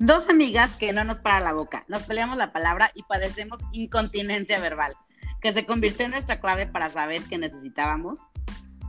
[0.00, 4.60] Dos amigas que no nos para la boca, nos peleamos la palabra y padecemos incontinencia
[4.60, 4.94] verbal,
[5.40, 8.20] que se convirtió en nuestra clave para saber que necesitábamos.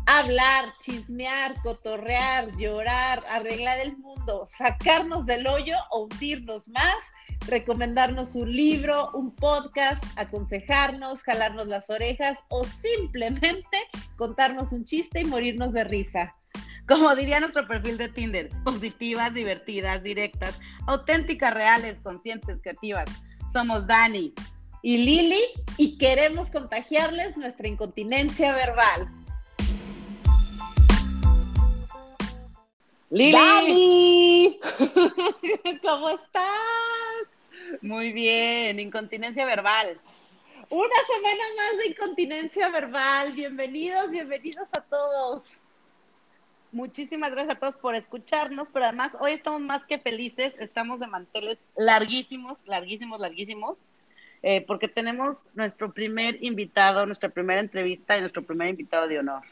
[0.06, 6.98] Hablar, chismear, cotorrear, llorar, arreglar el mundo, sacarnos del hoyo o hundirnos más,
[7.48, 13.80] recomendarnos un libro, un podcast, aconsejarnos, jalarnos las orejas o simplemente
[14.16, 16.36] contarnos un chiste y morirnos de risa.
[16.90, 23.06] Como diría nuestro perfil de Tinder, positivas, divertidas, directas, auténticas, reales, conscientes, creativas.
[23.54, 24.34] Somos Dani
[24.82, 25.44] y Lili
[25.78, 29.08] y queremos contagiarles nuestra incontinencia verbal.
[33.12, 33.34] Lili.
[33.34, 34.60] Dani,
[35.84, 36.50] ¿cómo estás?
[37.84, 40.02] Muy bien, incontinencia verbal.
[40.72, 43.34] Una semana más de incontinencia verbal.
[43.34, 45.44] Bienvenidos, bienvenidos a todos.
[46.72, 51.08] Muchísimas gracias a todos por escucharnos, pero además hoy estamos más que felices, estamos de
[51.08, 53.78] manteles larguísimos, larguísimos, larguísimos,
[54.44, 59.44] eh, porque tenemos nuestro primer invitado, nuestra primera entrevista y nuestro primer invitado de honor.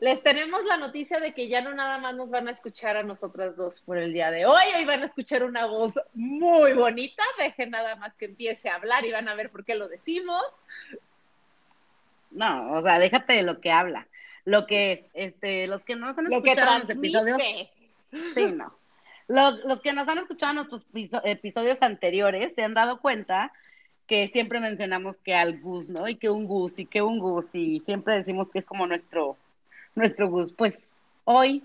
[0.00, 3.04] Les tenemos la noticia de que ya no nada más nos van a escuchar a
[3.04, 7.22] nosotras dos por el día de hoy, hoy van a escuchar una voz muy bonita,
[7.38, 10.42] dejen nada más que empiece a hablar y van a ver por qué lo decimos.
[12.32, 14.08] No, o sea, déjate de lo que habla
[14.46, 17.38] lo que este, los que nos han escuchado en los episodios.
[18.34, 18.72] Sí, no.
[19.28, 20.86] Los, que nos han escuchado en nuestros
[21.24, 23.52] episodios anteriores se han dado cuenta
[24.06, 26.08] que siempre mencionamos que al Gus, ¿no?
[26.08, 29.36] Y que un Gus, y que un Gus, y siempre decimos que es como nuestro,
[29.96, 30.52] nuestro Gus.
[30.52, 30.92] Pues
[31.24, 31.64] hoy,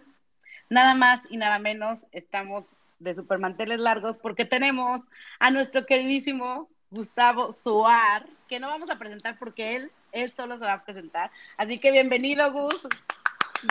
[0.68, 5.02] nada más y nada menos, estamos de supermanteles largos porque tenemos
[5.40, 10.66] a nuestro queridísimo Gustavo Suar, que no vamos a presentar porque él él solo se
[10.66, 11.32] va a presentar.
[11.58, 12.88] Así que bienvenido, Gus.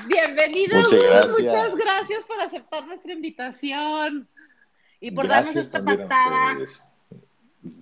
[0.07, 1.03] Bienvenido, Muchas Gus.
[1.03, 1.39] Gracias.
[1.39, 4.29] Muchas gracias por aceptar nuestra invitación.
[5.01, 6.59] Y por darnos esta patada.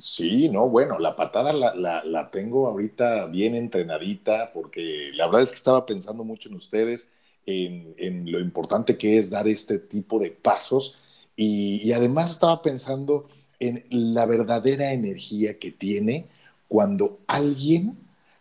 [0.00, 5.42] Sí, no, bueno, la patada la, la, la, tengo ahorita bien entrenadita porque la verdad
[5.42, 7.12] es que estaba pensando mucho en ustedes,
[7.46, 10.96] en, en lo importante que es dar este tipo de pasos
[11.36, 13.28] y, y además estaba pensando
[13.60, 16.26] en la verdadera energía que tiene
[16.68, 17.96] cuando alguien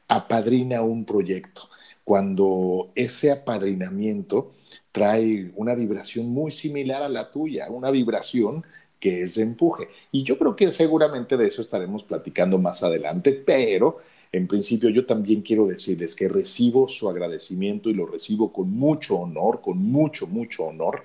[0.07, 1.69] apadrina un proyecto,
[2.03, 4.53] cuando ese apadrinamiento
[4.91, 8.63] trae una vibración muy similar a la tuya, una vibración
[8.99, 9.89] que es de empuje.
[10.11, 13.97] Y yo creo que seguramente de eso estaremos platicando más adelante, pero
[14.31, 19.17] en principio yo también quiero decirles que recibo su agradecimiento y lo recibo con mucho
[19.17, 21.03] honor, con mucho, mucho honor,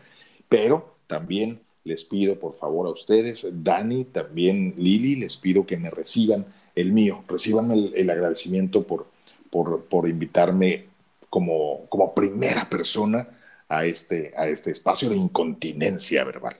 [0.48, 5.90] pero también les pido por favor a ustedes, Dani, también Lili, les pido que me
[5.90, 7.24] reciban el mío.
[7.28, 9.06] Reciban el, el agradecimiento por,
[9.50, 10.86] por, por invitarme
[11.28, 13.26] como, como, primera persona
[13.68, 16.56] a este, a este espacio de incontinencia verbal.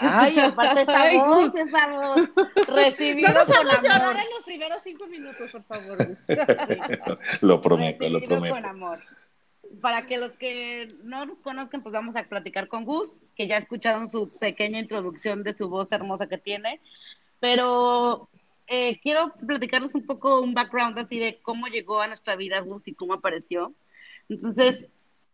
[0.00, 2.28] Ay, aparte esa voz, esa voz.
[2.68, 3.82] Recibido no con amor.
[3.82, 5.98] llorar en los primeros cinco minutos, por favor.
[7.40, 8.54] lo prometo, lo prometo.
[8.54, 9.00] con amor.
[9.80, 13.56] Para que los que no nos conozcan, pues vamos a platicar con Gus, que ya
[13.56, 16.80] escucharon su pequeña introducción de su voz hermosa que tiene.
[17.40, 18.28] Pero
[18.66, 22.86] eh, quiero platicarles un poco un background así de cómo llegó a nuestra vida Gus
[22.88, 23.74] y cómo apareció.
[24.28, 24.86] Entonces,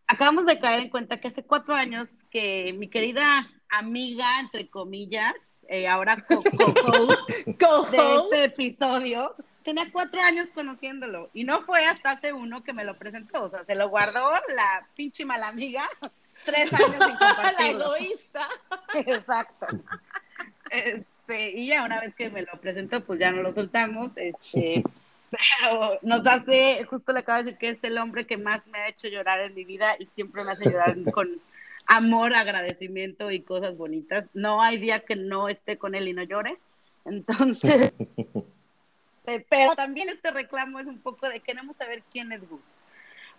[0.06, 5.34] acabamos de caer en cuenta que hace cuatro años que mi querida amiga, entre comillas,
[5.68, 7.18] eh, ahora co-host
[7.60, 9.34] co de este episodio,
[9.68, 13.50] tenía cuatro años conociéndolo y no fue hasta hace uno que me lo presentó, o
[13.50, 15.86] sea, se lo guardó la pinche mala amiga
[16.46, 17.94] tres años sin la compartirlo.
[17.96, 18.48] egoísta.
[18.94, 19.66] Exacto.
[20.70, 24.08] Este, y ya una vez que me lo presentó, pues ya no lo soltamos.
[24.16, 24.82] Este,
[25.30, 28.78] pero nos hace, justo le acabo de decir que es el hombre que más me
[28.78, 31.28] ha hecho llorar en mi vida y siempre me hace llorar con
[31.88, 34.24] amor, agradecimiento y cosas bonitas.
[34.32, 36.56] No hay día que no esté con él y no llore.
[37.04, 37.92] Entonces,
[39.28, 42.78] eh, pero también este reclamo es un poco de queremos saber quién es Gus.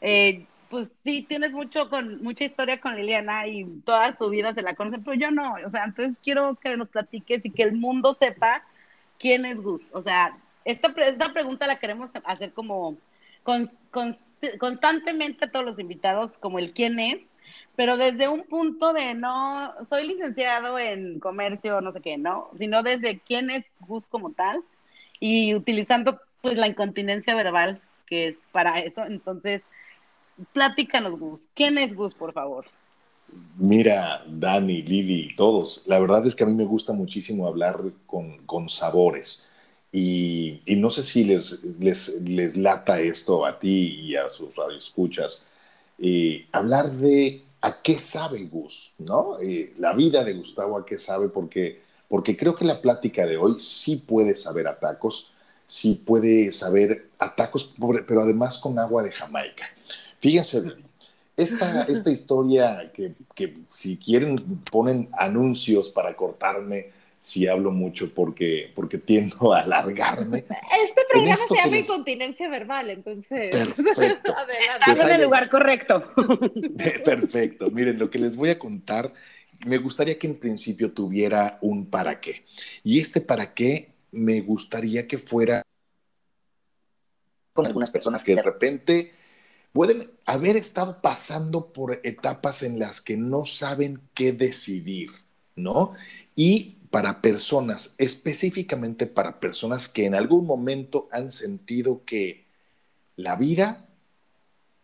[0.02, 4.62] Eh, pues sí, tienes mucho con mucha historia con Liliana y toda tu vida se
[4.62, 7.74] la conocen, pero yo no, o sea, entonces quiero que nos platiques y que el
[7.74, 8.64] mundo sepa
[9.18, 9.90] quién es Gus.
[9.94, 12.98] O sea, esta, esta pregunta la queremos hacer como
[13.42, 14.16] con, con,
[14.60, 17.18] constantemente a todos los invitados, como el quién es,
[17.76, 22.52] pero desde un punto de no, soy licenciado en comercio, no sé qué, ¿no?
[22.60, 24.64] Sino desde quién es Gus como tal
[25.20, 29.04] y utilizando pues la incontinencia verbal que es para eso.
[29.06, 29.62] Entonces,
[30.54, 31.48] platícanos, Gus.
[31.54, 32.66] ¿Quién es Gus, por favor?
[33.58, 37.78] Mira, Dani, Lili, todos, la verdad es que a mí me gusta muchísimo hablar
[38.08, 39.48] con, con sabores.
[39.92, 45.44] Y, no sé si les, les, les, lata esto a ti y a sus radioescuchas.
[45.98, 49.40] Eh, hablar de a qué sabe Gus, ¿no?
[49.40, 53.38] Eh, la vida de Gustavo, a qué sabe, porque porque creo que la plática de
[53.38, 55.32] hoy sí puede saber a tacos,
[55.66, 57.74] sí puede saber a tacos,
[58.06, 59.70] pero además con agua de Jamaica.
[60.20, 60.64] Fíjense,
[61.38, 64.36] esta, esta historia que, que si quieren
[64.72, 70.38] ponen anuncios para cortarme si hablo mucho porque, porque tiendo a alargarme.
[70.38, 73.56] Este programa se llama incontinencia verbal, entonces.
[73.76, 74.34] Perfecto.
[74.86, 76.04] Pues en el lugar correcto.
[77.04, 77.70] Perfecto.
[77.70, 79.12] Miren, lo que les voy a contar,
[79.66, 82.46] me gustaría que en principio tuviera un para qué.
[82.84, 85.62] Y este para qué me gustaría que fuera
[87.54, 89.12] con algunas personas que de repente
[89.74, 95.12] pueden haber estado pasando por etapas en las que no saben qué decidir,
[95.56, 95.94] ¿no?
[96.36, 102.48] Y para personas, específicamente para personas que en algún momento han sentido que
[103.16, 103.86] la vida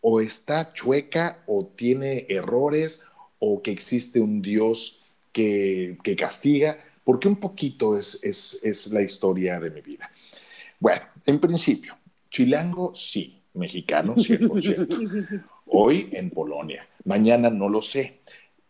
[0.01, 3.01] o está chueca o tiene errores
[3.39, 5.01] o que existe un Dios
[5.31, 10.09] que, castiga, porque un poquito es, es, es la historia de mi vida.
[10.79, 11.97] Bueno, en principio,
[12.29, 15.43] chilango sí, mexicano 100%.
[15.67, 18.19] Hoy en Polonia, mañana no lo sé.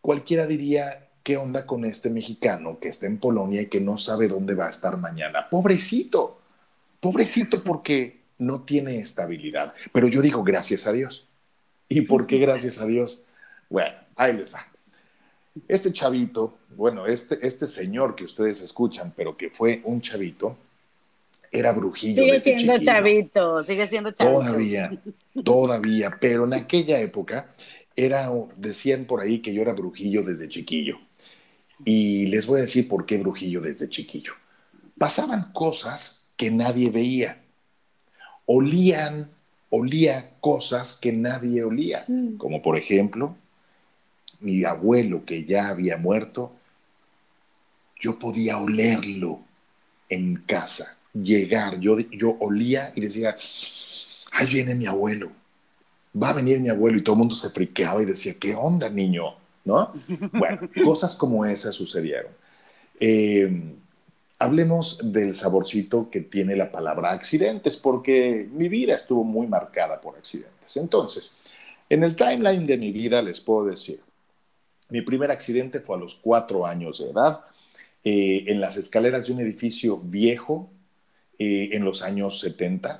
[0.02, 4.28] Cualquiera diría, ¿qué onda con este mexicano que está en Polonia y que no sabe
[4.28, 5.50] dónde va a estar mañana?
[5.50, 6.40] Pobrecito,
[7.00, 9.74] pobrecito porque no tiene estabilidad.
[9.92, 11.28] Pero yo digo gracias a Dios.
[11.90, 13.26] ¿Y por qué gracias a Dios?
[13.70, 14.66] Bueno, ahí les va.
[15.68, 20.58] Este chavito, bueno, este, este señor que ustedes escuchan, pero que fue un chavito,
[21.52, 22.24] era brujillo.
[22.24, 24.40] Sigue siendo chavito, sigue siendo chavito.
[24.40, 25.02] Todavía,
[25.44, 27.54] todavía, pero en aquella época
[27.96, 30.98] era, decían por ahí que yo era brujillo desde chiquillo.
[31.84, 34.34] Y les voy a decir por qué brujillo desde chiquillo.
[34.98, 37.42] Pasaban cosas que nadie veía.
[38.46, 39.30] Olían,
[39.70, 42.06] olía cosas que nadie olía.
[42.08, 42.38] Mm.
[42.38, 43.38] Como por ejemplo,
[44.46, 46.54] mi abuelo que ya había muerto,
[48.00, 49.42] yo podía olerlo
[50.08, 51.80] en casa, llegar.
[51.80, 53.36] Yo, yo olía y decía,
[54.32, 55.32] ahí viene mi abuelo.
[56.22, 58.90] Va a venir mi abuelo y todo el mundo se friqueaba y decía, ¿qué onda,
[58.90, 59.36] niño?
[59.66, 59.94] ¿no?
[60.32, 62.32] Bueno, cosas como esas sucedieron.
[63.00, 63.74] Eh,
[64.38, 70.16] hablemos del saborcito que tiene la palabra accidentes, porque mi vida estuvo muy marcada por
[70.16, 70.78] accidentes.
[70.78, 71.38] Entonces,
[71.90, 74.00] en el timeline de mi vida les puedo decir,
[74.90, 77.42] mi primer accidente fue a los cuatro años de edad,
[78.04, 80.70] eh, en las escaleras de un edificio viejo,
[81.40, 83.00] eh, en los años 70,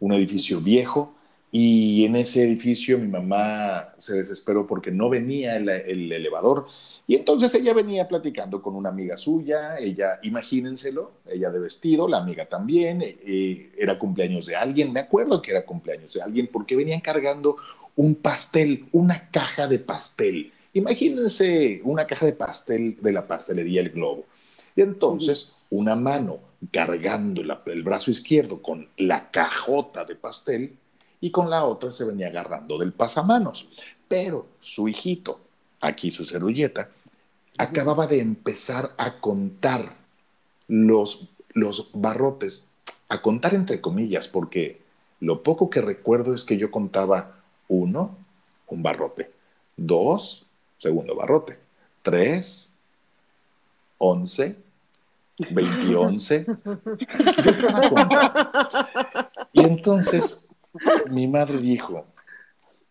[0.00, 1.14] un edificio viejo,
[1.56, 6.66] y en ese edificio mi mamá se desesperó porque no venía el, elevador.
[7.06, 12.18] Y entonces ella venía platicando con una amiga suya, ella, imagínenselo, ella de vestido, la
[12.18, 16.74] amiga también, eh, era cumpleaños de alguien, me acuerdo que era cumpleaños de alguien, porque
[16.74, 17.56] venían cargando
[17.94, 20.52] un pastel, una caja de pastel.
[20.74, 24.26] Imagínense una caja de pastel de la pastelería El Globo.
[24.76, 26.40] Y entonces una mano
[26.72, 30.76] cargando el brazo izquierdo con la cajota de pastel
[31.20, 33.68] y con la otra se venía agarrando del pasamanos.
[34.08, 35.40] Pero su hijito,
[35.80, 36.90] aquí su servilleta,
[37.56, 39.96] acababa de empezar a contar
[40.66, 42.68] los, los barrotes,
[43.08, 44.82] a contar entre comillas, porque
[45.20, 48.16] lo poco que recuerdo es que yo contaba uno,
[48.66, 49.30] un barrote,
[49.76, 50.43] dos,
[50.84, 51.58] segundo barrote,
[52.02, 52.74] tres,
[53.96, 54.54] once,
[55.50, 56.44] veintionce.
[57.42, 58.50] Yo estaba contando.
[59.54, 60.48] Y entonces
[61.08, 62.04] mi madre dijo,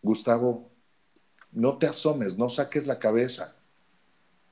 [0.01, 0.71] Gustavo,
[1.51, 3.55] no te asomes, no saques la cabeza.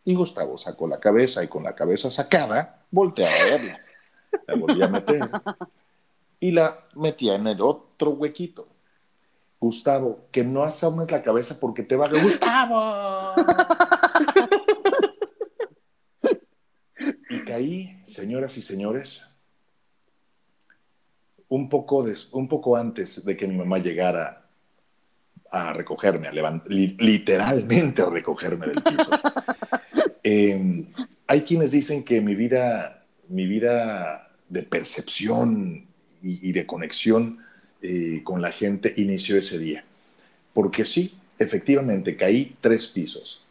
[0.05, 3.79] Y Gustavo sacó la cabeza y con la cabeza sacada, volteaba a verla.
[4.47, 5.29] La volví a meter
[6.39, 8.67] y la metía en el otro huequito.
[9.61, 12.09] Gustavo, que no asomes la cabeza porque te va a...
[12.09, 13.35] ¡Gustavo!
[17.29, 19.23] y caí, señoras y señores,
[21.47, 24.49] un poco, un poco antes de que mi mamá llegara
[25.51, 29.11] a recogerme, a literalmente a recogerme del piso.
[30.23, 30.91] Em,
[31.27, 35.87] hay quienes dicen que mi vida, mi vida de percepción
[36.21, 37.39] y, de conexión
[37.81, 39.83] eh, con la gente inició ese día.
[40.53, 43.45] Porque sí, efectivamente, caí tres pisos.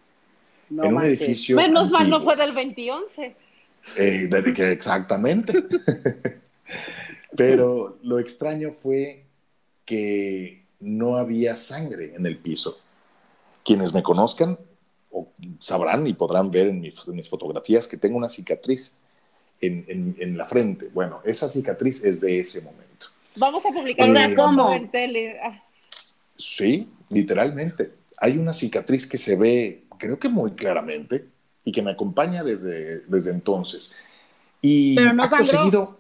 [0.71, 1.57] en un edificio.
[1.57, 3.37] Menos mal no fue del 2011.
[3.97, 4.31] Eh,
[4.73, 5.53] exactamente.
[7.37, 9.25] Pero lo extraño fue
[9.85, 12.81] que no había sangre en el piso.
[13.65, 14.59] Quienes me conozcan
[15.11, 18.99] o sabrán y podrán ver en mis, fotografías que tengo una cicatriz
[19.61, 20.89] en, la frente.
[20.93, 22.90] Bueno, esa cicatriz es de ese momento.
[23.37, 25.41] Vamos a publicar una eh, en tele.
[25.43, 25.63] Ah.
[26.37, 27.93] Sí, literalmente.
[28.19, 31.27] Hay una cicatriz que se ve, creo que muy claramente,
[31.65, 33.95] y que me acompaña desde, desde entonces.
[34.63, 35.59] Y Pero no acto sangró.
[35.59, 35.99] seguido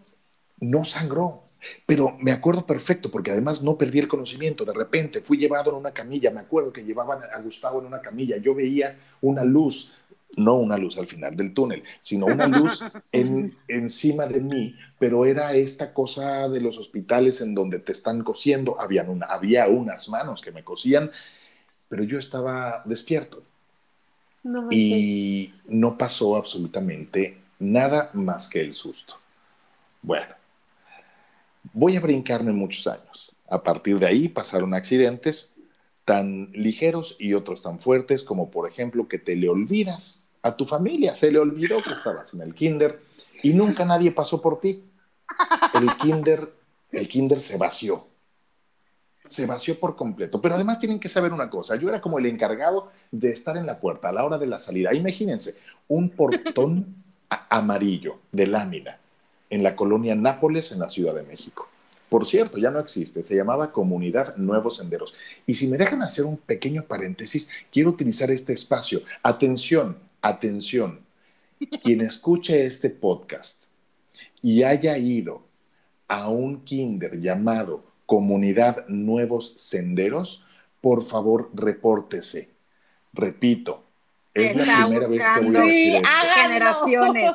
[0.60, 1.44] no sangró.
[1.84, 4.64] Pero me acuerdo perfecto, porque además no perdí el conocimiento.
[4.64, 6.30] De repente fui llevado en una camilla.
[6.30, 8.38] Me acuerdo que llevaban a Gustavo en una camilla.
[8.38, 9.92] Yo veía una luz,
[10.37, 15.26] no una luz al final del túnel, sino una luz en, encima de mí, pero
[15.26, 18.80] era esta cosa de los hospitales en donde te están cosiendo.
[18.80, 21.10] Habían una, había unas manos que me cosían,
[21.88, 23.42] pero yo estaba despierto
[24.42, 29.14] No y no pasó absolutamente nada más que el susto.
[30.02, 30.34] Bueno,
[31.72, 33.32] voy a brincarme muchos años.
[33.49, 35.50] A partir de ahí pasaron accidentes
[36.10, 40.64] tan ligeros y otros tan fuertes como por ejemplo que te le olvidas a tu
[40.64, 43.00] familia, se le olvidó que estabas en el kinder
[43.44, 44.82] y nunca nadie pasó por ti.
[45.72, 46.52] El kinder,
[46.90, 48.08] el kinder se vació.
[49.24, 50.42] Se vació por completo.
[50.42, 51.76] Pero además tienen que saber una cosa.
[51.76, 54.58] Yo era como el encargado de estar en la puerta a la hora de la
[54.58, 54.92] salida.
[54.92, 58.98] Imagínense, un portón amarillo de lámina
[59.48, 61.68] en la colonia Nápoles, en la Ciudad de México.
[62.10, 65.14] Por cierto, ya no existe, se llamaba Comunidad Nuevos Senderos.
[65.46, 69.00] Y si me dejan hacer un pequeño paréntesis, quiero utilizar este espacio.
[69.22, 71.00] Atención, atención.
[71.80, 73.66] Quien escuche este podcast
[74.42, 75.44] y haya ido
[76.08, 80.44] a un kinder llamado Comunidad Nuevos Senderos,
[80.80, 82.50] por favor, repórtese.
[83.12, 83.84] Repito,
[84.34, 86.08] es la primera vez que voy a decir esto.
[86.34, 87.32] Generaciones.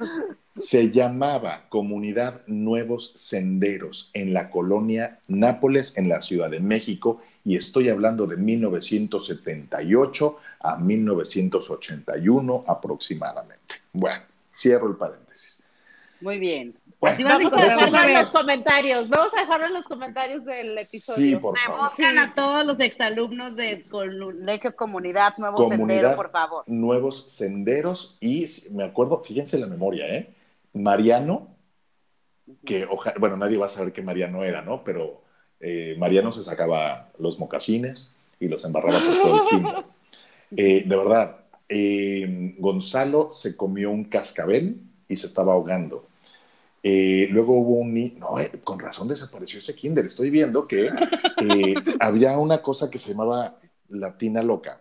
[0.54, 7.56] Se llamaba Comunidad Nuevos Senderos en la colonia Nápoles, en la Ciudad de México, y
[7.56, 13.76] estoy hablando de 1978 a 1981 aproximadamente.
[13.92, 15.62] Bueno, cierro el paréntesis.
[16.20, 16.74] Muy bien.
[17.00, 19.08] Bueno, Así a Vamos a dejarlo en los comentarios.
[19.08, 21.16] Vamos a dejarlo en los comentarios del episodio.
[21.26, 21.78] Sí, por favor.
[21.78, 22.18] buscan Sí.
[22.18, 26.64] a todos los exalumnos de Colegio Comunidad Nuevo Comunidad Sendero, por favor.
[26.66, 30.28] Nuevos Senderos, y me acuerdo, fíjense la memoria, ¿eh?
[30.72, 31.56] Mariano,
[32.64, 34.82] que ojalá, bueno, nadie va a saber qué Mariano era, ¿no?
[34.84, 35.22] Pero
[35.60, 39.84] eh, Mariano se sacaba los mocasines y los embarraba por todo el kinder.
[40.56, 46.08] Eh, de verdad, eh, Gonzalo se comió un cascabel y se estaba ahogando.
[46.82, 50.06] Eh, luego hubo un niño, no, eh, con razón desapareció ese kinder.
[50.06, 50.90] Estoy viendo que
[52.00, 54.80] había una cosa que se llamaba la tina loca.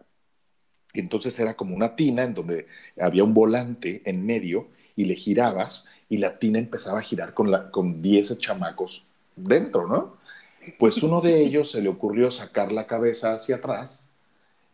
[0.93, 2.67] Entonces era como una tina en donde
[2.99, 4.69] había un volante en medio
[4.99, 9.87] y le girabas y la tina empezaba a girar con, la, con 10 chamacos dentro,
[9.87, 10.17] ¿no?
[10.77, 14.09] Pues uno de ellos se le ocurrió sacar la cabeza hacia atrás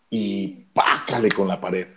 [0.10, 1.90] y pácale con la pared.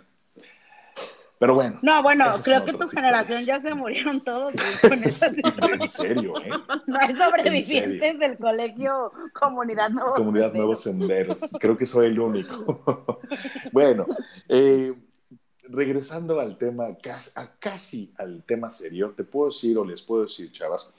[1.39, 4.53] Pero bueno, No, bueno, creo que tu generación ya se murieron todos
[4.87, 6.49] con esas en serio, ¿eh?
[6.85, 10.65] No hay sobrevivientes del colegio Comunidad Nuevo Comunidad Sendero.
[10.65, 11.55] Nuevos Senderos.
[11.59, 13.19] Creo que soy el único.
[13.71, 14.05] bueno,
[14.49, 14.93] eh,
[15.71, 16.97] regresando al tema,
[17.59, 20.93] casi, al tema serio, te puedo decir o les puedo decir, chavas,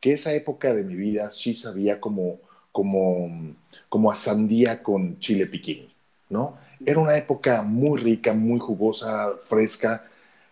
[0.00, 2.38] que esa época de mi vida sí sabía como,
[2.70, 3.54] como,
[3.88, 5.92] como a sandía con chile piquín,
[6.28, 6.58] ¿no?
[6.84, 10.08] Era una época muy rica, muy jugosa, fresca,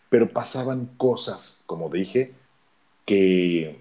[0.08, 2.34] pero pasaban cosas, como dije,
[3.04, 3.80] que,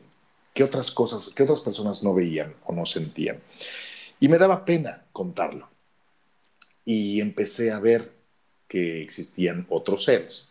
[0.53, 3.39] que otras cosas, que otras personas no veían o no sentían.
[4.19, 5.69] Y me daba pena contarlo.
[6.85, 8.18] Y empecé a ver
[8.69, 10.47] que existían otros seres,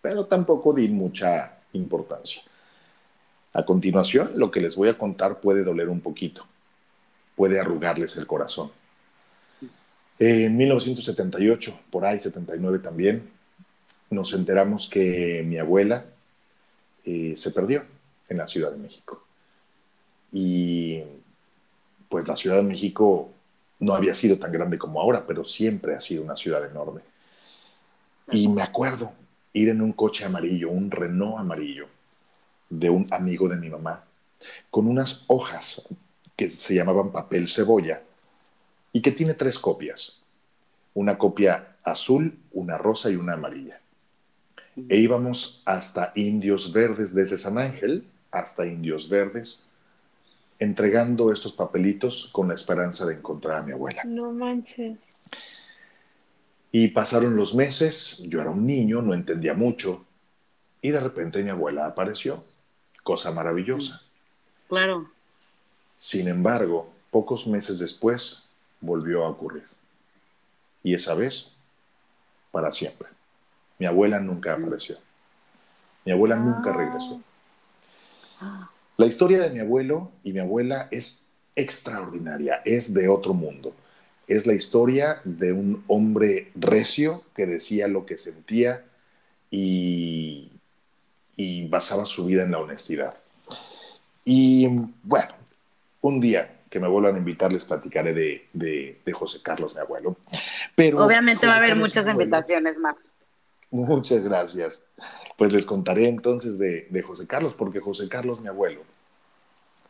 [0.00, 2.42] pero tampoco di mucha importancia.
[3.54, 6.46] A continuación, lo que les voy a contar puede doler un poquito,
[7.34, 8.70] puede arrugarles el corazón.
[10.18, 13.28] En 1978, por ahí 79 también,
[14.10, 16.04] nos enteramos que mi abuela
[17.04, 17.82] eh, se perdió
[18.28, 19.24] en la Ciudad de México.
[20.30, 21.02] Y
[22.08, 23.30] pues la Ciudad de México
[23.80, 27.00] no había sido tan grande como ahora, pero siempre ha sido una ciudad enorme.
[28.32, 29.12] Y me acuerdo
[29.52, 31.86] ir en un coche amarillo, un Renault amarillo,
[32.70, 34.04] de un amigo de mi mamá,
[34.70, 35.82] con unas hojas
[36.36, 38.02] que se llamaban papel cebolla
[38.92, 40.22] y que tiene tres copias.
[40.94, 43.80] Una copia azul, una rosa y una amarilla.
[44.88, 49.64] E íbamos hasta Indios Verdes, desde San Ángel hasta Indios Verdes,
[50.58, 54.02] entregando estos papelitos con la esperanza de encontrar a mi abuela.
[54.04, 54.96] No manches.
[56.72, 60.06] Y pasaron los meses, yo era un niño, no entendía mucho,
[60.80, 62.42] y de repente mi abuela apareció,
[63.02, 64.02] cosa maravillosa.
[64.68, 65.08] Claro.
[65.96, 68.48] Sin embargo, pocos meses después
[68.80, 69.64] volvió a ocurrir.
[70.82, 71.56] Y esa vez,
[72.50, 73.08] para siempre.
[73.78, 74.96] Mi abuela nunca apareció.
[76.04, 77.20] Mi abuela nunca regresó.
[78.96, 83.74] La historia de mi abuelo y mi abuela es extraordinaria, es de otro mundo.
[84.32, 88.82] Es la historia de un hombre recio que decía lo que sentía
[89.50, 90.50] y,
[91.36, 93.14] y basaba su vida en la honestidad.
[94.24, 94.68] Y
[95.02, 95.34] bueno,
[96.00, 100.16] un día que me vuelvan a invitar les platicaré de, de, José Carlos, mi abuelo.
[100.74, 102.96] Pero Obviamente va a haber muchas invitaciones más.
[103.70, 104.82] Muchas gracias.
[105.36, 108.80] Pues les contaré entonces de, de José Carlos, porque José Carlos, mi abuelo,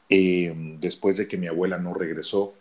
[0.09, 2.55] eh, después de que mi abuela no regresó,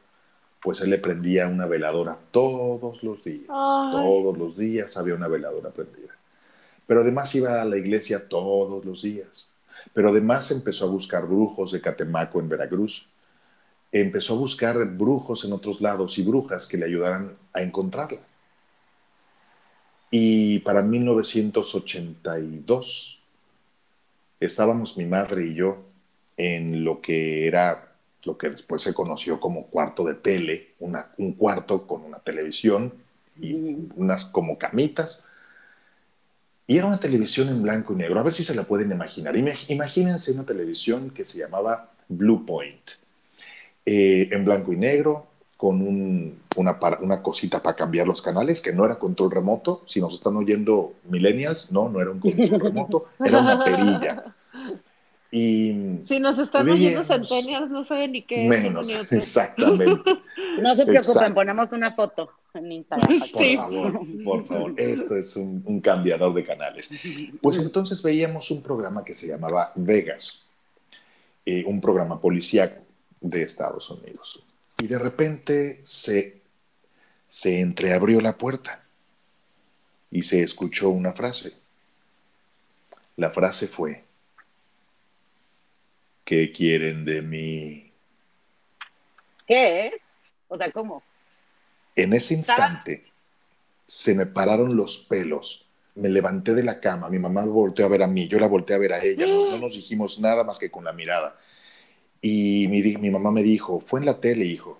[0.61, 3.47] pues él le prendía una veladora todos los días.
[3.47, 6.15] Todos los días había una veladora prendida.
[6.85, 9.49] Pero además iba a la iglesia todos los días.
[9.93, 13.07] Pero además empezó a buscar brujos de Catemaco en Veracruz.
[13.91, 18.19] Empezó a buscar brujos en otros lados y brujas que le ayudaran a encontrarla.
[20.11, 23.19] Y para 1982
[24.39, 25.77] estábamos mi madre y yo
[26.37, 27.90] en lo que era
[28.25, 32.93] lo que después se conoció como cuarto de tele, un cuarto con una televisión
[33.39, 33.53] y
[33.95, 35.23] unas como camitas.
[36.67, 38.19] Y era una televisión en blanco y negro.
[38.19, 39.35] A ver si se la pueden imaginar.
[39.35, 42.91] Imagínense una televisión que se llamaba Blue Point,
[43.85, 48.85] eh, en blanco y negro, con una, una cosita para cambiar los canales, que no
[48.85, 49.83] era control remoto.
[49.87, 54.35] Si nos están oyendo millennials, no, no era un control remoto, era una perilla.
[55.31, 60.11] Y si nos están oyendo centenias, no saben ni qué menos, exactamente.
[60.61, 63.17] no se preocupen, ponemos una foto en Instagram.
[63.17, 66.91] Por favor, por favor, esto es un, cambiador de canales.
[67.41, 70.43] Pues entonces veíamos un programa que se llamaba Vegas,
[71.45, 72.81] eh, un programa policíaco
[73.21, 74.43] de Estados Unidos.
[74.79, 76.41] Y de repente se,
[77.25, 78.83] se entreabrió la puerta
[80.11, 81.53] y se escuchó una frase.
[83.15, 84.03] La frase fue,
[86.31, 87.91] ¿Qué quieren de mí?
[89.45, 89.91] ¿Qué?
[90.47, 91.03] O sea, ¿cómo?
[91.93, 93.03] En ese instante
[93.85, 95.65] se me pararon los pelos.
[95.95, 98.77] Me levanté de la cama, mi mamá volteó a ver a mí, yo la volteé
[98.77, 101.37] a ver a ella, no, nos dijimos nada más que con la mirada.
[102.21, 104.79] Y mi, mi mamá me dijo, fue en la tele, hijo.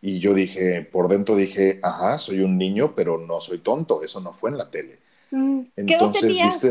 [0.00, 4.22] Y yo dije, por dentro dije, ajá, soy un niño, pero no soy tonto, eso
[4.22, 5.00] no fue en la tele.
[5.32, 6.62] Mm, Entonces,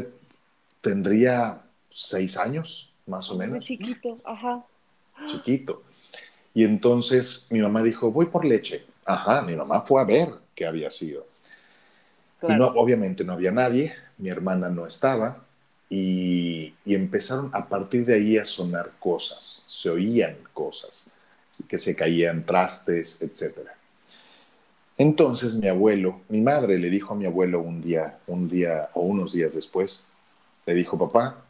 [0.81, 1.61] tendría
[1.91, 3.63] seis años más o menos.
[3.63, 4.63] chiquito, ajá.
[5.27, 5.83] Chiquito.
[6.53, 8.85] Y entonces mi mamá dijo, voy por leche.
[9.05, 11.25] Ajá, mi mamá fue a ver qué había sido.
[12.47, 15.43] Y no, obviamente no había nadie, mi hermana no estaba,
[15.89, 21.11] y, y, empezaron a partir de ahí a sonar cosas, se oían cosas,
[21.67, 23.59] que se caían trastes, etc.
[24.97, 29.01] Entonces mi abuelo, mi madre le dijo a mi abuelo un día, un día o
[29.01, 30.07] unos días después,
[30.65, 31.43] le dijo, papá,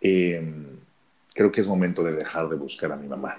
[0.00, 0.78] Em,
[1.34, 3.38] creo que es momento de dejar de buscar a mi mamá.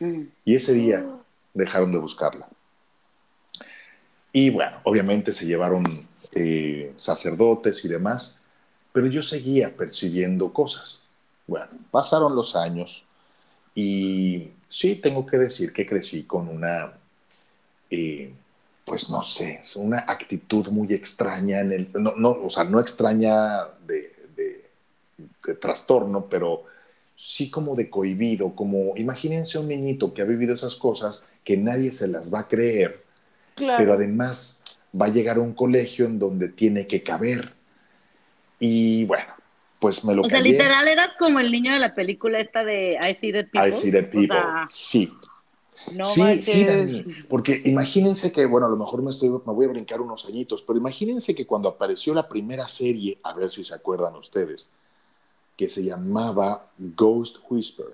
[0.00, 0.22] Mm.
[0.44, 1.06] Y ese día
[1.54, 2.48] dejaron de buscarla.
[4.32, 5.84] Y bueno, obviamente se llevaron
[6.34, 8.38] eh, sacerdotes y demás,
[8.92, 11.08] pero yo seguía percibiendo cosas.
[11.46, 13.04] Bueno, pasaron los años
[13.74, 16.92] y sí, tengo que decir que crecí con una,
[17.90, 18.32] eh,
[18.84, 23.64] pues no sé, una actitud muy extraña en el, no, no, o sea, no extraña
[23.86, 24.15] de,
[25.44, 26.64] de trastorno, pero
[27.16, 31.90] sí como de cohibido, como imagínense un niñito que ha vivido esas cosas que nadie
[31.90, 33.04] se las va a creer,
[33.54, 34.62] pero además
[34.98, 37.52] va a llegar a un colegio en donde tiene que caber.
[38.58, 39.32] Y bueno,
[39.78, 42.98] pues me lo O sea, literal eras como el niño de la película esta de
[43.02, 43.68] I See the People.
[43.68, 45.12] I See the People, sí.
[46.12, 49.68] sí, sí, Dani, porque imagínense que, bueno, a lo mejor me, estoy, me voy a
[49.68, 53.74] brincar unos añitos, pero imagínense que cuando apareció la primera serie, a ver si se
[53.74, 54.68] acuerdan ustedes,
[55.56, 57.86] que se llamaba Ghost Whisper,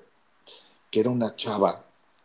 [0.91, 1.85] que era una chava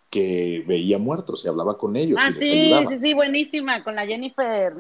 [0.10, 2.20] que veía muertos y hablaba con ellos.
[2.22, 4.74] Ah, y les sí, sí, sí, buenísima, con la Jennifer,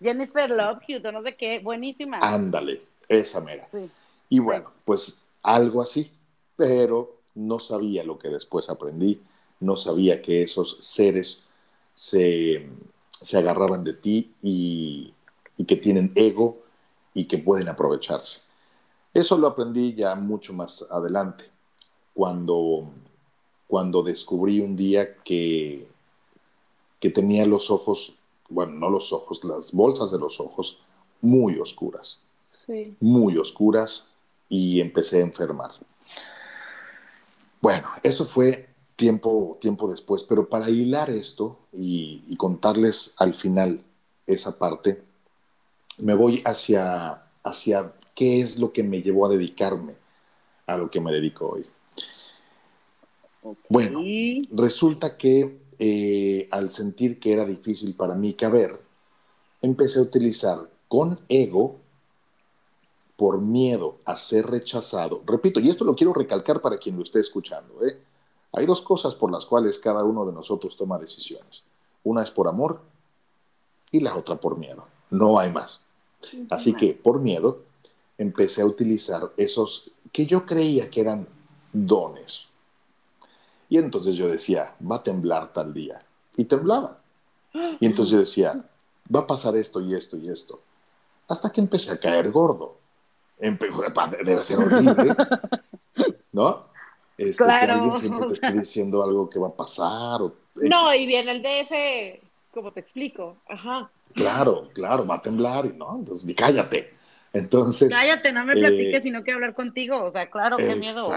[0.00, 2.18] Jennifer Love o no sé qué, buenísima.
[2.20, 3.68] Ándale, esa mera.
[4.28, 6.10] Y bueno, pues algo así,
[6.56, 9.20] pero no sabía lo que después aprendí,
[9.60, 11.48] no sabía que esos seres
[11.92, 12.68] se,
[13.20, 15.12] se agarraban de ti y,
[15.56, 16.62] y que tienen ego
[17.12, 18.43] y que pueden aprovecharse.
[19.14, 21.44] Eso lo aprendí ya mucho más adelante,
[22.12, 22.90] cuando,
[23.68, 25.88] cuando descubrí un día que,
[26.98, 28.16] que tenía los ojos,
[28.48, 30.80] bueno, no los ojos, las bolsas de los ojos
[31.20, 32.20] muy oscuras.
[32.98, 34.14] Muy oscuras
[34.48, 35.70] y empecé a enfermar.
[37.60, 43.84] Bueno, eso fue tiempo, tiempo después, pero para hilar esto y, y contarles al final
[44.26, 45.02] esa parte,
[45.98, 49.94] me voy hacia, hacia qué es lo que me llevó a dedicarme
[50.66, 51.66] a lo que me dedico hoy.
[53.68, 54.00] Bueno,
[54.52, 58.80] resulta que eh, al sentir que era difícil para mí caber,
[59.60, 61.80] empecé a utilizar con ego
[63.16, 65.22] por miedo a ser rechazado.
[65.26, 67.84] Repito, y esto lo quiero recalcar para quien lo esté escuchando.
[67.86, 67.98] ¿eh?
[68.52, 71.64] Hay dos cosas por las cuales cada uno de nosotros toma decisiones.
[72.02, 72.80] Una es por amor
[73.90, 74.86] y la otra por miedo.
[75.10, 75.82] No hay más.
[76.50, 77.62] Así que por miedo
[78.18, 81.26] empecé a utilizar esos que yo creía que eran
[81.72, 82.46] dones.
[83.68, 86.00] Y entonces yo decía, va a temblar tal día.
[86.36, 86.98] Y temblaba.
[87.80, 88.64] Y entonces yo decía,
[89.14, 90.60] va a pasar esto y esto y esto.
[91.28, 92.76] Hasta que empecé a caer gordo.
[93.38, 95.14] Debe ser horrible,
[96.32, 96.66] ¿no?
[97.16, 97.66] Este, claro.
[97.66, 100.20] Que alguien siempre te esté diciendo algo que va a pasar.
[100.54, 103.36] no, y viene el DF, como te explico.
[103.48, 103.90] Ajá.
[104.14, 105.96] Claro, claro, va a temblar, y ¿no?
[105.98, 106.93] Entonces, ni cállate.
[107.34, 107.90] Entonces.
[107.90, 110.02] Cállate, no me platiques, eh, sino que hablar contigo.
[110.02, 111.12] O sea, claro, qué miedo.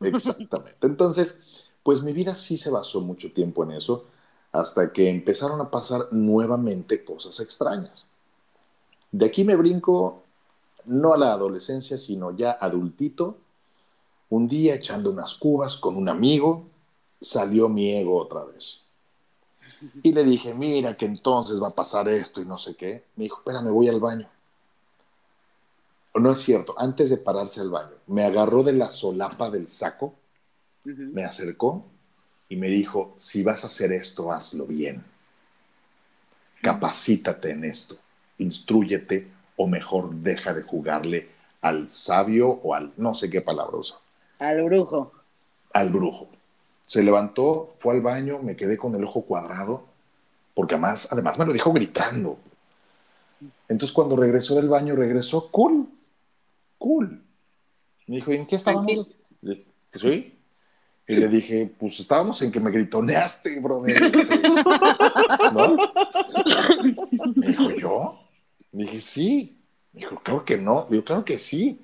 [0.00, 0.86] Exactamente.
[0.86, 1.42] Entonces,
[1.82, 4.06] pues mi vida sí se basó mucho tiempo en eso,
[4.52, 8.06] hasta que empezaron a pasar nuevamente cosas extrañas.
[9.10, 10.22] De aquí me brinco,
[10.84, 13.38] no a la adolescencia, sino ya adultito.
[14.28, 16.66] Un día echando unas cubas con un amigo,
[17.20, 18.82] salió mi ego otra vez.
[20.02, 23.04] Y le dije, mira que entonces va a pasar esto y no sé qué.
[23.16, 24.28] Me dijo, espérame, voy al baño.
[26.18, 30.14] No es cierto, antes de pararse al baño, me agarró de la solapa del saco,
[30.84, 31.84] me acercó
[32.48, 35.04] y me dijo, si vas a hacer esto, hazlo bien.
[36.62, 37.96] Capacítate en esto,
[38.38, 41.28] instruyete o mejor deja de jugarle
[41.60, 43.96] al sabio o al no sé qué palabra usa.
[44.38, 45.12] Al brujo.
[45.72, 46.28] Al brujo.
[46.84, 49.84] Se levantó, fue al baño, me quedé con el ojo cuadrado,
[50.54, 52.38] porque además, además me lo dijo gritando.
[53.68, 55.86] Entonces cuando regresó del baño, regresó cool,
[56.78, 57.22] cool.
[58.06, 59.08] Me dijo, ¿en qué estábamos?
[59.94, 60.32] ¿Sí?
[61.08, 64.02] Y le dije, pues estábamos en que me gritoneaste, brother.
[64.02, 64.24] Este,
[65.52, 65.76] ¿No?
[67.36, 68.20] Me dijo, ¿yo?
[68.72, 69.56] Le dije, sí.
[69.92, 70.86] Me dijo, claro que no.
[70.88, 71.80] Le digo, claro que sí.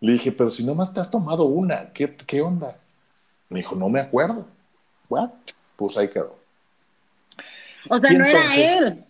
[0.00, 2.76] Le dije, pero si nomás te has tomado una, ¿qué, qué onda?
[3.48, 4.46] Me dijo, no me acuerdo.
[5.08, 5.32] Bueno,
[5.76, 6.36] pues ahí quedó.
[7.88, 9.04] O sea, no era él.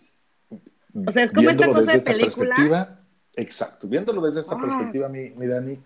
[1.07, 2.98] O sea, es como esta cosa de película.
[3.35, 4.61] Exacto, viéndolo desde esta ah.
[4.61, 5.79] perspectiva, mi, mi Dani,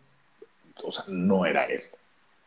[0.84, 1.82] o sea, no era él,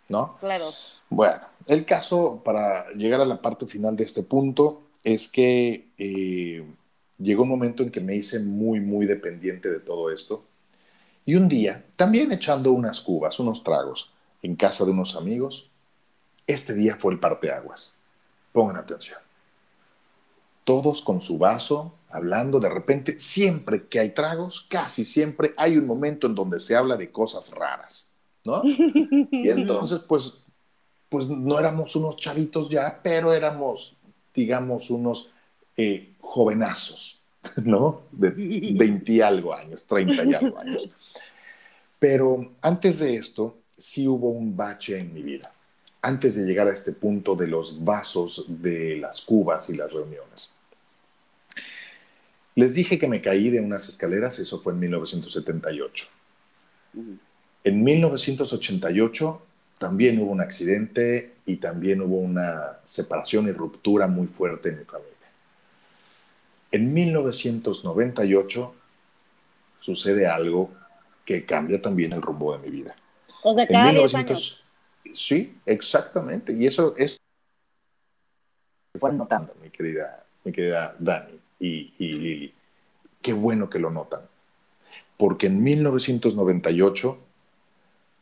[0.09, 0.37] ¿no?
[0.39, 0.71] Claro.
[1.09, 6.67] Bueno, el caso, para llegar a la parte final de este punto, es que eh,
[7.19, 10.45] llegó un momento en que me hice muy, muy dependiente de todo esto.
[11.25, 15.71] Y un día, también echando unas cubas, unos tragos, en casa de unos amigos,
[16.47, 17.95] este día fue el parteaguas.
[18.53, 19.19] Pongan atención.
[20.65, 25.87] Todos con su vaso, hablando de repente, siempre que hay tragos, casi siempre hay un
[25.87, 28.09] momento en donde se habla de cosas raras,
[28.45, 28.62] ¿no?
[29.31, 30.45] Y entonces, pues,
[31.09, 33.95] pues no éramos unos chavitos ya, pero éramos,
[34.35, 35.31] digamos, unos
[35.77, 37.19] eh, jovenazos,
[37.64, 38.03] ¿no?
[38.12, 40.88] De 20 y algo años, 30 y algo años.
[41.99, 45.53] Pero antes de esto, sí hubo un bache en mi vida,
[46.03, 50.56] antes de llegar a este punto de los vasos, de las cubas y las reuniones.
[52.57, 56.07] Les dije que me caí de unas escaleras, eso fue en 1978.
[57.64, 59.42] En 1988
[59.79, 64.85] también hubo un accidente y también hubo una separación y ruptura muy fuerte en mi
[64.85, 65.12] familia.
[66.73, 68.75] En 1998
[69.81, 70.73] sucede algo
[71.27, 72.97] que cambia también el rumbo de mi vida.
[73.42, 74.64] O sea, cada 1900...
[75.12, 76.55] Sí, exactamente.
[76.55, 77.19] Y eso es...
[78.99, 82.55] Fue notando, mi querida, mi querida Dani y, Lili.
[83.23, 84.23] Qué bueno que lo notan.
[85.16, 87.19] Porque en 1998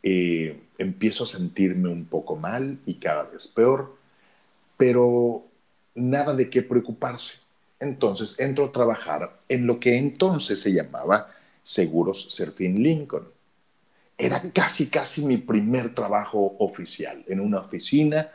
[0.03, 3.97] eh, empiezo a sentirme un poco mal y cada vez peor,
[4.77, 5.44] pero
[5.94, 7.38] nada de qué preocuparse.
[7.81, 11.31] Entonces entro a trabajar en lo que entonces se llamaba
[11.62, 13.29] Seguros Serfín Lincoln.
[14.16, 18.31] Era casi, casi mi primer trabajo oficial en una oficina.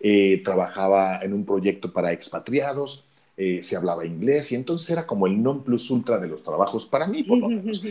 [0.00, 3.04] Eh, trabajaba en un proyecto para expatriados
[3.42, 6.84] eh, se hablaba inglés y entonces era como el non plus ultra de los trabajos
[6.84, 7.82] para mí, por lo menos.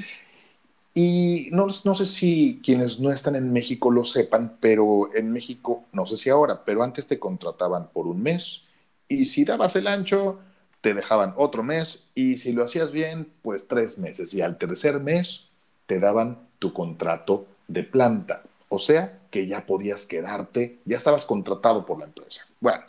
[0.94, 5.86] Y no, no sé si quienes no están en México lo sepan, pero en México,
[5.92, 8.62] no sé si ahora, pero antes te contrataban por un mes
[9.08, 10.38] y si dabas el ancho,
[10.82, 15.00] te dejaban otro mes y si lo hacías bien, pues tres meses y al tercer
[15.00, 15.50] mes
[15.88, 18.44] te daban tu contrato de planta.
[18.70, 22.46] O sea, que ya podías quedarte, ya estabas contratado por la empresa.
[22.60, 22.84] Bueno,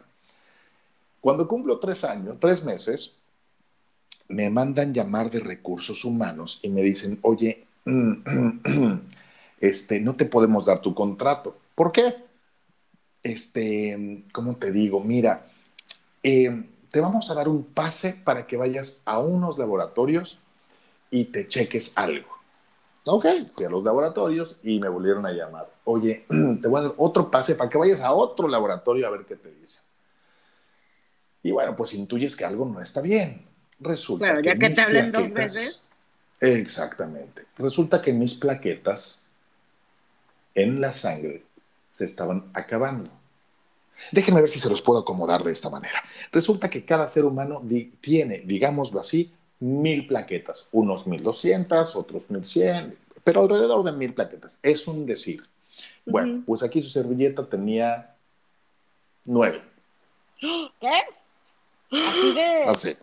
[1.20, 3.18] cuando cumplo tres años, tres meses,
[4.28, 7.66] me mandan llamar de recursos humanos y me dicen, oye,
[9.61, 11.56] este, no te podemos dar tu contrato.
[11.74, 12.14] ¿Por qué?
[13.22, 15.00] Este, ¿cómo te digo?
[15.00, 15.46] Mira,
[16.22, 20.38] em, te vamos a dar un pase para que vayas a unos laboratorios
[21.11, 22.28] y te cheques algo.
[23.04, 25.70] Ok, fui a los laboratorios y me volvieron a llamar.
[25.85, 26.24] Oye,
[26.62, 29.37] te voy a dar otro pase para que vayas a otro laboratorio a ver qué
[29.37, 29.89] te dicen.
[31.42, 33.46] Y bueno, pues intuyes que algo no está bien.
[33.79, 35.83] Resulta claro, ya que, que te hablen dos veces.
[36.40, 37.46] Exactamente.
[37.57, 39.22] Resulta que mis plaquetas
[40.55, 41.44] en la sangre
[41.90, 43.11] se estaban acabando.
[44.12, 46.03] Déjenme ver si se los puedo acomodar de esta manera.
[46.33, 47.62] Resulta que cada ser humano
[48.00, 54.14] tiene, digámoslo así, mil plaquetas, unos mil doscientas, otros mil cien, pero alrededor de mil
[54.14, 54.59] plaquetas.
[54.62, 55.42] Es un decir.
[56.07, 58.14] Bueno, pues aquí su servilleta tenía
[59.24, 59.62] nueve.
[60.40, 60.92] ¿Qué?
[61.90, 62.64] Así de.
[62.66, 62.96] Así.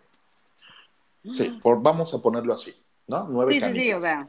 [1.34, 2.74] Sí, por, vamos a ponerlo así,
[3.08, 3.28] ¿no?
[3.30, 4.28] Nueve sí, sí, sí, o sea.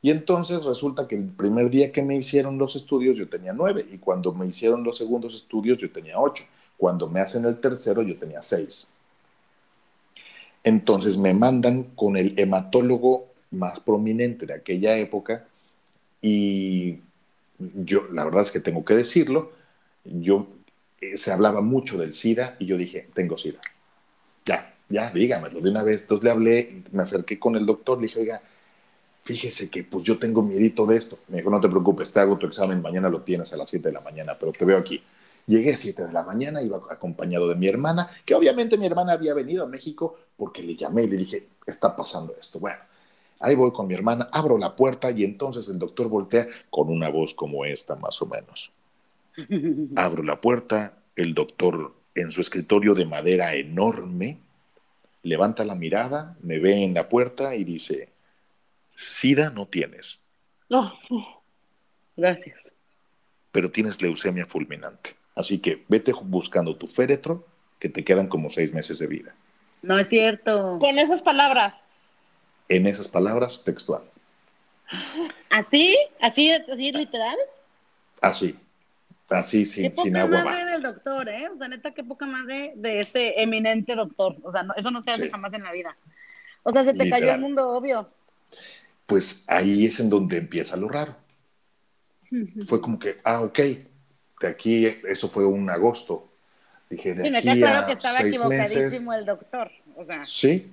[0.00, 3.86] Y entonces resulta que el primer día que me hicieron los estudios yo tenía nueve
[3.90, 6.44] y cuando me hicieron los segundos estudios yo tenía ocho.
[6.76, 8.88] Cuando me hacen el tercero yo tenía seis.
[10.64, 15.46] Entonces me mandan con el hematólogo más prominente de aquella época
[16.20, 16.98] y
[17.58, 19.52] yo, la verdad es que tengo que decirlo,
[20.04, 20.48] yo
[21.00, 23.60] eh, se hablaba mucho del SIDA y yo dije, tengo SIDA.
[24.44, 26.02] Ya, ya, dígamelo de una vez.
[26.02, 28.42] Entonces le hablé, me acerqué con el doctor, le dije, oiga,
[29.22, 31.18] fíjese que pues yo tengo miedito de esto.
[31.28, 33.88] Me dijo, no te preocupes, te hago tu examen, mañana lo tienes a las 7
[33.88, 35.02] de la mañana, pero te veo aquí.
[35.46, 39.12] Llegué a 7 de la mañana, iba acompañado de mi hermana, que obviamente mi hermana
[39.12, 42.60] había venido a México porque le llamé y le dije, está pasando esto.
[42.60, 42.78] Bueno,
[43.40, 47.08] ahí voy con mi hermana, abro la puerta y entonces el doctor voltea con una
[47.08, 48.70] voz como esta, más o menos.
[49.96, 54.38] Abro la puerta, el doctor en su escritorio de madera enorme,
[55.22, 58.10] levanta la mirada, me ve en la puerta y dice,
[58.94, 60.18] SIDA no tienes.
[60.68, 60.98] No,
[62.16, 62.58] gracias.
[63.50, 65.16] Pero tienes leucemia fulminante.
[65.34, 67.46] Así que vete buscando tu féretro,
[67.78, 69.34] que te quedan como seis meses de vida.
[69.82, 70.78] No es cierto.
[70.78, 71.82] Con esas palabras.
[72.68, 74.04] En esas palabras, textual.
[75.50, 75.96] ¿Así?
[76.20, 77.36] ¿Así, así literal?
[78.20, 78.56] Así.
[79.32, 80.44] Así, sin, qué sin poca agua.
[80.44, 81.48] madre del doctor, ¿eh?
[81.54, 84.36] O sea, neta, qué poca madre de este eminente doctor.
[84.42, 85.30] O sea, no, eso no se hace Sí.
[85.30, 85.96] jamás en la vida.
[86.62, 87.34] O sea, se te cayó Literal.
[87.36, 88.08] el mundo, obvio.
[89.06, 91.16] Pues ahí es en donde empieza lo raro.
[92.66, 96.28] Fue como que, ah, ok, de aquí, eso fue un agosto.
[96.88, 99.18] Dije, de Sí, me aquí claro a que estaba seis equivocadísimo meses.
[99.18, 99.70] el doctor.
[99.96, 100.70] O sea, Sí,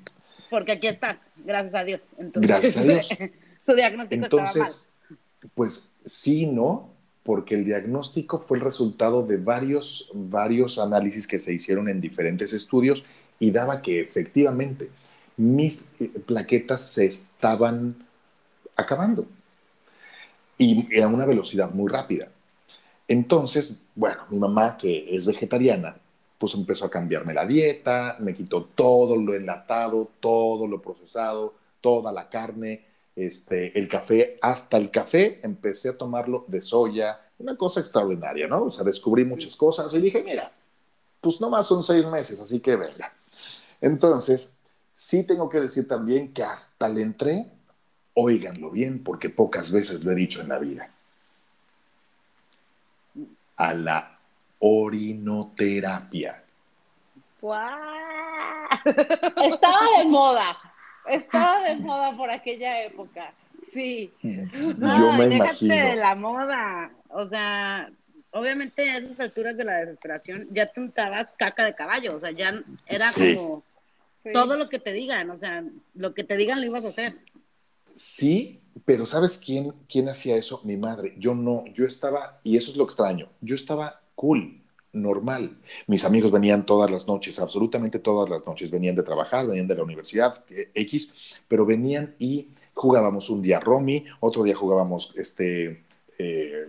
[0.49, 2.01] porque aquí estás, gracias a Dios.
[2.17, 3.09] Entonces, Gracias a Dios.
[3.65, 4.51] su diagnóstico estaba mal.
[4.55, 4.93] Entonces,
[5.53, 6.93] pues sí, no,
[7.29, 12.53] porque el diagnóstico fue el resultado de varios, varios análisis que se hicieron en diferentes
[12.53, 13.03] estudios
[13.37, 14.89] y daba que efectivamente
[15.37, 18.03] mis eh, plaquetas se estaban
[18.75, 19.27] acabando
[20.57, 22.29] y a una velocidad muy rápida.
[23.07, 25.97] Entonces, bueno, mi mamá, que es vegetariana,
[26.39, 32.11] pues empezó a cambiarme la dieta, me quitó todo lo enlatado, todo lo procesado, toda
[32.11, 32.85] la carne,
[33.19, 38.63] este, el café, hasta el café empecé a tomarlo de soya, una cosa extraordinaria, ¿no?
[38.63, 40.51] O sea, descubrí muchas cosas y dije, mira,
[41.19, 43.13] pues nomás son seis meses, así que venga.
[43.81, 44.57] Entonces,
[44.93, 47.51] sí tengo que decir también que hasta le entré,
[48.13, 50.89] óiganlo bien, porque pocas veces lo he dicho en la vida,
[53.57, 54.19] a la
[54.59, 56.43] orinoterapia.
[57.41, 57.79] ¡Guau!
[58.85, 60.68] Estaba de moda.
[61.07, 63.33] Estaba de moda por aquella época.
[63.73, 64.11] Sí.
[64.21, 64.33] Yo
[64.79, 65.73] me Ay, imagino.
[65.73, 66.91] Déjate de la moda.
[67.09, 67.91] O sea,
[68.31, 72.17] obviamente a esas alturas de la desesperación ya te untabas caca de caballo.
[72.17, 73.35] O sea, ya era Sí.
[73.35, 73.63] como
[74.23, 74.31] sí.
[74.33, 75.29] todo lo que te digan.
[75.29, 75.63] O sea,
[75.95, 77.13] lo que te digan lo ibas a hacer.
[77.95, 80.61] Sí, pero ¿sabes quién, quién hacía eso?
[80.63, 81.15] Mi madre.
[81.17, 84.61] Yo no, yo estaba, y eso es lo extraño, yo estaba cool,
[84.93, 85.57] normal.
[85.87, 89.75] Mis amigos venían todas las noches, absolutamente todas las noches, venían de trabajar, venían de
[89.75, 91.13] la universidad eh, X,
[91.47, 95.83] pero venían y jugábamos un día Romy, otro día jugábamos este,
[96.17, 96.67] eh,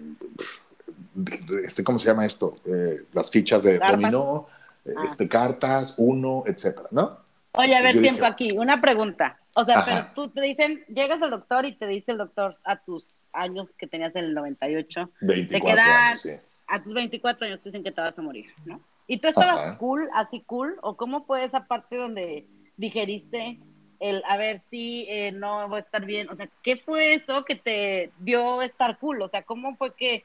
[1.65, 2.57] este ¿cómo se llama esto?
[2.67, 4.01] Eh, las fichas de Cartas.
[4.01, 4.47] dominó,
[4.85, 5.03] eh, Ah.
[5.07, 7.19] este, cartas, uno, etcétera, ¿no?
[7.53, 8.53] Oye, a ver, Yo tiempo dije- aquí.
[8.57, 9.39] Una pregunta.
[9.55, 10.13] O sea, Ajá.
[10.15, 13.75] pero tú te dicen, llegas al doctor y te dice el doctor a tus años
[13.77, 16.31] que tenías en el 98, 24 quedan- años, sí.
[16.71, 18.81] A tus 24 años te dicen que te vas a morir, ¿no?
[19.07, 19.79] ¿Y tú estabas Ajá.
[19.79, 20.79] cool, así cool?
[20.83, 23.59] ¿O cómo fue esa parte donde digeriste
[23.99, 26.31] el, a ver si eh, no voy a estar bien?
[26.31, 29.21] O sea, ¿qué fue eso que te dio estar cool?
[29.23, 30.25] O sea, ¿cómo fue que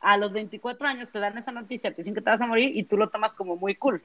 [0.00, 2.76] a los 24 años te dan esa noticia, te dicen que te vas a morir
[2.76, 4.02] y tú lo tomas como muy cool?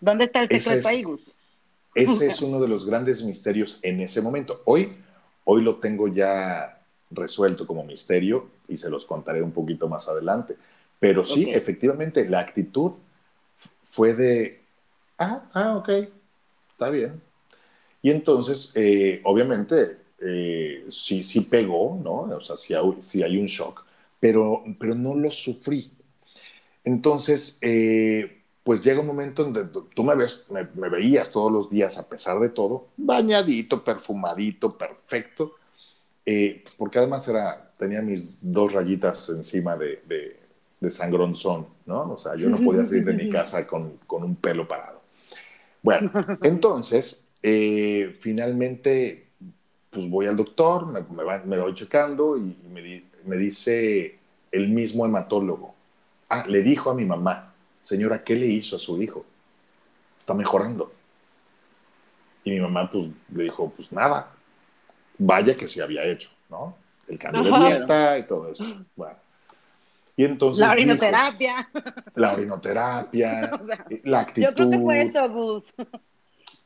[0.00, 1.20] ¿Dónde está el secreto ahí, Gus?
[1.94, 4.62] Ese es uno de los grandes misterios en ese momento.
[4.64, 4.96] Hoy,
[5.44, 10.56] hoy lo tengo ya resuelto como misterio y se los contaré un poquito más adelante.
[11.04, 11.56] Pero sí, Ok.
[11.56, 12.92] efectivamente, la actitud
[13.90, 14.64] fue de,
[15.18, 15.90] ah, ah, ok,
[16.70, 17.22] está bien.
[18.02, 22.22] Y entonces, eh, obviamente, eh, sí, sí pegó, ¿no?
[22.36, 23.84] O sea, sí hay, sí hay un shock,
[24.18, 25.90] pero, pero no lo sufrí.
[26.84, 31.70] Entonces, eh, pues llega un momento donde tú me, ves, me, me, veías todos los
[31.70, 35.54] días, a pesar de todo, bañadito, perfumadito, perfecto,
[36.26, 40.43] eh, pues porque además era, tenía mis dos rayitas encima de, de,
[40.84, 42.12] de, sangronzón, ¿no?
[42.12, 45.00] O sea, yo no podía salir de mi casa con, con un pelo parado.
[45.82, 46.10] Bueno,
[46.42, 49.26] entonces, eh, finalmente,
[49.90, 54.18] pues voy al doctor, me, me, va, me voy checando y me, me dice
[54.50, 55.74] el mismo hematólogo,
[56.28, 59.24] ah, le dijo a mi mamá, señora, ¿qué le hizo a su hijo?
[60.18, 60.92] Está mejorando.
[62.44, 64.30] Y mi mamá, pues, le dijo, pues nada,
[65.18, 66.76] vaya que se había hecho, ¿no?
[67.08, 68.64] El cambio de dieta y todo eso.
[68.96, 69.23] Bueno.
[70.16, 70.60] Y entonces.
[70.60, 71.68] La orinoterapia.
[71.72, 74.48] Dijo, la orinoterapia, o sea, la actitud.
[74.48, 75.64] Yo creo que fue eso, Gus.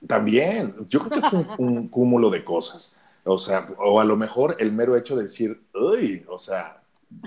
[0.07, 2.99] También, yo creo que fue un, un, cúmulo de cosas.
[3.25, 6.79] O sea, o a lo mejor el mero hecho de decir, uy, o sea,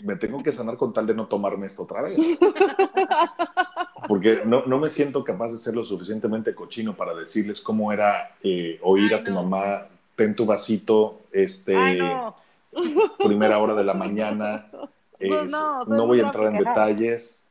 [0.04, 2.18] me tengo que sanar con tal de no tomarme esto otra vez.
[4.08, 8.36] Porque no, no me siento capaz de ser lo suficientemente cochino para decirles cómo era
[8.44, 9.44] eh, oír Ay, a tu no.
[9.44, 12.36] mamá, ten tu vasito, este, Ay, no.
[13.18, 14.68] primera hora de la mañana.
[15.22, 17.44] Es, no, no, voy a entrar en detalles,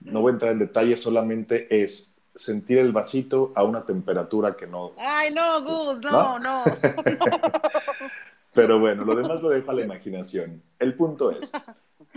[0.00, 4.66] no voy a entrar en detalles, solamente es sentir el vasito a una temperatura que
[4.66, 4.92] no.
[4.98, 6.64] Ay, no, Gus, no, no.
[6.64, 6.64] no.
[8.54, 10.62] Pero bueno, lo demás lo dejo a la imaginación.
[10.78, 11.52] El punto es,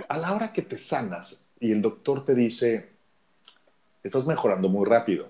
[0.07, 2.89] a la hora que te sanas y el doctor te dice,
[4.03, 5.27] estás mejorando muy rápido,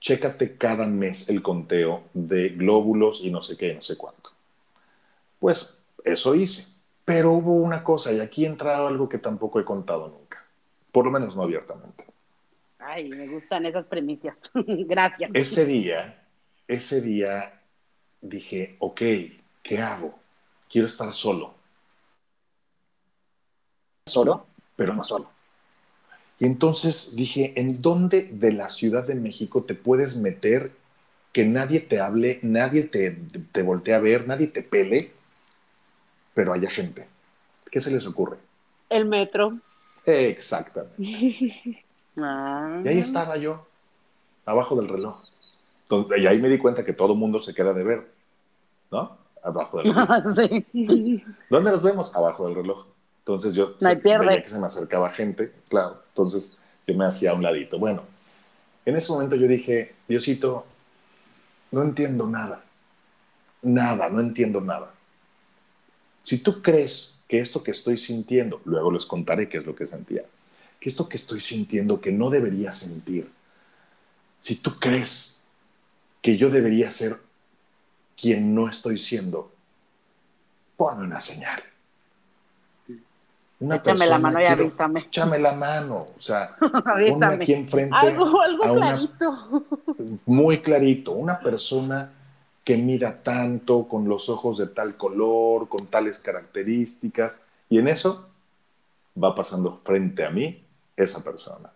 [0.00, 4.30] chécate cada mes el conteo de glóbulos y no sé qué, no sé cuánto.
[5.38, 6.75] Pues eso hice.
[7.06, 10.44] Pero hubo una cosa, y aquí entra algo que tampoco he contado nunca,
[10.90, 12.04] por lo menos no abiertamente.
[12.80, 14.36] Ay, me gustan esas primicias.
[14.54, 15.30] Gracias.
[15.32, 16.26] Ese día,
[16.66, 17.62] ese día
[18.20, 19.00] dije, ok,
[19.62, 20.18] ¿qué hago?
[20.68, 21.54] Quiero estar solo.
[24.06, 25.30] Solo, pero no solo.
[26.40, 30.72] Y entonces dije, ¿en dónde de la Ciudad de México te puedes meter
[31.32, 33.12] que nadie te hable, nadie te,
[33.52, 35.06] te voltee a ver, nadie te pele,
[36.36, 37.08] pero haya gente?
[37.70, 38.36] ¿Qué se les ocurre?
[38.90, 39.56] El metro.
[40.04, 41.82] Exactamente.
[42.18, 42.82] ah.
[42.84, 43.66] Y ahí estaba yo,
[44.44, 45.18] abajo del reloj.
[46.18, 48.12] Y ahí me di cuenta que todo el mundo se queda de ver,
[48.90, 49.16] ¿no?
[49.42, 50.08] abajo del reloj.
[50.72, 51.24] sí.
[51.48, 52.14] ¿Dónde nos vemos?
[52.14, 52.84] Abajo del reloj.
[53.20, 56.02] Entonces yo no se, veía que se me acercaba gente, claro.
[56.08, 57.78] Entonces yo me hacía a un ladito.
[57.78, 58.02] Bueno,
[58.84, 60.66] en ese momento yo dije, Diosito,
[61.70, 62.62] no entiendo nada.
[63.62, 64.92] Nada, no entiendo nada.
[66.26, 69.86] Si tú crees que esto que estoy sintiendo, luego les contaré qué es lo que
[69.86, 70.24] sentía,
[70.80, 73.30] que esto que estoy sintiendo que no debería sentir,
[74.40, 75.44] si tú crees
[76.20, 77.14] que yo debería ser
[78.20, 79.52] quien no estoy siendo,
[80.76, 81.62] ponme una señal.
[83.60, 84.72] Una échame la mano y quiero.
[84.96, 86.56] Échame la mano, o sea,
[87.08, 87.94] ponme aquí enfrente.
[87.94, 89.64] Algo, algo a una, clarito.
[90.26, 92.15] Muy clarito, una persona
[92.66, 98.28] que mira tanto, con los ojos de tal color, con tales características, y en eso
[99.22, 100.64] va pasando frente a mí
[100.96, 101.70] esa persona.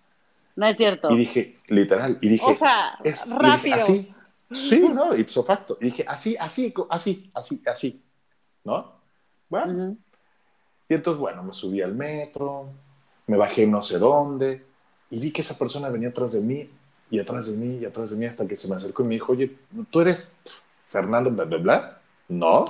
[0.57, 1.09] No es cierto.
[1.13, 3.77] Y dije, literal, y dije, o sea, es, rápido.
[3.77, 4.15] Dije, así,
[4.51, 5.79] Sí, no, ipso facto.
[5.81, 8.03] Y dije, así, así, así, así, así,
[8.65, 8.93] ¿no?
[9.49, 9.73] Bueno.
[9.73, 9.99] Uh -huh.
[10.89, 12.69] Y entonces, bueno, me subí al metro,
[13.29, 14.67] me bajé no sé dónde,
[15.09, 16.69] y vi que esa persona venía atrás de mí,
[17.13, 19.15] y atrás de mí, y atrás de mí, hasta que se me acercó y me
[19.15, 19.57] dijo, oye,
[19.89, 20.33] ¿tú eres
[20.91, 22.01] Fernando, bla, bla, bla?
[22.29, 22.65] No.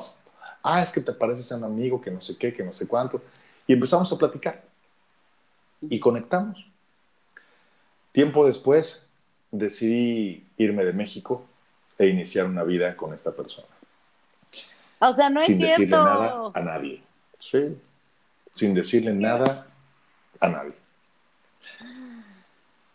[0.62, 2.86] Ah, es que te pareces a un amigo que no sé qué, que no sé
[2.86, 3.22] cuánto.
[3.66, 4.62] Y empezamos a platicar.
[5.80, 6.66] Y conectamos.
[8.12, 9.08] Tiempo después,
[9.50, 11.46] decidí irme de México
[11.96, 13.68] e iniciar una vida con esta persona.
[14.98, 15.80] O sea, no es Sin cierto.
[15.80, 17.02] decirle nada a nadie.
[17.38, 17.78] Sí.
[18.52, 19.64] Sin decirle nada
[20.40, 20.74] a nadie.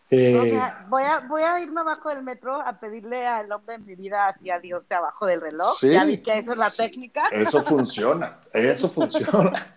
[0.08, 3.78] Eh, o sea, voy a, voy a irme abajo del metro a pedirle al hombre
[3.78, 5.76] de mi vida así a Dios de abajo del reloj.
[5.78, 7.26] Sí, ya vi que esa es la sí, técnica.
[7.28, 9.76] Eso funciona, eso funciona.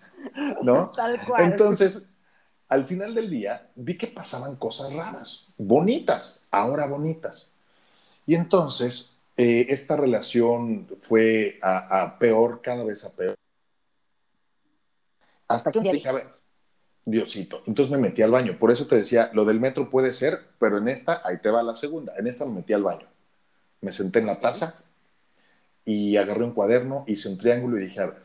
[0.62, 0.90] ¿No?
[0.96, 1.42] Tal cual.
[1.42, 2.14] Entonces,
[2.68, 7.52] al final del día, vi que pasaban cosas raras, bonitas, ahora bonitas.
[8.24, 13.34] Y entonces, eh, esta relación fue a, a, peor, cada vez a peor.
[15.48, 16.39] Hasta que un día dije, a ver,
[17.10, 17.62] Diosito.
[17.66, 18.58] Entonces me metí al baño.
[18.58, 21.62] Por eso te decía, lo del metro puede ser, pero en esta, ahí te va
[21.62, 22.12] la segunda.
[22.18, 23.06] En esta me metí al baño.
[23.80, 24.74] Me senté en la taza
[25.84, 28.22] y agarré un cuaderno, hice un triángulo y dije, a ver,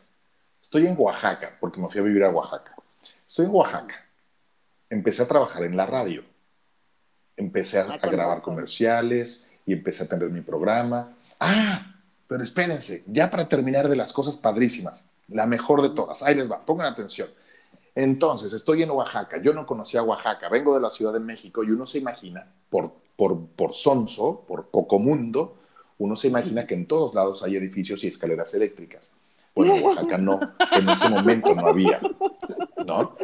[0.62, 2.76] estoy en Oaxaca, porque me fui a vivir a Oaxaca.
[3.28, 4.06] Estoy en Oaxaca.
[4.90, 6.24] Empecé a trabajar en la radio.
[7.38, 11.16] Empecé a, a grabar comerciales y empecé a tener mi programa.
[11.40, 11.96] Ah,
[12.28, 16.52] pero espérense, ya para terminar de las cosas padrísimas, la mejor de todas, ahí les
[16.52, 17.30] va, pongan atención.
[17.96, 21.72] Entonces, estoy en Oaxaca, yo no conocía Oaxaca, vengo de la Ciudad de México y
[21.72, 25.58] uno se imagina, por, por, por sonso, por poco mundo,
[25.98, 29.14] uno se imagina que en todos lados hay edificios y escaleras eléctricas.
[29.56, 30.40] Bueno, en Oaxaca no,
[30.74, 32.02] en ese momento no había,
[32.86, 33.16] ¿no?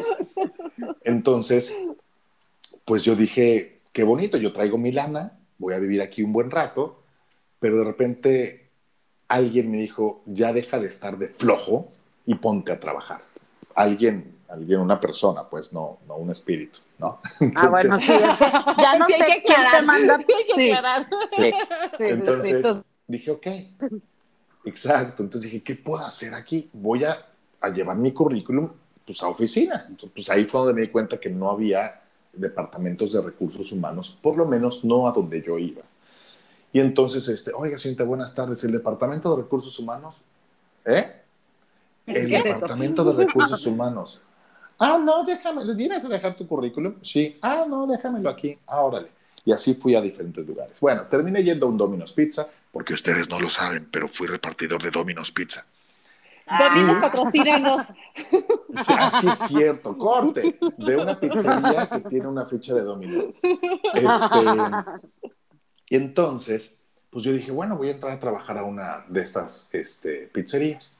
[1.04, 1.76] Entonces,
[2.86, 6.50] pues yo dije, qué bonito, yo traigo mi lana, voy a vivir aquí un buen
[6.50, 7.04] rato,
[7.60, 8.70] pero de repente
[9.28, 11.90] alguien me dijo, ya deja de estar de flojo
[12.26, 13.22] y ponte a trabajar.
[13.76, 17.20] Alguien, alguien, una persona, pues no, no un espíritu, ¿no?
[17.56, 20.18] ah, bueno, sí, ya no sé quién te manda.
[20.18, 20.72] Sí, sí.
[21.98, 22.04] sí.
[22.04, 23.48] Entonces dije, ok,
[24.66, 25.24] exacto.
[25.24, 26.70] Entonces dije, ¿qué puedo hacer aquí?
[26.74, 27.18] Voy a,
[27.62, 28.70] a llevar mi currículum
[29.06, 29.90] pues, a oficinas.
[29.90, 32.02] Entonces, pues ahí fue donde me di cuenta que no había
[32.34, 35.82] departamentos de recursos humanos, por lo menos no a donde yo iba.
[36.74, 40.16] Y entonces, este, oiga, señorita, buenas tardes, el departamento de recursos humanos,
[40.86, 41.12] ¿eh?
[42.06, 44.22] El departamento de recursos humanos.
[44.84, 45.76] Ah, no, déjamelo.
[45.76, 46.96] ¿Vienes a dejar tu currículum?
[47.04, 47.38] Sí.
[47.40, 48.58] Ah, no, déjamelo aquí.
[48.66, 49.10] Ah, órale.
[49.46, 50.80] Y así fui a diferentes lugares.
[50.80, 54.82] Bueno, terminé yendo a un Domino's Pizza, porque ustedes no lo saben, pero fui repartidor
[54.82, 55.64] de Domino's Pizza.
[56.48, 57.02] Domino's ah.
[57.02, 57.86] patrocínanos.
[58.74, 59.98] Sí, así es cierto.
[59.98, 63.34] Corte de una pizzería que tiene una ficha de Domino.
[63.94, 64.38] Este,
[65.90, 69.70] y entonces, pues yo dije, bueno, voy a entrar a trabajar a una de estas
[69.74, 70.94] este, pizzerías.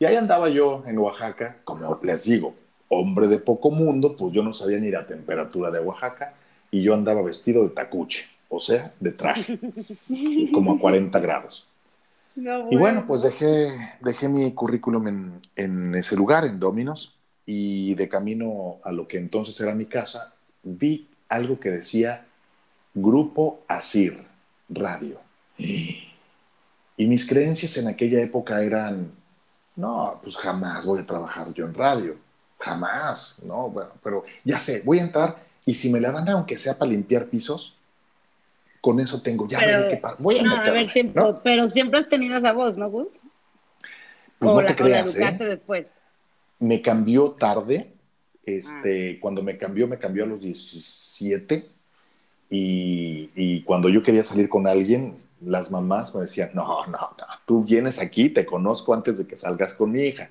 [0.00, 2.56] Y ahí andaba yo en Oaxaca, como les digo,
[2.90, 6.34] hombre de poco mundo, pues yo no sabía ni la temperatura de Oaxaca
[6.70, 9.58] y yo andaba vestido de tacuche, o sea, de traje,
[10.52, 11.66] como a 40 grados.
[12.36, 13.70] Y bueno, pues dejé,
[14.00, 17.16] dejé mi currículum en, en ese lugar, en Dominos,
[17.46, 22.26] y de camino a lo que entonces era mi casa, vi algo que decía
[22.94, 24.18] Grupo Asir
[24.68, 25.18] Radio.
[25.58, 29.10] Y mis creencias en aquella época eran,
[29.76, 32.16] no, pues jamás voy a trabajar yo en radio,
[32.60, 36.58] jamás, no, bueno, pero ya sé, voy a entrar y si me la dan aunque
[36.58, 37.76] sea para limpiar pisos,
[38.80, 40.16] con eso tengo, ya pero, veré qué pasa.
[40.18, 43.08] Voy a, no, a ver, tiempo, pero siempre has tenido esa voz, ¿no, Gus?
[44.38, 45.36] Pues o no la, te creas, ¿eh?
[45.38, 45.86] después.
[46.58, 47.92] Me cambió tarde,
[48.44, 49.18] este, ah.
[49.20, 51.66] cuando me cambió, me cambió a los 17,
[52.52, 57.26] y, y, cuando yo quería salir con alguien, las mamás me decían, no, no, no,
[57.46, 60.30] tú vienes aquí, te conozco antes de que salgas con mi hija,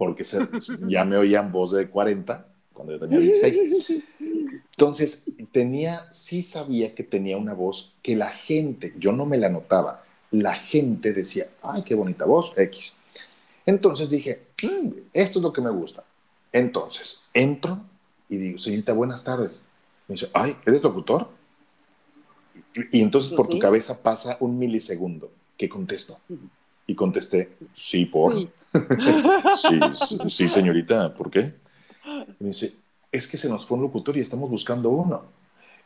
[0.00, 0.48] porque se,
[0.88, 4.02] ya me oían voz de 40 cuando yo tenía 16.
[4.70, 9.50] Entonces, tenía, sí sabía que tenía una voz que la gente, yo no me la
[9.50, 12.96] notaba, la gente decía, ay, qué bonita voz, X.
[13.66, 16.02] Entonces dije, mm, esto es lo que me gusta.
[16.50, 17.82] Entonces, entro
[18.30, 19.66] y digo, señorita, buenas tardes.
[20.08, 21.28] Me dice, ay, ¿eres locutor?
[22.90, 25.30] Y entonces por tu cabeza pasa un milisegundo.
[25.58, 26.18] ¿Qué contesto?
[26.86, 28.48] Y contesté, sí, por.
[29.56, 29.80] Sí.
[30.28, 31.54] sí, señorita, ¿por qué?
[32.04, 32.72] Y me dice,
[33.10, 35.24] es que se nos fue un locutor y estamos buscando uno.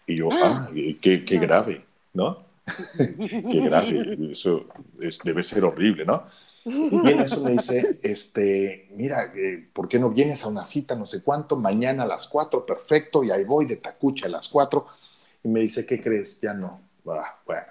[0.07, 0.71] Y yo, ah, ah
[1.01, 2.45] qué, qué, grave, ¿no?
[2.97, 4.67] qué grave, eso
[5.23, 6.25] debe ser horrible, ¿no?
[6.65, 10.95] Y en eso me dice, este, mira, eh, ¿por qué no vienes a una cita,
[10.95, 14.49] no sé cuánto, mañana a las cuatro, perfecto, y ahí voy de tacucha a las
[14.49, 14.87] cuatro
[15.43, 16.41] y me dice, ¿qué crees?
[16.41, 16.81] Ya no.
[17.07, 17.67] Ah, bueno.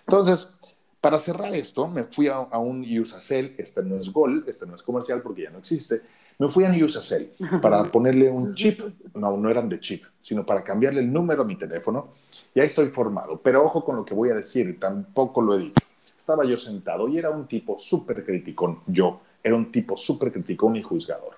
[0.00, 0.57] Entonces,
[1.00, 4.82] para cerrar esto, me fui a, un Usacell, este no es Gol, este no es
[4.82, 6.02] comercial porque ya no existe,
[6.38, 7.32] me fui a un Usacell
[7.62, 8.80] para ponerle un chip,
[9.14, 12.14] no, no eran de chip, sino para cambiarle el número a mi teléfono,
[12.54, 15.58] y ahí estoy formado, pero ojo con lo que voy a decir, tampoco lo he
[15.60, 15.84] dicho.
[16.16, 20.76] Estaba yo sentado y era un tipo súper criticón, yo, era un tipo súper criticón
[20.76, 21.36] y juzgador.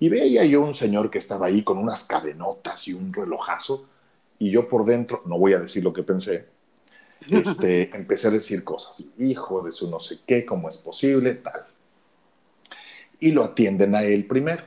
[0.00, 3.86] Y veía yo un señor que estaba ahí con unas cadenotas y un relojazo,
[4.38, 6.48] y yo por dentro, no voy a decir lo que pensé,
[7.30, 11.62] este, empecé a decir cosas, hijo de su no sé qué, cómo es posible, tal.
[13.20, 14.62] Y lo atienden a él primero.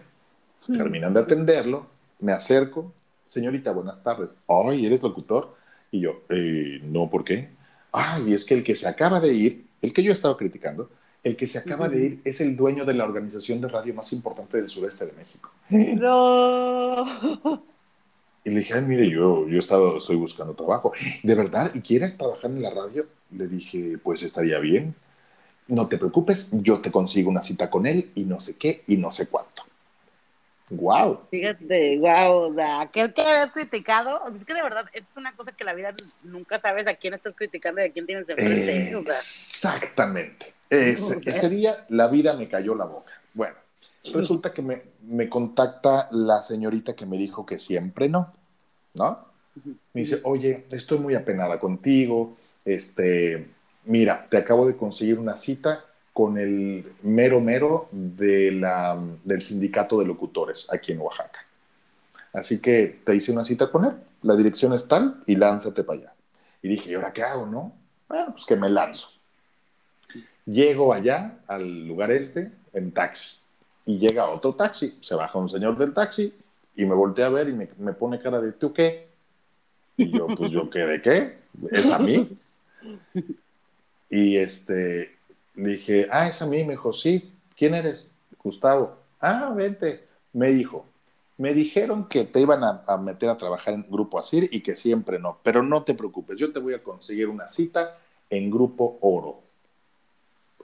[0.66, 1.88] Terminan de atenderlo,
[2.20, 2.92] me acerco,
[3.24, 4.36] señorita, buenas tardes.
[4.48, 5.56] Ay, ¿eres locutor?
[5.92, 7.50] Y yo, eh, no, ¿por qué?
[7.92, 10.90] Ay, es que el que se acaba de ir, el que yo estaba criticando,
[11.24, 14.14] el que se acaba de ir es el dueño de la organización de radio más
[14.14, 15.52] importante del sureste de México.
[15.70, 17.06] No.
[18.46, 20.94] Y le dije, mire, yo, yo estado, estoy buscando trabajo.
[21.24, 21.72] ¿De verdad?
[21.74, 23.08] ¿Y quieres trabajar en la radio?
[23.32, 24.94] Le dije, pues estaría bien.
[25.68, 28.98] No te preocupes, yo te consigo una cita con él y no sé qué y
[28.98, 29.64] no sé cuánto.
[30.70, 31.22] ¡Wow!
[31.32, 35.64] Fíjate, wow, o aquel que habías criticado, es que de verdad es una cosa que
[35.64, 38.92] la vida nunca sabes a quién estás criticando y a quién tienes enfrente.
[38.92, 40.54] Exactamente.
[40.70, 43.14] Ese, ese día la vida me cayó la boca.
[43.34, 43.56] Bueno,
[44.14, 48.34] Resulta que me, me, contacta la señorita que me dijo que siempre no,
[48.94, 49.26] ¿no?
[49.94, 53.48] Me dice, oye, estoy muy apenada contigo, este,
[53.86, 60.00] mira, te acabo de conseguir una cita con el mero mero de la, del sindicato
[60.00, 61.46] de locutores aquí en Oaxaca.
[62.34, 66.00] Así que te hice una cita con él, la dirección es tal y lánzate para
[66.00, 66.14] allá.
[66.62, 67.74] Y dije, ¿y ahora qué hago, no?
[68.08, 69.10] Bueno, pues que me lanzo.
[70.46, 73.45] Llego allá, al lugar este, en taxi.
[73.86, 74.98] Y llega otro taxi.
[75.02, 76.34] Se baja un señor del taxi
[76.76, 79.08] y me voltea a ver y me, me pone cara de, ¿tú qué?
[79.98, 81.38] Y yo, pues yo qué, ¿de qué?
[81.72, 82.38] ¿Es a mí?
[84.10, 85.16] Y este,
[85.56, 86.64] dije, ah, es a mí.
[86.64, 87.32] Me dijo, sí.
[87.58, 88.12] ¿Quién eres?
[88.44, 88.98] Gustavo.
[89.20, 90.08] Ah, vente.
[90.34, 90.86] Me dijo,
[91.38, 94.76] me dijeron que te iban a, a, meter a trabajar en Grupo Asir y que
[94.76, 97.98] siempre no, pero no te preocupes, yo te voy a conseguir una cita
[98.30, 99.42] en Grupo Oro,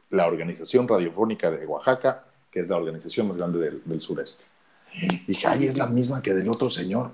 [0.09, 4.45] la organización radiofónica de Oaxaca, que es la organización más grande del, del sureste.
[4.93, 7.11] Y dije, ay, es la misma que del otro señor.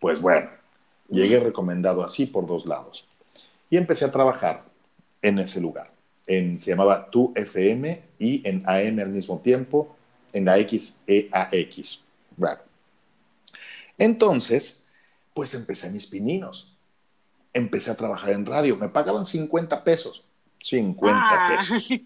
[0.00, 0.50] Pues bueno,
[1.08, 3.06] llegué recomendado así por dos lados.
[3.70, 4.64] Y empecé a trabajar
[5.22, 5.92] en ese lugar.
[6.26, 9.94] En, se llamaba Tu FM y en AM al mismo tiempo,
[10.32, 12.04] en la XEAX.
[12.36, 12.58] Bueno.
[13.98, 14.82] Entonces,
[15.34, 16.76] pues empecé mis pininos.
[17.52, 18.76] Empecé a trabajar en radio.
[18.76, 20.24] Me pagaban 50 pesos.
[20.60, 21.56] 50 Ah.
[21.56, 21.88] pesos.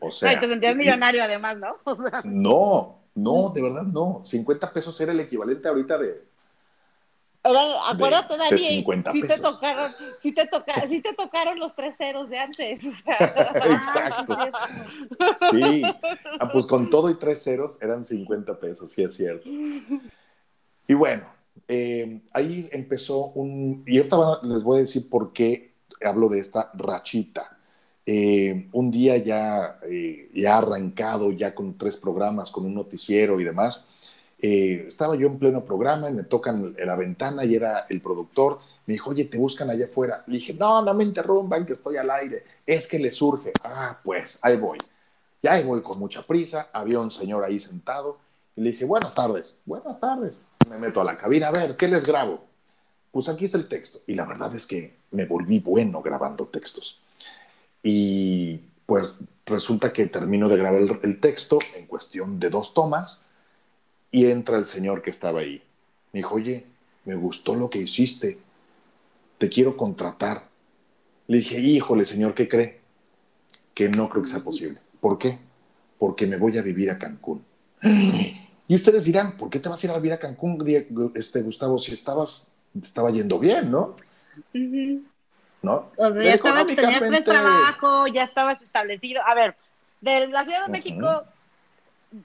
[0.00, 1.76] O sea, Ay, te sentías millonario además, ¿no?
[1.84, 4.20] O sea, no, no, de verdad no.
[4.24, 6.22] 50 pesos era el equivalente ahorita de,
[7.42, 9.90] Era- acuérdate, de Dani, 50 sí te tocaron,
[10.20, 12.84] sí te toca, sí te tocaron los tres ceros de antes.
[12.84, 13.52] o sea.
[13.64, 14.36] Exacto.
[15.50, 15.82] Sí,
[16.40, 19.48] ah, pues con todo y tres ceros eran 50 pesos, sí es cierto.
[19.48, 21.26] Y bueno,
[21.68, 23.82] eh, ahí empezó un...
[23.86, 25.74] Y ahorita les voy a decir por qué
[26.04, 27.55] hablo de esta rachita.
[28.08, 33.44] Eh, un día ya, eh, ya arrancado, ya con tres programas, con un noticiero y
[33.44, 33.86] demás,
[34.38, 38.60] eh, estaba yo en pleno programa y me tocan la ventana y era el productor.
[38.86, 40.22] Me dijo, oye, te buscan allá afuera.
[40.28, 42.44] Le dije, no, no me interrumpan, que estoy al aire.
[42.64, 43.52] Es que le surge.
[43.64, 44.78] Ah, pues, ahí voy.
[45.42, 46.68] Y ahí voy con mucha prisa.
[46.72, 48.18] Había un señor ahí sentado.
[48.54, 49.58] Y le dije, buenas tardes.
[49.64, 50.42] Buenas tardes.
[50.70, 51.48] Me meto a la cabina.
[51.48, 52.44] A ver, ¿qué les grabo?
[53.10, 53.98] Pues aquí está el texto.
[54.06, 57.00] Y la verdad es que me volví bueno grabando textos.
[57.88, 63.20] Y pues resulta que termino de grabar el, texto en cuestión de dos tomas
[64.10, 65.62] y entra el señor que estaba ahí.
[66.12, 66.66] Me dijo, oye,
[67.04, 68.38] me gustó lo que hiciste.
[69.38, 70.48] Te quiero contratar.
[71.28, 72.80] Le dije, híjole, señor, ¿qué cree?
[73.72, 74.80] Que no creo que sea posible.
[74.98, 75.38] ¿Por qué?
[75.96, 77.44] Porque me voy a vivir a Cancún.
[78.66, 80.58] Y ustedes dirán, ¿por qué te vas a ir a vivir a Cancún,
[81.14, 83.94] este, Gustavo, si estabas, estaba yendo bien, ¿no?
[85.66, 85.90] ¿No?
[85.96, 89.20] O sea, ya estabas, tenías tres trabajos, ya estabas establecido.
[89.26, 89.56] A ver,
[90.00, 90.72] de la Ciudad de Ujú.
[90.72, 91.24] México,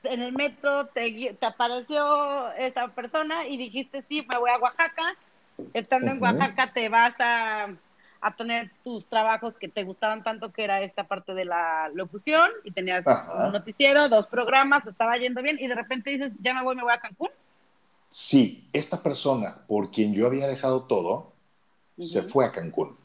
[0.04, 5.18] en el metro, te, te apareció esta persona y dijiste, sí, me voy a Oaxaca.
[5.74, 6.26] Estando en Ujú.
[6.26, 7.74] Oaxaca te vas a,
[8.22, 12.48] a tener tus trabajos que te gustaban tanto, que era esta parte de la locución,
[12.64, 13.48] y tenías Ajá.
[13.48, 16.76] un noticiero, dos programas, te estaba yendo bien, y de repente dices, ya me voy,
[16.76, 17.32] me voy a Cancún.
[18.08, 21.34] Sí, esta persona por quien yo había dejado todo,
[22.00, 22.30] se Ujú.
[22.30, 23.01] fue a Cancún.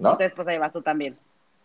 [0.00, 0.12] ¿No?
[0.12, 1.16] Entonces, pues ahí vas tú también.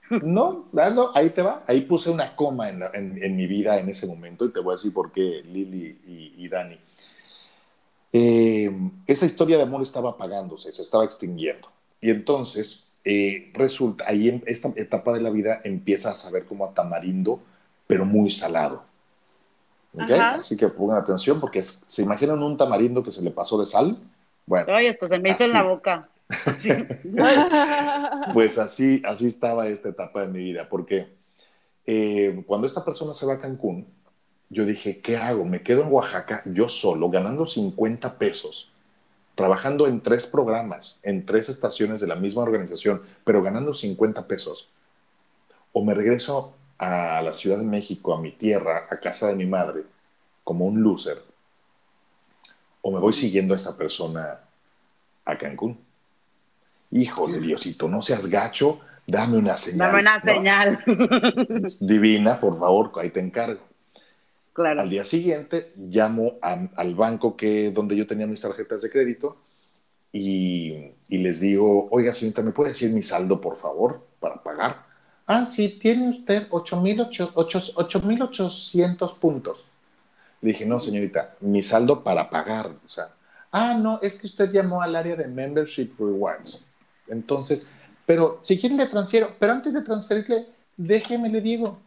[0.22, 1.64] No, no, ahí te va.
[1.68, 4.60] Ahí puse una coma en, la- en- en mi vida en ese momento y te
[4.60, 6.78] voy a decir por qué, Lili y, y Dani.
[8.14, 8.72] Eh,
[9.08, 11.70] esa historia de amor estaba apagándose, se estaba extinguiendo.
[12.00, 16.66] Y entonces, eh, resulta, ahí en esta etapa de la vida empieza a saber como
[16.66, 17.42] a tamarindo,
[17.88, 18.84] pero muy salado.
[19.94, 20.02] ¿Ok?
[20.12, 20.32] Ajá.
[20.36, 23.66] Así que pongan atención porque es- se imaginan un tamarindo que se le pasó de
[23.66, 23.98] sal.
[24.46, 26.10] Bueno, Oye, esto se me hizo en la boca.
[28.34, 31.08] Pues así, así estaba esta etapa de mi vida, porque
[31.86, 33.88] eh, cuando esta persona se va a Cancún,
[34.50, 35.46] yo dije, ¿qué hago?
[35.46, 38.72] Me quedo en Oaxaca yo solo, ganando 50 pesos,
[39.36, 44.70] trabajando en tres programas, en tres estaciones de la misma organización, pero ganando 50 pesos.
[45.72, 49.46] O me regreso a la Ciudad de México, a mi tierra, a casa de mi
[49.46, 49.84] madre,
[50.44, 51.22] como un loser,
[52.82, 54.42] o me voy siguiendo a esta persona
[55.26, 55.85] a Cancún.
[56.92, 59.92] Híjole, Diosito, no seas gacho, dame una señal.
[59.92, 60.34] Dame una ¿no?
[60.34, 60.84] señal.
[61.80, 63.62] Divina, por favor, ahí te encargo.
[64.54, 64.82] claro.
[64.82, 69.38] Al día siguiente llamo a- al banco que, donde yo tenía mis tarjetas de crédito
[70.12, 74.86] y, y les digo, oiga, señorita, ¿me puede decir mi saldo, por favor, para pagar?
[75.28, 79.66] Ah, sí, tiene usted 8.800 puntos.
[80.42, 82.68] Le dije, no, señorita, mi saldo para pagar.
[82.86, 83.10] O sea,
[83.52, 86.70] ah, no, es que usted llamó al área de Membership Rewards.
[87.08, 87.68] Entonces,
[88.06, 90.48] pero si quiere le transfiero, pero antes de transferirle,
[90.78, 91.80] déjeme le digo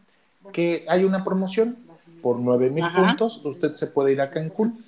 [0.52, 1.76] que hay una promoción
[2.22, 4.84] por 9 mil puntos, usted se puede ir a Cancún.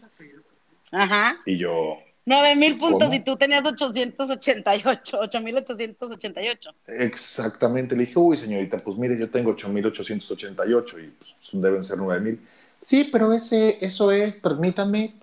[0.90, 1.38] Ajá.
[1.46, 6.70] Y yo, 9 mil puntos y tú tenías 888, 8888.
[6.86, 7.96] Exactamente.
[7.96, 12.40] Le dije, uy, señorita, pues mire, yo tengo 8888 y pues, deben ser 9 mil.
[12.80, 15.14] Sí, pero ese, eso es, permítame.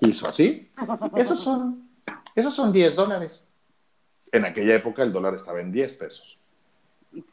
[0.00, 0.68] Hizo así.
[1.16, 1.89] Esos son,
[2.34, 3.46] esos son 10 dólares.
[4.32, 6.38] En aquella época el dólar estaba en 10 pesos.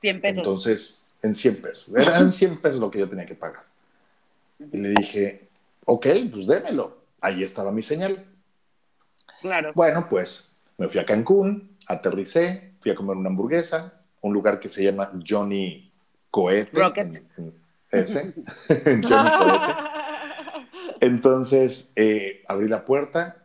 [0.02, 0.38] 100 pesos.
[0.38, 1.96] Entonces, en 100 pesos.
[1.96, 3.64] Eran 100 pesos lo que yo tenía que pagar.
[4.72, 5.48] Y le dije,
[5.86, 6.98] ok, pues démelo.
[7.22, 8.26] Ahí estaba mi señal.
[9.42, 9.72] Claro.
[9.76, 14.70] Bueno, pues me fui a Cancún, aterricé, fui a comer una hamburguesa, un lugar que
[14.70, 15.92] se llama Johnny
[16.32, 16.80] Cohete.
[16.80, 17.24] Rocket.
[17.92, 18.34] ese.
[18.86, 19.74] Johnny Cohete.
[21.02, 23.37] Entonces eh, abrí la puerta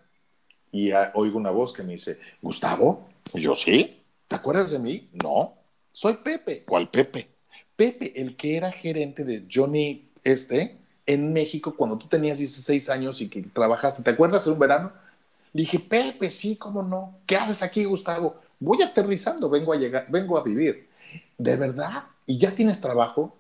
[0.73, 3.09] y oigo una voz que me dice, Gustavo.
[3.35, 4.03] Y yo, sí.
[4.27, 5.09] ¿Te acuerdas de mí?
[5.23, 5.53] No.
[5.93, 6.65] Soy Pepe.
[6.65, 7.29] ¿Cuál Pepe?
[7.77, 13.21] Pepe, el que era gerente de Johnny este en México cuando tú tenías 16 años
[13.21, 14.03] y que trabajaste.
[14.03, 14.93] ¿Te acuerdas en un verano?
[15.53, 17.19] dije, Pepe, sí, cómo no.
[17.27, 18.37] ¿Qué haces aquí, Gustavo?
[18.59, 20.89] Voy aterrizando, vengo a llegar, vengo a vivir.
[21.37, 22.05] ¿De verdad?
[22.27, 23.37] ¿Y ya tienes trabajo?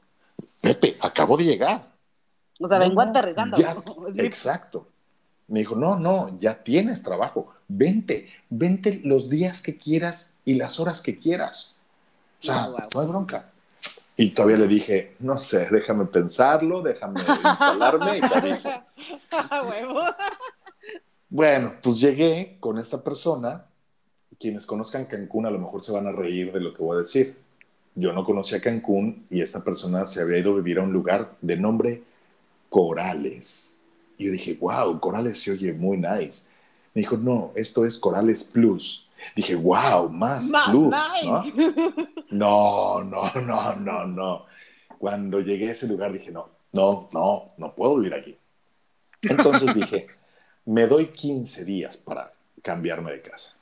[0.60, 1.92] Pepe, acabo de llegar.
[2.60, 3.56] O sea, vengo aterrizando.
[4.16, 4.88] exacto.
[5.48, 7.52] Me dijo, no, no, ya tienes trabajo.
[7.68, 11.74] Vente, vente los días que quieras y las horas que quieras.
[12.40, 13.52] O sea, no hay bronca.
[14.16, 18.68] Y todavía le dije, no sé, déjame pensarlo, déjame instalarme y te aviso.
[21.30, 23.66] bueno, pues llegué con esta persona.
[24.38, 27.00] Quienes conozcan Cancún a lo mejor se van a reír de lo que voy a
[27.00, 27.38] decir.
[27.94, 31.36] Yo no conocía Cancún y esta persona se había ido a vivir a un lugar
[31.40, 32.02] de nombre
[32.68, 33.71] Corales.
[34.22, 36.46] Y yo dije, wow, Corales se oye muy nice.
[36.94, 39.10] Me dijo, no, esto es Corales Plus.
[39.34, 40.94] Dije, wow, más, plus,
[41.24, 41.44] ¿no?
[42.30, 44.46] No, no, no, no, no.
[44.96, 48.38] Cuando llegué a ese lugar dije, no, no, no, no puedo vivir aquí.
[49.22, 50.06] Entonces dije,
[50.66, 53.56] me doy 15 días para cambiarme de casa.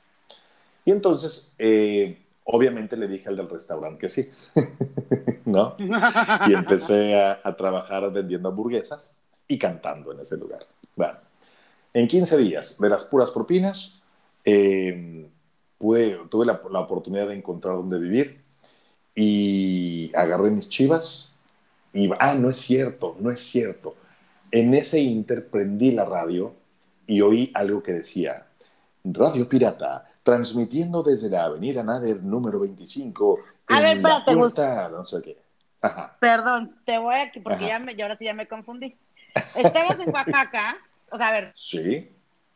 [0.85, 4.29] Y entonces, eh, obviamente le dije al del restaurante que sí,
[5.45, 5.75] ¿no?
[5.79, 9.17] Y empecé a, a, trabajar vendiendo hamburguesas
[9.47, 10.65] y cantando en ese lugar.
[10.95, 11.17] Bueno,
[11.93, 14.01] en 15 días, de las puras propinas,
[14.45, 15.27] eh,
[15.79, 18.41] tuve la, oportunidad de encontrar dónde vivir
[19.15, 21.35] y agarré mis chivas
[21.93, 23.95] y, ah, no es cierto, no es cierto.
[24.51, 26.53] En ese inter prendí la radio
[27.07, 28.45] y oí algo que decía,
[29.03, 33.39] Radio Pirata, transmitiendo desde la avenida Nader número 25.
[33.67, 35.37] A ver, espérate, no sé qué.
[36.19, 38.95] Perdón, te voy aquí porque ya me, ahora sí ya me confundí.
[39.55, 40.77] Estabas en Oaxaca,
[41.09, 41.51] o sea, a ver.
[41.55, 42.11] Sí.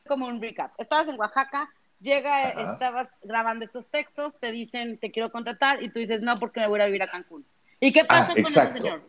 [0.08, 0.72] Como un recap.
[0.78, 1.70] Estabas en Oaxaca,
[2.00, 6.60] llega, estabas grabando estos textos, te dicen, te quiero contratar, y tú dices, no, porque
[6.60, 7.46] me voy a vivir a Cancún.
[7.80, 9.02] ¿Y qué pasa ah, con ese señor?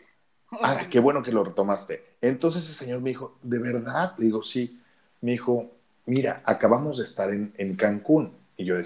[0.51, 2.17] Ah, qué bueno que lo retomaste.
[2.21, 4.15] Entonces ese señor me dijo, ¿de verdad?
[4.19, 4.81] Le digo, sí.
[5.21, 5.71] Me dijo,
[6.07, 8.33] mira, acabamos de estar en, en Cancún.
[8.57, 8.77] Y yo,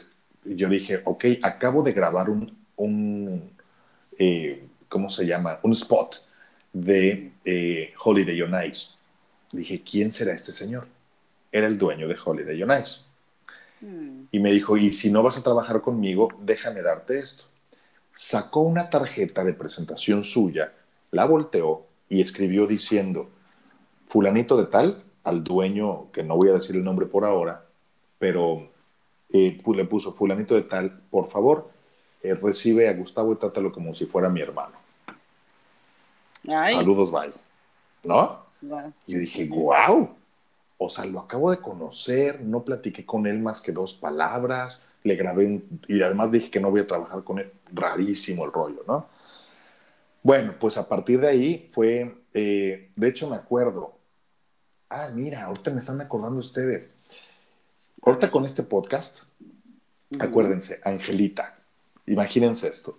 [0.44, 3.52] yo dije, ok, acabo de grabar un, un
[4.18, 5.58] eh, ¿cómo se llama?
[5.62, 6.16] Un spot
[6.72, 8.90] de eh, Holiday on Ice.
[9.52, 10.86] Dije, ¿quién será este señor?
[11.50, 13.00] Era el dueño de Holiday on Ice.
[14.30, 17.44] Y me dijo, y si no vas a trabajar conmigo, déjame darte esto.
[18.12, 20.74] Sacó una tarjeta de presentación suya,
[21.10, 23.30] la volteó y escribió diciendo,
[24.06, 27.64] fulanito de tal, al dueño, que no voy a decir el nombre por ahora,
[28.18, 28.68] pero
[29.32, 31.70] eh, le puso fulanito de tal, por favor,
[32.22, 34.76] eh, recibe a Gustavo y trátalo como si fuera mi hermano.
[36.46, 37.32] Saludos, bye.
[38.04, 38.40] ¿No?
[39.06, 40.10] Y yo dije, wow,
[40.78, 45.16] o sea, lo acabo de conocer, no platiqué con él más que dos palabras, le
[45.16, 47.52] grabé un, y además dije que no voy a trabajar con él.
[47.72, 49.06] Rarísimo el rollo, ¿no?
[50.22, 53.94] Bueno, pues a partir de ahí fue, eh, de hecho me acuerdo,
[54.90, 56.98] ah, mira, ahorita me están acordando ustedes,
[58.02, 59.20] ahorita con este podcast,
[60.18, 61.58] acuérdense, Angelita,
[62.06, 62.98] imagínense esto,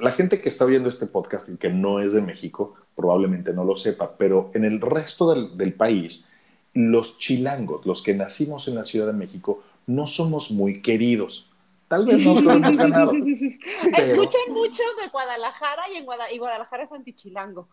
[0.00, 3.64] la gente que está viendo este podcast y que no es de México, probablemente no
[3.64, 6.26] lo sepa, pero en el resto del, del país,
[6.72, 11.50] los chilangos, los que nacimos en la Ciudad de México, no somos muy queridos.
[11.88, 13.12] Tal vez no lo hemos ganado.
[13.98, 17.68] Escuchan mucho de Guadalajara y, en Guadalajara es anti-chilango.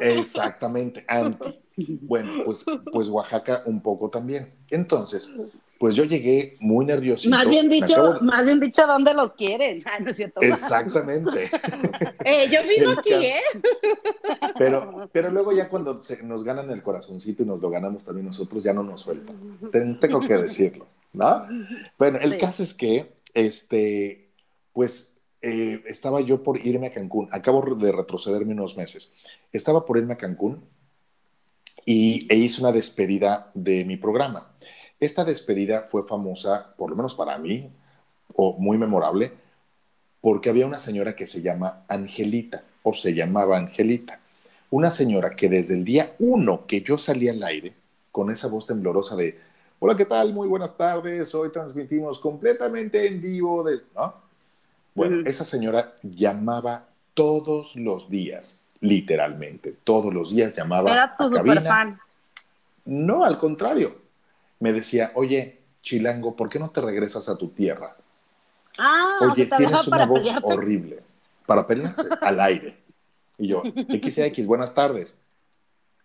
[0.00, 1.58] Exactamente, anti.
[2.02, 4.52] Bueno, pues, pues Oaxaca un poco también.
[4.68, 5.30] Entonces,
[5.80, 7.30] pues yo llegué muy nervioso.
[7.30, 9.82] Más bien dicho, más bien dicho, ¿dónde lo quieren?
[9.90, 10.38] Ah, no es cierto.
[10.42, 11.48] Exactamente.
[12.24, 13.40] eh, yo vivo aquí, ¿eh?
[14.58, 18.62] Pero, pero luego ya cuando nos ganan el corazoncito y nos lo ganamos también nosotros,
[18.62, 19.34] ya no nos sueltan.
[19.98, 21.46] Tengo que decirlo, ¿no?
[21.96, 24.28] Bueno, el caso es que, este,
[24.74, 27.26] pues, eh, estaba yo por irme a Cancún.
[27.32, 29.14] Acabo de retrocederme unos meses.
[29.50, 30.62] Estaba por irme a Cancún
[31.86, 34.50] y, e hice una despedida de mi programa.
[35.00, 37.70] Esta despedida fue famosa, por lo menos para mí,
[38.34, 39.32] o muy memorable,
[40.20, 44.20] porque había una señora que se llama Angelita, o se llamaba Angelita.
[44.70, 47.74] Una señora que desde el día uno que yo salí al aire,
[48.12, 49.40] con esa voz temblorosa de,
[49.78, 50.34] hola, ¿qué tal?
[50.34, 53.80] Muy buenas tardes, hoy transmitimos completamente en vivo, de...
[53.96, 54.14] ¿no?
[54.94, 56.84] Bueno, esa señora llamaba
[57.14, 60.92] todos los días, literalmente, todos los días llamaba.
[60.92, 61.30] Era tu
[61.64, 61.98] fan.
[62.84, 64.09] No, al contrario.
[64.60, 67.96] Me decía, oye, Chilango, ¿por qué no te regresas a tu tierra?
[68.78, 71.02] Ah, oye, tienes una voz horrible.
[71.46, 72.78] Para pelearse al aire.
[73.38, 75.18] Y yo, XX, buenas tardes.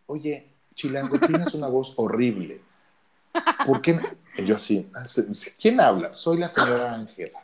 [0.08, 2.62] Oye, Chilango, tienes una voz horrible.
[3.66, 4.00] ¿Por qué?
[4.38, 4.90] Y yo así,
[5.62, 6.14] ¿quién habla?
[6.14, 7.40] Soy la señora Ángela.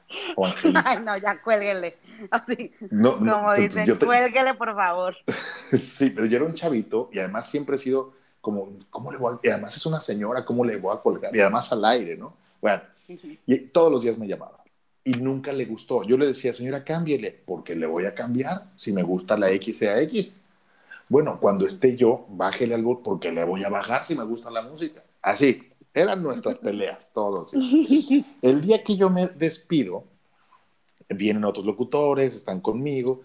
[0.83, 1.97] Ay, no, ya cuélguele.
[2.29, 5.15] Así, no, como pues, dicen, cuélguele, por favor.
[5.77, 9.35] sí, pero yo era un chavito y además siempre he sido como, ¿cómo le voy
[9.35, 9.39] a...?
[9.43, 11.35] Y además es una señora, ¿cómo le voy a colgar?
[11.35, 12.33] Y además al aire, ¿no?
[12.59, 12.81] Bueno,
[13.45, 14.61] y todos los días me llamaba
[15.03, 16.03] y nunca le gustó.
[16.03, 18.67] Yo le decía, señora, cámbiele, porque le voy a cambiar.
[18.75, 20.33] Si me gusta la X, sea X.
[21.09, 24.61] Bueno, cuando esté yo, bájele algo porque le voy a bajar si me gusta la
[24.61, 25.03] música.
[25.21, 27.53] Así, eran nuestras peleas, todos.
[28.41, 30.03] El día que yo me despido,
[31.09, 33.23] vienen otros locutores, están conmigo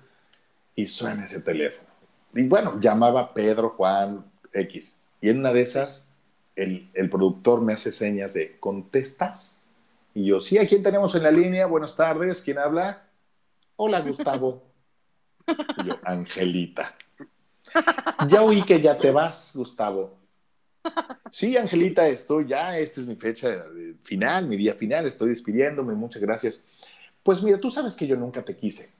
[0.75, 1.89] y suena ese teléfono.
[2.35, 5.01] Y bueno, llamaba Pedro, Juan, X.
[5.21, 6.13] Y en una de esas,
[6.55, 9.67] el, el productor me hace señas de, ¿contestas?
[10.15, 11.67] Y yo, sí, ¿a quién tenemos en la línea?
[11.67, 13.09] Buenas tardes, ¿quién habla?
[13.77, 14.63] Hola, Gustavo.
[15.49, 16.97] Y yo, Angelita.
[18.29, 20.17] Ya oí que ya te vas, Gustavo.
[21.31, 23.67] Sí, Angelita, estoy ya, esta es mi fecha
[24.03, 26.63] final, mi día final, estoy despidiéndome, muchas gracias.
[27.23, 28.95] Pues mira, tú sabes que yo nunca te quise,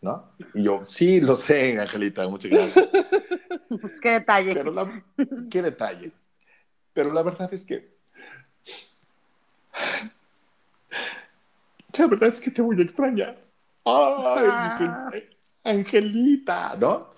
[0.00, 0.32] ¿no?
[0.54, 2.88] Y yo, sí, lo sé, Angelita, muchas gracias.
[4.02, 4.62] Qué detalle.
[5.50, 6.12] qué detalle.
[6.92, 7.88] Pero la verdad es que
[11.98, 13.38] la verdad es que te voy a extrañar.
[13.84, 15.10] Ay, ah.
[15.64, 17.10] Angelita, ¿no?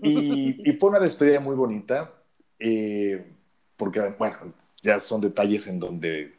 [0.00, 2.12] Y, fue una despedida muy bonita,
[2.58, 3.26] eh,
[3.76, 6.34] porque, bueno, ya son detalles en donde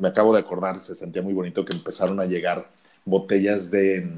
[0.00, 2.70] me acabo de acordar, se sentía muy bonito que empezaron a llegar
[3.04, 4.08] botellas de,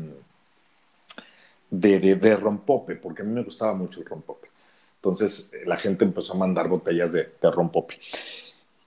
[1.70, 4.48] de, de, rompope, porque a mí me gustaba mucho el rompope.
[4.96, 7.94] Entonces la gente empezó a mandar botellas de, de rompope.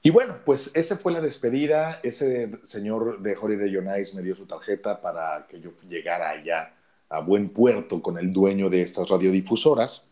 [0.03, 1.99] Y bueno, pues esa fue la despedida.
[2.01, 6.73] Ese señor de Holiday on Ice me dio su tarjeta para que yo llegara allá
[7.09, 10.07] a buen puerto con el dueño de estas radiodifusoras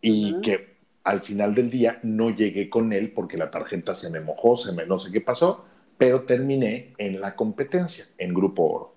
[0.00, 4.20] y que al final del día no llegué con él porque la tarjeta se me
[4.20, 5.64] mojó, se me no sé qué pasó,
[5.96, 8.94] pero terminé en la competencia, en Grupo Oro.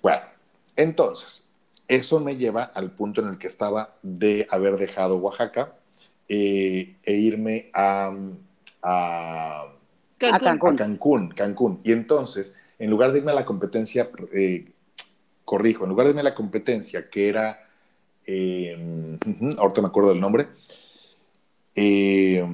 [0.00, 0.22] Bueno,
[0.76, 1.45] entonces,
[1.88, 5.74] eso me lleva al punto en el que estaba de haber dejado Oaxaca
[6.28, 8.12] eh, e irme a
[8.86, 9.66] a,
[10.18, 11.30] Cancún.
[11.30, 11.80] Cancún.
[11.82, 14.66] Y entonces, en lugar de irme a la competencia, eh,
[15.44, 17.66] corrijo, en lugar de irme a la competencia, que era,
[18.26, 19.18] eh,
[19.58, 20.46] ahorita me acuerdo del nombre,
[21.74, 22.44] eh,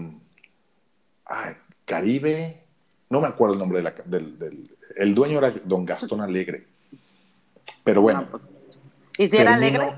[1.84, 2.62] Caribe,
[3.10, 6.66] no me acuerdo el nombre del, el dueño era don Gastón Alegre.
[7.84, 8.26] Pero bueno.
[8.30, 8.42] Pues,
[9.18, 9.94] ¿Y si era alegre?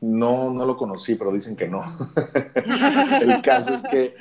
[0.00, 1.82] No, no lo conocí, pero dicen que no.
[3.20, 4.14] el caso es que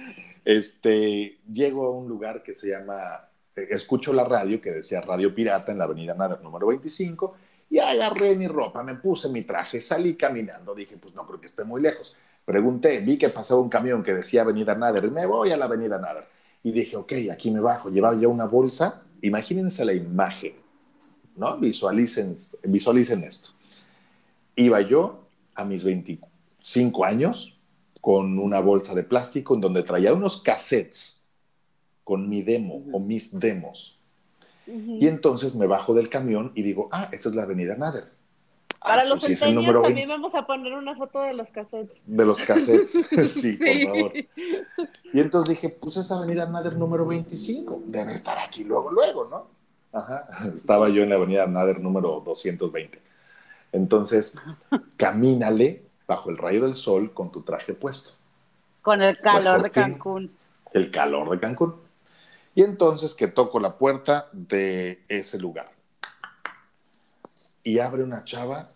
[0.45, 5.34] este, llego a un lugar que se llama, eh, escucho la radio que decía Radio
[5.34, 7.36] Pirata en la avenida Nader número 25
[7.72, 11.47] y agarré mi ropa, me puse mi traje, salí caminando, dije, pues no creo que
[11.47, 12.16] esté muy lejos.
[12.43, 15.97] Pregunté, vi que pasaba un camión que decía Avenida Nader, me voy a la Avenida
[15.97, 16.28] Nader.
[16.64, 17.89] Y dije, ok, aquí me bajo.
[17.89, 20.54] Llevaba ya una bolsa, imagínense la imagen,
[21.38, 21.58] ¿no?
[21.58, 22.36] Visualicen,
[22.66, 23.52] visualicen esto.
[24.62, 27.57] Iba yo a mis 25 años,
[27.99, 31.24] con una bolsa de plástico en donde traía unos cassettes
[32.03, 33.97] con mi demo o mis demos.
[34.68, 38.12] Y entonces me bajo del camión y digo, ah, esta es la avenida Nader.
[38.80, 42.03] Para ah, los pues también vamos a poner una foto de los cassettes.
[42.05, 42.91] De los cassettes,
[43.26, 44.14] sí, por favor.
[45.14, 49.47] Y entonces dije, pues es avenida Nader número 25, debe estar aquí luego, luego, ¿no?
[49.91, 53.11] Ajá, estaba yo en la avenida Nader número 220.
[53.72, 54.36] Entonces,
[54.97, 58.11] camínale bajo el rayo del sol con tu traje puesto.
[58.82, 60.32] Con el pues, calor de Cancún.
[60.74, 61.76] El calor de Cancún.
[62.53, 65.72] Y entonces que toco la puerta de ese lugar.
[67.63, 68.72] Y abre una chava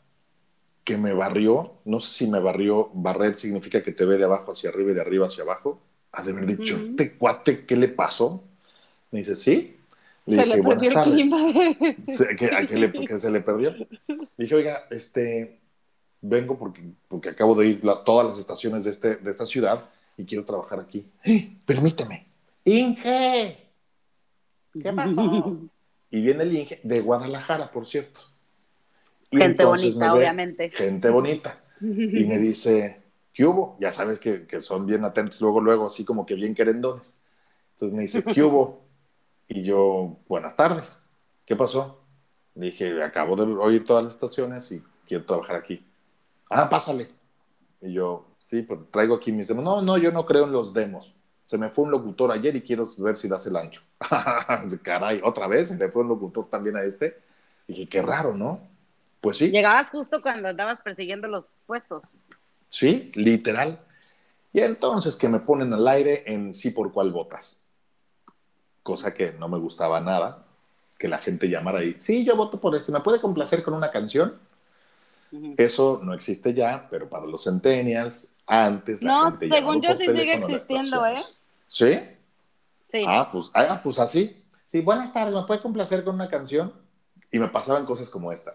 [0.84, 4.52] que me barrió, no sé si me barrió, barrer significa que te ve de abajo
[4.52, 5.82] hacia arriba y de arriba hacia abajo.
[6.12, 8.44] Ha de haber dicho, ¿este cuate qué le pasó?
[9.12, 9.75] Me dice, sí.
[10.26, 11.32] Le dije, buenas tardes.
[11.32, 13.72] ¿A qué, le, que se le perdió?
[13.72, 13.88] Le
[14.38, 15.60] dije, oiga, este,
[16.22, 19.88] vengo porque, porque acabo de ir a todas las estaciones de, este, de esta ciudad
[20.18, 21.06] y quiero trabajar aquí.
[21.24, 21.58] ¡Eh!
[21.66, 22.26] Permíteme.
[22.64, 23.58] Inge,
[24.74, 25.60] ¿qué pasó?
[26.10, 28.22] y viene el Inge de Guadalajara, por cierto.
[29.32, 30.72] gente bonita, obviamente.
[30.72, 31.62] Gente bonita.
[31.82, 33.02] Y me dice,
[33.32, 33.78] ¿qué hubo?
[33.80, 37.22] Ya sabes que, que, son bien atentos luego, luego, así como que bien querendones.
[37.74, 38.85] Entonces me dice, ¿qué hubo?
[39.48, 41.06] Y yo, buenas tardes.
[41.46, 42.02] ¿Qué pasó?
[42.56, 45.86] dije, acabo de oír todas las estaciones y quiero trabajar aquí.
[46.50, 47.10] Ah, pásale.
[47.82, 49.64] Y yo, sí, pues traigo aquí mis demos.
[49.64, 51.14] No, no, yo no creo en los demos.
[51.44, 53.82] Se me fue un locutor ayer y quiero ver si das el ancho.
[54.82, 57.20] Caray, otra vez se me fue un locutor también a este.
[57.68, 58.62] Y dije, qué raro, ¿no?
[59.22, 59.52] Pues sí.
[59.52, 62.04] Llegabas justo cuando andabas persiguiendo los puestos.
[62.68, 63.80] Sí, literal.
[64.54, 67.62] Y entonces que me ponen al aire en sí por cuál votas.
[68.86, 70.46] Cosa que no me gustaba nada
[71.00, 73.90] que la gente llamara y, sí, yo voto por esto, ¿me puede complacer con una
[73.90, 74.38] canción?
[75.58, 80.06] Eso no existe ya, pero para los centennials, antes la no, gente según yo sí
[80.06, 81.16] sigue existiendo, ¿eh?
[81.68, 82.00] ¿Sí?
[82.92, 83.04] Sí.
[83.08, 84.46] Ah pues, ah, pues así.
[84.66, 86.72] Sí, buenas tardes, ¿me puede complacer con una canción?
[87.32, 88.54] Y me pasaban cosas como esta.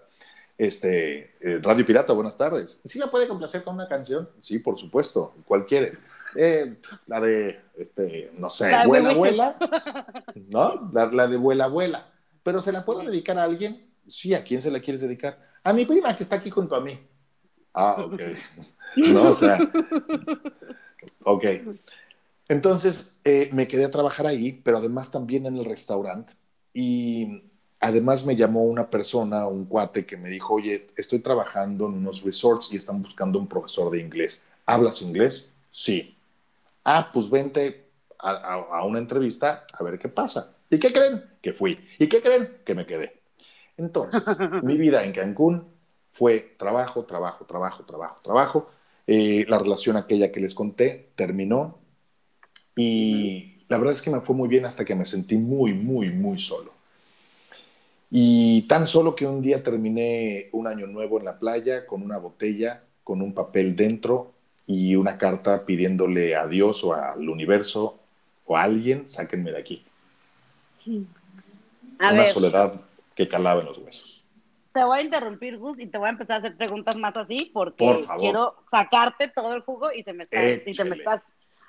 [0.57, 2.79] Este, eh, Radio Pirata, buenas tardes.
[2.85, 4.31] ¿Sí me puede complacer con una canción?
[4.39, 5.35] Sí, por supuesto.
[5.45, 6.05] ¿Cuál quieres?
[6.37, 6.77] Eh,
[7.07, 9.57] la de, este, no sé, Abuela, Abuela.
[10.49, 10.91] ¿No?
[10.93, 12.11] La, la de Abuela, Abuela
[12.43, 13.87] pero ¿se la puedo dedicar a alguien?
[14.09, 15.39] Sí, ¿a quién se la quieres dedicar?
[15.63, 16.99] A mi prima que está aquí junto a mí.
[17.75, 18.21] Ah, ok.
[18.97, 19.59] no, o sea.
[21.25, 21.45] Ok.
[22.49, 26.33] Entonces eh, me quedé a trabajar ahí, pero además también en el restaurante.
[26.73, 27.43] Y
[27.79, 32.23] además me llamó una persona, un cuate, que me dijo: Oye, estoy trabajando en unos
[32.23, 34.47] resorts y están buscando un profesor de inglés.
[34.67, 35.53] ¿Hablas inglés?
[35.71, 36.17] Sí.
[36.85, 40.55] Ah, pues vente a una entrevista a ver qué pasa.
[40.71, 41.25] ¿Y qué creen?
[41.43, 41.79] Que fui.
[41.99, 42.59] ¿Y qué creen?
[42.65, 43.21] Que me quedé.
[43.77, 44.23] Entonces,
[44.63, 45.67] mi vida en Cancún
[46.13, 48.71] fue trabajo, trabajo, trabajo, trabajo, trabajo.
[49.07, 51.79] Eh, la relación aquella que les conté terminó
[52.77, 56.11] y la verdad es que me fue muy bien hasta que me sentí muy, muy,
[56.11, 56.73] muy solo.
[58.11, 62.19] Y tan solo que un día terminé un año nuevo en la playa con una
[62.19, 64.35] botella, con un papel dentro
[64.73, 67.99] y una carta pidiéndole a Dios o al universo
[68.47, 69.85] o a alguien, sáquenme de aquí
[72.01, 72.73] una soledad
[73.15, 74.25] que calaba en los huesos.
[74.73, 77.51] Te voy a interrumpir, Gus, y te voy a empezar a hacer preguntas más así,
[77.53, 81.23] porque quiero sacarte todo el jugo y se me está, y te me estás,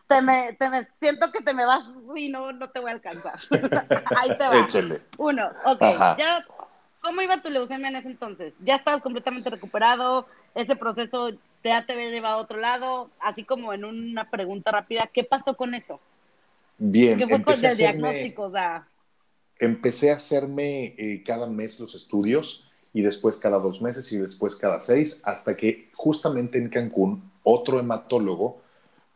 [0.08, 1.84] te me, te me, siento que te me vas
[2.16, 3.40] y no, no te voy a alcanzar.
[4.18, 4.60] Ahí te va.
[4.60, 5.02] Échale.
[5.18, 5.82] Uno, ok,
[6.20, 6.46] ya,
[7.02, 8.54] ¿cómo iba tu leucemia en ese entonces?
[8.60, 10.28] ¿Ya estabas completamente recuperado?
[10.54, 11.32] ¿Ese proceso
[11.62, 13.10] te había llevado a otro lado?
[13.20, 16.00] Así como en una pregunta rápida, ¿qué pasó con eso?
[16.78, 17.18] Bien.
[17.18, 18.44] ¿Qué fue con el diagnóstico?
[18.46, 18.52] O
[19.62, 24.56] empecé a hacerme eh, cada mes los estudios y después cada dos meses y después
[24.56, 28.60] cada seis, hasta que justamente en Cancún otro hematólogo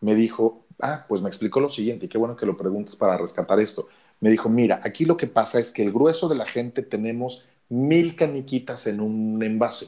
[0.02, 3.18] me dijo, ah, pues me explicó lo siguiente, y qué bueno que lo preguntas para
[3.18, 3.88] rescatar esto.
[4.20, 7.46] Me dijo, mira, aquí lo que pasa es que el grueso de la gente tenemos
[7.68, 9.88] mil caniquitas en un envase.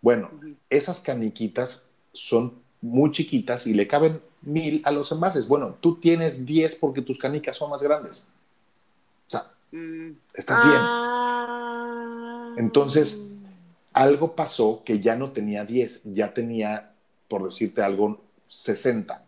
[0.00, 0.30] Bueno,
[0.70, 5.48] esas caniquitas son muy chiquitas y le caben mil a los envases.
[5.48, 8.28] Bueno, tú tienes diez porque tus canicas son más grandes.
[9.26, 10.12] O sea, Mm.
[10.34, 10.78] ¿Estás bien?
[10.78, 12.54] Ah.
[12.56, 13.28] Entonces,
[13.92, 16.92] algo pasó que ya no tenía 10, ya tenía,
[17.28, 19.22] por decirte algo, 60.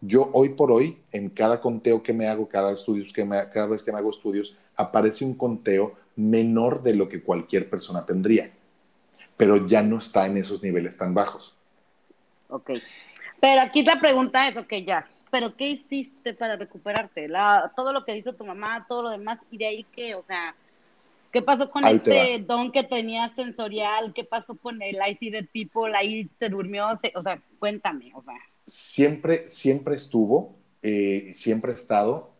[0.00, 3.66] Yo hoy por hoy, en cada conteo que me hago, cada, estudios que me, cada
[3.66, 8.52] vez que me hago estudios, aparece un conteo menor de lo que cualquier persona tendría,
[9.42, 11.56] pero ya no está en esos niveles tan bajos.
[12.48, 12.70] Ok.
[13.40, 17.26] Pero aquí la pregunta es, ok, ya, pero ¿qué hiciste para recuperarte?
[17.26, 20.24] La, todo lo que hizo tu mamá, todo lo demás, y de ahí qué, o
[20.28, 20.54] sea,
[21.32, 24.12] ¿qué pasó con este don que tenías sensorial?
[24.14, 25.92] ¿Qué pasó con el I see the people?
[25.96, 28.38] Ahí te durmió, o sea, cuéntame, o sea.
[28.64, 32.30] Siempre, siempre estuvo, eh, siempre ha estado,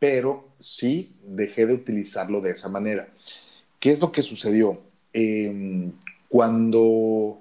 [0.00, 3.10] pero sí dejé de utilizarlo de esa manera.
[3.78, 4.82] ¿Qué es lo que sucedió?
[5.12, 5.92] Em,
[6.28, 7.40] cuando,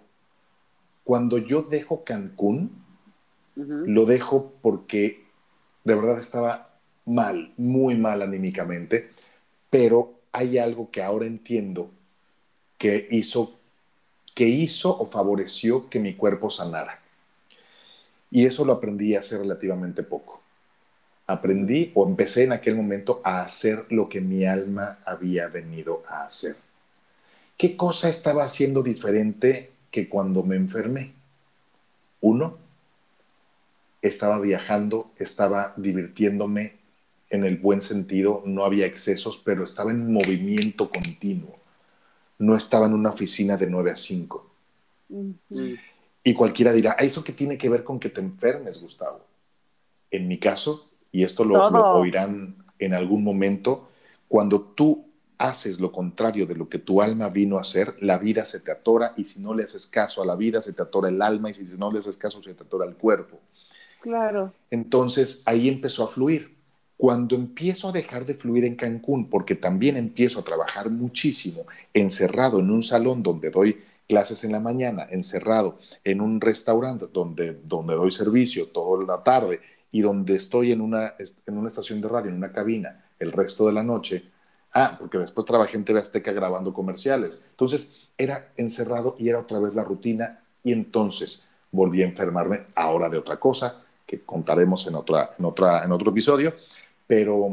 [1.04, 2.84] cuando yo dejo Cancún,
[3.56, 5.26] lo dejo porque
[5.84, 9.10] de verdad estaba mal, muy mal anímicamente,
[9.70, 11.90] pero hay algo que ahora entiendo
[12.78, 13.60] que hizo,
[14.36, 17.00] que hizo o favoreció que mi cuerpo sanara.
[18.30, 20.42] Y eso lo aprendí hace relativamente poco.
[21.26, 26.26] Aprendí o empecé en aquel momento a hacer lo que mi alma había venido a
[26.26, 26.56] hacer.
[27.58, 31.14] ¿Qué cosa estaba haciendo diferente que cuando me enfermé?
[32.22, 32.58] Uno,
[34.02, 36.78] estaba viajando, estaba divirtiéndome
[37.30, 41.58] en el buen sentido, no había excesos, pero estaba en movimiento continuo.
[42.40, 44.52] No estaba en una oficina de 9 a 5.
[46.24, 49.28] Y cualquiera dirá, ¿eso qué tiene que ver con que te enfermes, Gustavo?
[50.12, 53.90] en mi caso, y esto lo, lo oirán en algún momento,
[54.28, 55.07] cuando tú
[55.38, 58.72] haces lo contrario de lo que tu alma vino a hacer, la vida se te
[58.72, 61.50] atora y si no le haces caso a la vida, se te atora el alma
[61.50, 63.40] y si no le haces caso, se te atora el cuerpo.
[64.02, 64.54] Claro.
[64.72, 66.56] Entonces ahí empezó a fluir.
[66.98, 72.60] Cuando empiezo a dejar de fluir en Cancún, porque también empiezo a trabajar muchísimo, encerrado
[72.60, 73.78] en un salón donde doy
[74.08, 79.60] clases en la mañana, encerrado en un restaurante donde, donde doy servicio toda la tarde
[79.92, 81.14] y donde estoy en una,
[81.46, 84.24] en una estación de radio, en una cabina, el resto de la noche,
[84.74, 87.44] Ah, porque después trabajé en TV Azteca grabando comerciales.
[87.50, 93.10] Entonces era encerrado y era otra vez la rutina y entonces volví a enfermarme ahora
[93.10, 96.54] de otra cosa que contaremos en, otra, en, otra, en otro episodio,
[97.06, 97.50] pero,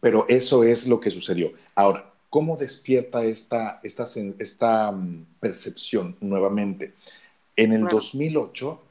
[0.00, 1.52] pero eso es lo que sucedió.
[1.74, 4.04] Ahora, ¿cómo despierta esta, esta,
[4.38, 6.94] esta mm, percepción nuevamente?
[7.56, 8.82] En el 2008,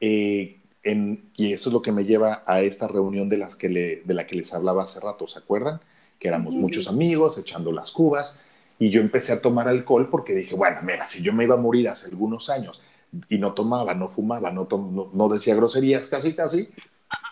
[0.00, 3.68] eh, en, y eso es lo que me lleva a esta reunión de, las que
[3.68, 5.80] le, de la que les hablaba hace rato, ¿se acuerdan?
[6.18, 8.40] Que éramos muchos amigos echando las cubas,
[8.78, 11.58] y yo empecé a tomar alcohol porque dije, bueno, mira, si yo me iba a
[11.58, 12.80] morir hace algunos años
[13.28, 14.68] y no tomaba, no fumaba, no,
[15.12, 16.68] no, decía groserías casi, casi,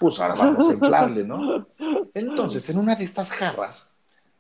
[0.01, 1.67] pues ahora vamos a inflarle, ¿no?
[2.15, 3.97] Entonces, en una de estas jarras,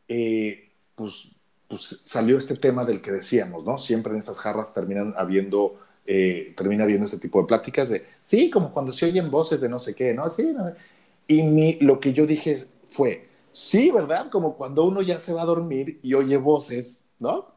[0.09, 1.29] eh, pues,
[1.69, 3.77] pues salió este tema del que decíamos, ¿no?
[3.77, 8.49] Siempre en estas jarras terminan habiendo, eh, termina habiendo este tipo de pláticas de, sí,
[8.49, 10.31] como cuando se oyen voces de no sé qué, ¿no?
[10.31, 10.55] Sí,
[11.27, 12.57] y mi, lo que yo dije
[12.89, 14.31] fue, Sí, ¿verdad?
[14.31, 17.55] Como cuando uno ya se va a dormir y oye voces, ¿no?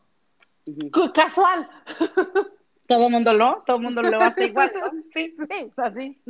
[1.12, 1.68] Casual.
[2.88, 4.92] Todo el mundo lo, todo el mundo lo hace igual, ¿no?
[5.14, 6.22] Sí, sí, es así.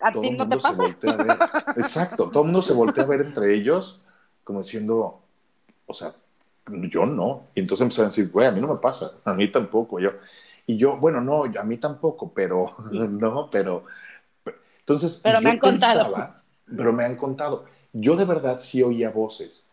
[0.00, 0.70] A todo ti no te pasa.
[0.70, 1.38] Se voltea a ver.
[1.76, 4.02] Exacto, todo el mundo se voltea a ver entre ellos,
[4.42, 5.20] como diciendo,
[5.86, 6.12] o sea,
[6.66, 7.44] yo no.
[7.54, 10.00] Y entonces empezaron a decir, güey, a mí no me pasa, a mí tampoco.
[10.00, 10.10] Yo,
[10.66, 13.84] y yo, bueno, no, a mí tampoco, pero no, pero.
[14.80, 16.34] Entonces, pero me han contado.
[16.66, 17.66] Pero me han contado
[17.98, 19.70] yo de verdad sí oía voces,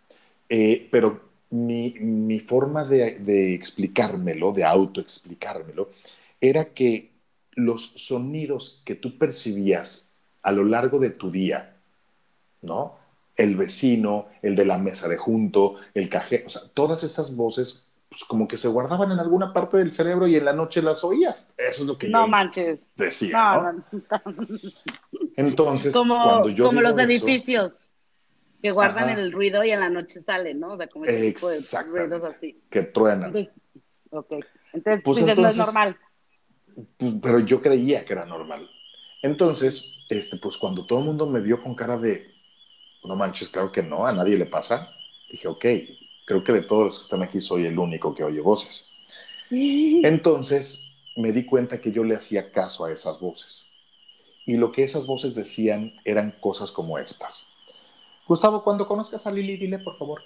[0.49, 5.89] eh, pero mi, forma de, explicármelo, de autoexplicármelo,
[6.39, 7.11] era que
[7.51, 11.75] los sonidos que tú percibías a lo largo de tu día,
[12.61, 12.97] ¿no?
[13.35, 17.87] El vecino, el de la mesa de junto, el cajero, o sea, todas esas voces
[18.09, 21.03] pues como que se guardaban en alguna parte del cerebro y en la noche las
[21.03, 21.51] oías.
[21.57, 22.85] Eso es lo que no manches.
[22.95, 23.73] decía.
[23.91, 24.01] No,
[25.35, 27.71] Entonces, como, cuando yo como los edificios
[28.63, 30.75] que guardan el ruido y en la noche salen, ¿no?
[30.75, 32.61] O sea, como ese tipo de ruidos así.
[32.69, 33.35] Que truenan.
[34.09, 34.35] ok.
[34.71, 35.97] Entonces, pues, no es normal.
[36.97, 38.69] Pues, pero yo creía que era normal.
[39.21, 42.25] Entonces, este, pues cuando todo el mundo me vio con cara de,
[43.03, 44.89] no manches, claro que no, a nadie le pasa,
[45.29, 45.65] dije, ok,
[46.25, 48.93] creo que de todos los que están aquí soy el único que oye voces.
[49.51, 53.67] Entonces, me di cuenta que yo le hacía caso a esas voces.
[54.45, 57.52] Y lo que esas voces decían eran cosas como estas.
[58.27, 60.21] Gustavo, cuando conozcas a Lili, dile por favor.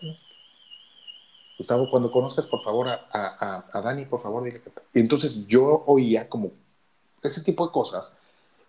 [1.57, 4.71] Gustavo, cuando conozcas por favor a, Dani, por favor, dile que...
[4.93, 6.51] Y entonces yo oía como
[7.23, 8.15] ese tipo de cosas.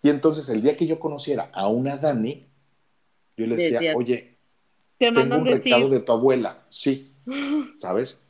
[0.03, 2.47] Y entonces el día que yo conociera a una Dani,
[3.37, 4.37] yo le decía, oye,
[4.99, 6.65] tengo un recado de tu abuela.
[6.69, 7.15] Sí,
[7.79, 8.23] ¿sabes?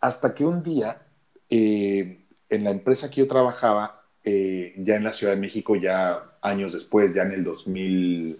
[0.00, 1.06] Hasta que un día,
[1.50, 6.36] eh, en la empresa que yo trabajaba, eh, ya en la Ciudad de México, ya
[6.42, 8.38] años después, ya en el 2000,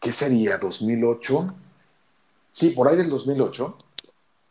[0.00, 0.58] ¿qué sería?
[0.58, 1.54] ¿2008?
[2.50, 3.76] Sí, por ahí del 2008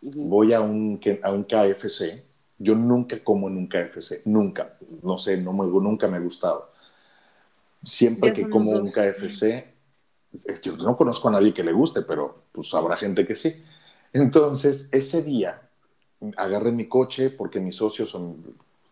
[0.01, 2.23] voy a un, a un KFC.
[2.59, 4.77] Yo nunca como en un KFC, nunca.
[5.03, 6.71] No sé, no me, nunca me ha gustado.
[7.83, 9.73] Siempre que como un KFC,
[10.63, 13.63] yo no conozco a nadie que le guste, pero pues habrá gente que sí.
[14.13, 15.61] Entonces, ese día
[16.35, 18.43] agarré mi coche porque mis socios son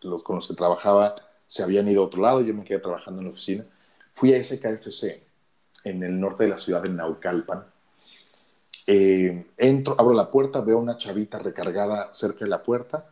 [0.02, 1.14] los con los que trabajaba
[1.48, 3.64] se habían ido a otro lado, yo me quedé trabajando en la oficina.
[4.12, 5.25] Fui a ese KFC
[5.86, 7.64] en el norte de la ciudad de Naucalpan.
[8.88, 13.06] Eh, entro, abro la puerta, veo una chavita recargada cerca de la puerta,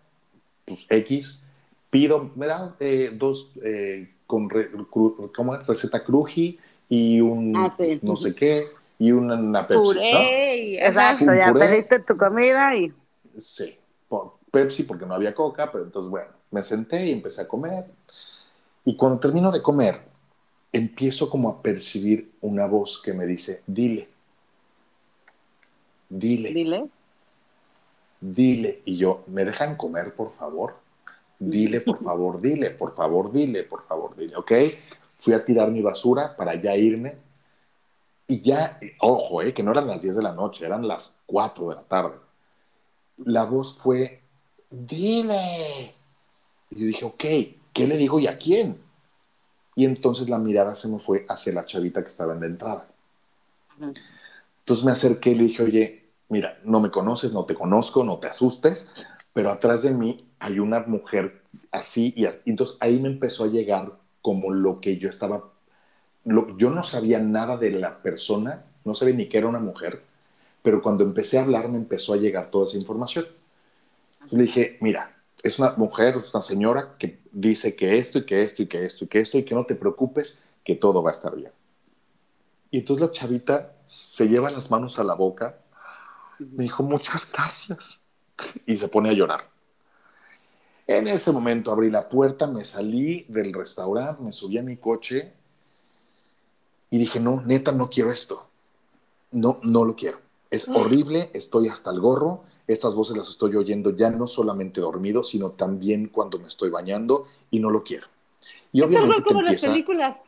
[0.65, 1.43] pues X,
[1.91, 4.49] pido, me da eh, dos eh, con
[5.35, 5.67] ¿cómo es?
[5.67, 6.59] receta cruji
[6.89, 8.69] y un ah, no sé qué
[8.99, 9.83] y una, Pepsi.
[9.83, 12.93] Puré, Exacto, ya pediste tu comida y...
[13.39, 13.77] Sí,
[14.51, 17.85] Pepsi porque no había coca, pero entonces bueno, me senté y empecé a comer.
[18.85, 20.14] Y cuando termino de comer,
[20.75, 24.09] empiezo como a percibir una voz que me dice, dile,
[26.09, 26.53] dile.
[26.53, 26.89] Dile.
[28.21, 28.83] Dile.
[28.85, 30.77] Y yo, ¿me dejan comer, por favor?
[31.39, 34.37] Dile, por favor, dile, por favor, dile, por favor, dile.
[34.37, 34.53] ¿Ok?
[35.19, 37.19] Fui a tirar mi basura para ya irme.
[38.27, 41.69] Y ya, ojo, eh, que no eran las 10 de la noche, eran las 4
[41.69, 42.17] de la tarde.
[43.19, 44.23] La voz fue,
[44.71, 45.95] dile.
[46.71, 47.25] Y yo dije, ok,
[47.73, 48.84] ¿qué le digo y a quién?
[49.75, 52.87] Y entonces la mirada se me fue hacia la chavita que estaba en la entrada.
[54.61, 58.19] Entonces me acerqué y le dije, oye, mira, no me conoces, no te conozco, no
[58.19, 58.91] te asustes,
[59.33, 63.93] pero atrás de mí hay una mujer así y, entonces ahí me empezó a llegar
[64.23, 65.45] como lo que yo estaba,
[66.25, 70.03] yo no sabía nada de la persona, no sabía ni que era una mujer,
[70.63, 73.27] pero cuando empecé a hablar me empezó a llegar toda esa información.
[74.31, 75.14] le dije, mira,
[75.45, 79.05] es una mujer, una señora que dice que esto y que esto y que esto
[79.05, 81.53] y que esto y que no te preocupes, que todo va a estar bien.
[82.71, 85.61] Y entonces la chavita se lleva las manos a la boca,
[86.39, 88.01] me dijo, muchas gracias,
[88.67, 89.51] y se pone a llorar.
[90.87, 95.35] En ese momento abrí la puerta, me salí del restaurante, me subí a mi coche
[96.89, 98.49] y dije, no, neta, no quiero esto.
[99.31, 100.19] No, no lo quiero.
[100.51, 100.77] Es mm.
[100.77, 102.45] horrible, estoy hasta el gorro.
[102.67, 107.27] Estas voces las estoy oyendo ya no solamente dormido, sino también cuando me estoy bañando
[107.51, 108.07] y no lo quiero.
[108.73, 110.19] Y obviamente como las películas.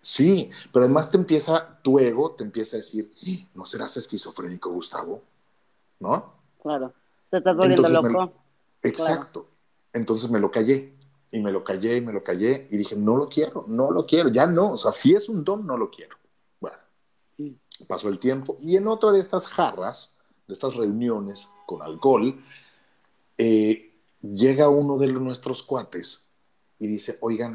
[0.00, 3.12] Sí, pero además te empieza, tu ego te empieza a decir,
[3.54, 5.22] ¿no serás esquizofrénico, Gustavo?
[6.00, 6.34] ¿No?
[6.60, 6.92] Claro,
[7.30, 8.32] te estás volviendo loco.
[8.82, 9.46] exacto.
[9.92, 10.94] Entonces me lo callé,
[11.30, 14.04] y me lo callé, y me lo callé, y dije, no lo quiero, no lo
[14.04, 16.16] quiero, ya no, o sea, si es un don, no lo quiero.
[16.60, 16.78] Bueno,
[17.86, 22.42] pasó el tiempo, y en otra de estas jarras, de estas reuniones con alcohol,
[23.38, 26.28] eh, llega uno de nuestros cuates
[26.78, 27.54] y dice, oigan,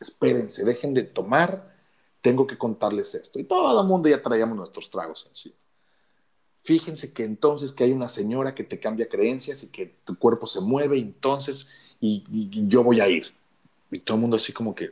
[0.00, 1.74] espérense, dejen de tomar,
[2.20, 3.38] tengo que contarles esto.
[3.38, 5.56] Y todo el mundo ya traíamos nuestros tragos encima.
[6.60, 10.46] Fíjense que entonces que hay una señora que te cambia creencias y que tu cuerpo
[10.46, 12.24] se mueve, entonces, y,
[12.68, 13.32] yo voy a ir.
[13.90, 14.90] Y todo el mundo así como que,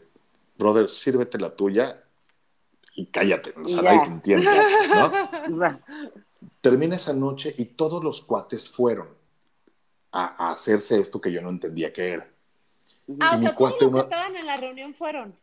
[0.57, 2.05] brother, sírvete la tuya
[2.95, 4.51] y cállate, o sea, nadie te entiende,
[5.49, 5.81] ¿no?
[6.65, 9.09] Termina esa noche y todos los cuates fueron
[10.13, 12.31] a, hacerse esto que yo no entendía qué era.
[13.21, 15.37] Ah, y o sea, todos los que estaban en la reunión fueron.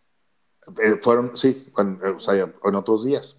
[0.84, 3.38] Eh, fueron, sí, en, otros días.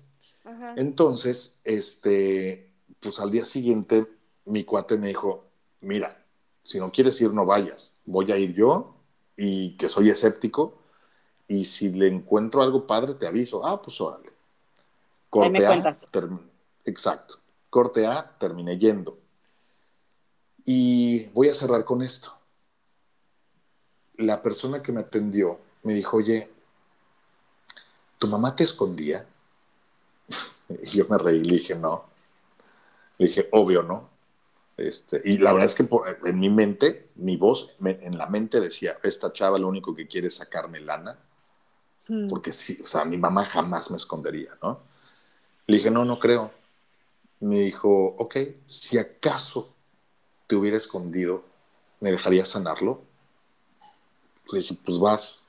[0.76, 2.70] Entonces, este,
[3.00, 4.06] pues al día siguiente,
[4.44, 5.46] mi cuate me dijo,
[5.80, 6.24] mira,
[6.62, 7.98] si no quieres ir, no vayas.
[8.04, 8.94] Voy a ir yo
[9.36, 10.78] y que soy escéptico
[11.48, 13.66] y si le encuentro algo padre, te aviso.
[13.66, 14.30] Ah, pues órale.
[15.28, 15.96] Corte A,
[16.84, 17.41] exacto.
[17.72, 19.18] Corte A, terminé yendo.
[20.62, 22.30] Y voy a cerrar con esto.
[24.18, 26.50] La persona que me atendió me dijo, oye,
[28.18, 29.26] ¿tu mamá te escondía?
[30.68, 32.04] Y yo me reí le dije, no.
[33.16, 34.10] Le dije, obvio, ¿no?
[34.76, 35.88] Este, y la verdad es que
[36.24, 40.28] en mi mente, mi voz en la mente decía, esta chava lo único que quiere
[40.28, 41.18] es sacarme lana.
[42.06, 42.28] Hmm.
[42.28, 44.82] Porque sí, o sea, mi mamá jamás me escondería, ¿no?
[45.66, 46.61] Le dije, no, no creo.
[47.42, 48.36] Me dijo, ok,
[48.66, 49.74] si acaso
[50.46, 51.44] te hubiera escondido,
[51.98, 53.02] ¿me dejarías sanarlo?
[54.52, 55.40] Le dije, pues vas.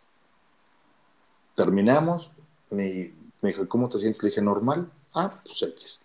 [1.56, 2.32] Terminamos,
[2.72, 3.14] me,
[3.44, 4.24] dijo, ¿cómo te sientes?
[4.24, 4.92] Le dije, normal.
[5.14, 6.02] Ah, pues X.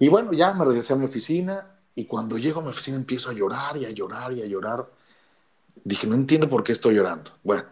[0.00, 3.30] Y bueno, ya me regresé a mi oficina y cuando llego a mi oficina empiezo
[3.30, 4.90] a llorar y a llorar y a llorar.
[5.84, 7.30] Dije, no entiendo por qué estoy llorando.
[7.44, 7.64] Bueno,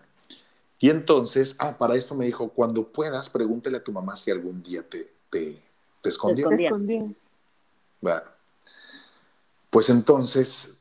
[0.79, 4.63] y entonces, ah, para esto me dijo, cuando puedas, pregúntele a tu mamá si algún
[4.63, 5.13] día te,
[6.07, 6.49] te escondió.
[6.49, 7.13] Te escondió.
[8.01, 8.23] Bueno,
[9.71, 10.75] pues entonces,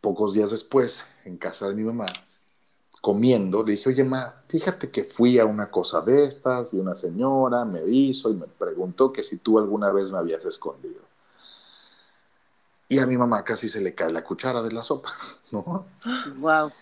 [0.00, 2.06] pocos días después, en casa de mi mamá,
[3.00, 6.96] comiendo, le dije, oye, ma, fíjate que fui a una cosa de estas y una
[6.96, 11.02] señora me hizo y me preguntó que si tú alguna vez me habías escondido.
[12.88, 15.12] Y a mi mamá casi se le cae la cuchara de la sopa,
[15.52, 15.86] ¿no?
[16.38, 16.72] Wow.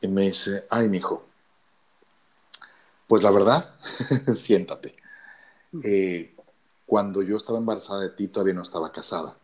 [0.00, 1.24] Y me dice, ay, mi hijo,
[3.06, 3.74] pues la verdad,
[4.34, 4.96] siéntate.
[5.82, 6.33] Eh,
[6.94, 9.36] cuando yo estaba embarazada de ti, todavía no estaba casada.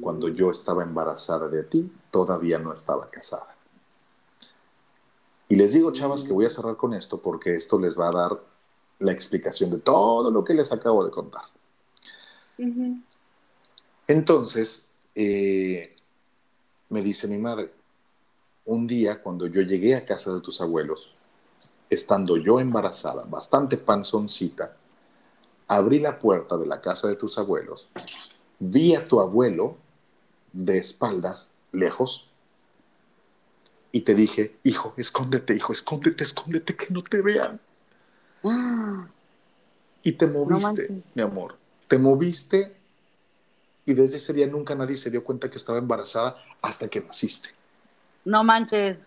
[0.00, 3.54] Cuando yo estaba embarazada de ti, todavía no estaba casada.
[5.50, 8.12] Y les digo, chavas, que voy a cerrar con esto porque esto les va a
[8.12, 8.40] dar
[9.00, 11.44] la explicación de todo lo que les acabo de contar.
[14.06, 15.94] Entonces, eh,
[16.88, 17.70] me dice mi madre,
[18.64, 21.12] un día cuando yo llegué a casa de tus abuelos,
[21.90, 24.79] estando yo embarazada, bastante panzoncita,
[25.70, 27.90] abrí la puerta de la casa de tus abuelos,
[28.58, 29.76] vi a tu abuelo
[30.52, 32.28] de espaldas, lejos,
[33.92, 37.60] y te dije, hijo, escóndete, hijo, escóndete, escóndete, que no te vean.
[40.02, 41.56] Y te moviste, mi amor,
[41.86, 42.76] te moviste
[43.84, 47.50] y desde ese día nunca nadie se dio cuenta que estaba embarazada hasta que naciste.
[48.24, 48.98] No manches.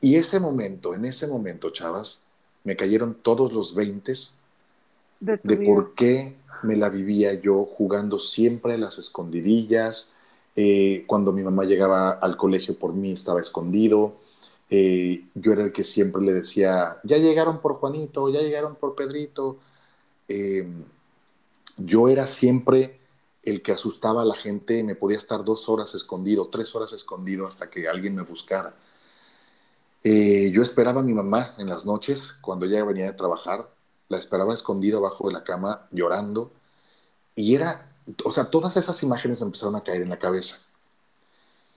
[0.00, 2.20] Y ese momento, en ese momento, chavas,
[2.62, 4.35] me cayeron todos los veintes
[5.26, 10.14] de, de por qué me la vivía yo jugando siempre a las escondidillas,
[10.54, 14.24] eh, cuando mi mamá llegaba al colegio por mí estaba escondido,
[14.68, 18.96] Eh, yo era el que siempre le decía, ya llegaron por Juanito, ya llegaron por
[18.96, 19.58] Pedrito.
[20.28, 20.66] Eh,
[21.78, 22.98] yo era siempre
[23.42, 27.46] el que asustaba a la gente, me podía estar dos horas escondido, tres horas escondido
[27.46, 28.74] hasta que alguien me buscara.
[30.02, 33.68] Eh, yo esperaba a mi mamá en las noches, cuando ella venía de trabajar,
[34.08, 36.52] la esperaba escondida abajo de la cama llorando.
[37.34, 37.92] Y era,
[38.24, 40.58] o sea, todas esas imágenes me empezaron a caer en la cabeza.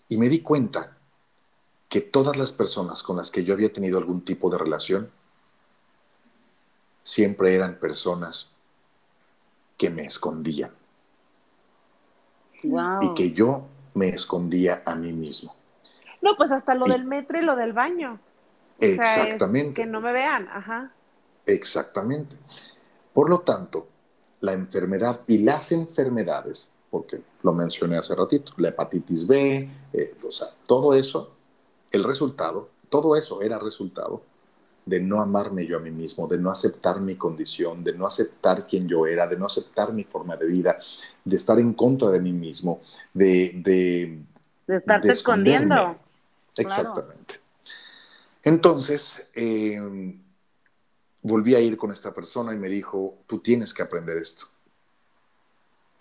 [0.07, 0.97] Y me di cuenta
[1.87, 5.11] que todas las personas con las que yo había tenido algún tipo de relación
[7.03, 8.51] siempre eran personas
[9.77, 10.71] que me escondían.
[12.61, 15.55] Y que yo me escondía a mí mismo.
[16.21, 18.19] No, pues hasta lo del metro y lo del baño.
[18.79, 19.73] exactamente.
[19.73, 20.91] que no me vean, ajá.
[21.53, 22.35] Exactamente.
[23.13, 23.87] Por lo tanto,
[24.41, 30.31] la enfermedad y las enfermedades, porque lo mencioné hace ratito, la hepatitis B, eh, o
[30.31, 31.35] sea, todo eso,
[31.91, 34.21] el resultado, todo eso era resultado
[34.85, 38.65] de no amarme yo a mí mismo, de no aceptar mi condición, de no aceptar
[38.65, 40.79] quién yo era, de no aceptar mi forma de vida,
[41.23, 42.81] de estar en contra de mí mismo,
[43.13, 43.51] de...
[43.63, 44.19] De,
[44.65, 45.95] de estarte escondiendo.
[46.57, 47.39] Exactamente.
[48.43, 49.79] Entonces, eh,
[51.21, 54.45] volví a ir con esta persona y me dijo, tú tienes que aprender esto.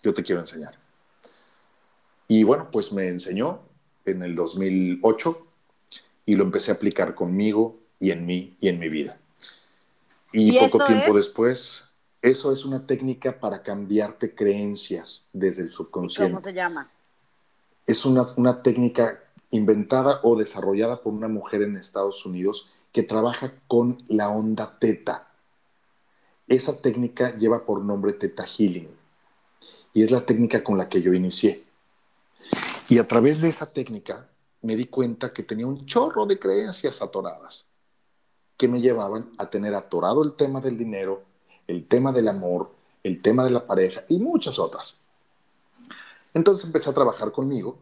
[0.02, 0.78] Yo te quiero enseñar.
[2.28, 3.60] Y bueno, pues me enseñó
[4.04, 5.46] en el 2008
[6.26, 9.18] y lo empecé a aplicar conmigo y en mí y en mi vida.
[10.32, 11.84] Y, poco tiempo después,
[12.20, 16.34] eso es una técnica para cambiarte creencias desde el subconsciente.
[16.34, 16.90] ¿Cómo se llama?
[17.86, 23.52] Es una, una técnica inventada o desarrollada por una mujer en Estados Unidos que trabaja
[23.66, 25.28] con la onda teta.
[26.46, 28.88] Esa técnica lleva por nombre Teta Healing
[29.92, 31.64] y es la técnica con la que yo inicié.
[32.88, 34.28] Y a través de esa técnica
[34.62, 37.66] me di cuenta que tenía un chorro de creencias atoradas
[38.56, 41.22] que me llevaban a tener atorado el tema del dinero,
[41.66, 42.72] el tema del amor,
[43.04, 45.00] el tema de la pareja y muchas otras.
[46.34, 47.78] Entonces empecé a trabajar conmigo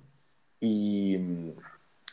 [0.60, 1.16] y,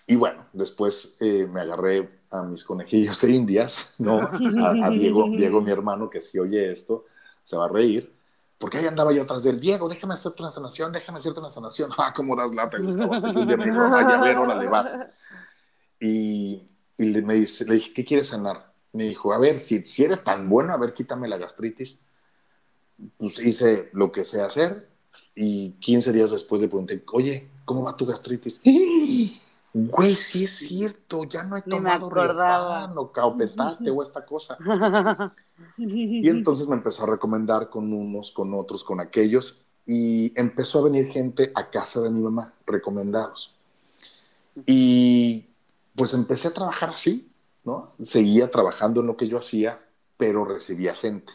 [0.07, 4.19] y bueno, después eh, me agarré a mis conejillos de indias, ¿no?
[4.22, 7.05] A, Diego, Diego, mi hermano, que si oye esto,
[7.43, 8.11] se va a reír.
[8.57, 11.91] Porque ahí andaba yo atrás del Diego, déjame hacerte una sanación, déjame hacerte una sanación.
[11.97, 13.11] Ah, cómo das lata, Gustavo.
[13.11, 14.97] un día me dijo, vaya, a ver, órale, vas.
[15.99, 16.64] Y,
[16.97, 18.73] y le, me dice, le dije, ¿qué quieres sanar?
[18.91, 21.99] Me dijo, a ver, si, si eres tan bueno, a ver, quítame la gastritis.
[23.18, 24.88] Pues hice lo que sé hacer
[25.35, 28.61] y 15 días después le pregunté, oye, ¿cómo va tu gastritis?
[29.74, 34.58] güey, sí es cierto, ya no he tomado riopán o caopetate o esta cosa.
[35.78, 40.84] y entonces me empezó a recomendar con unos, con otros, con aquellos, y empezó a
[40.84, 43.56] venir gente a casa de mi mamá, recomendados.
[44.68, 45.48] Y
[45.95, 47.32] pues empecé a trabajar así,
[47.66, 47.94] ¿no?
[48.06, 49.82] Seguía trabajando en lo que yo hacía,
[50.18, 51.34] pero recibía gente.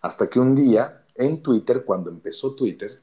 [0.00, 3.00] Hasta que un día, en Twitter, cuando empezó Twitter,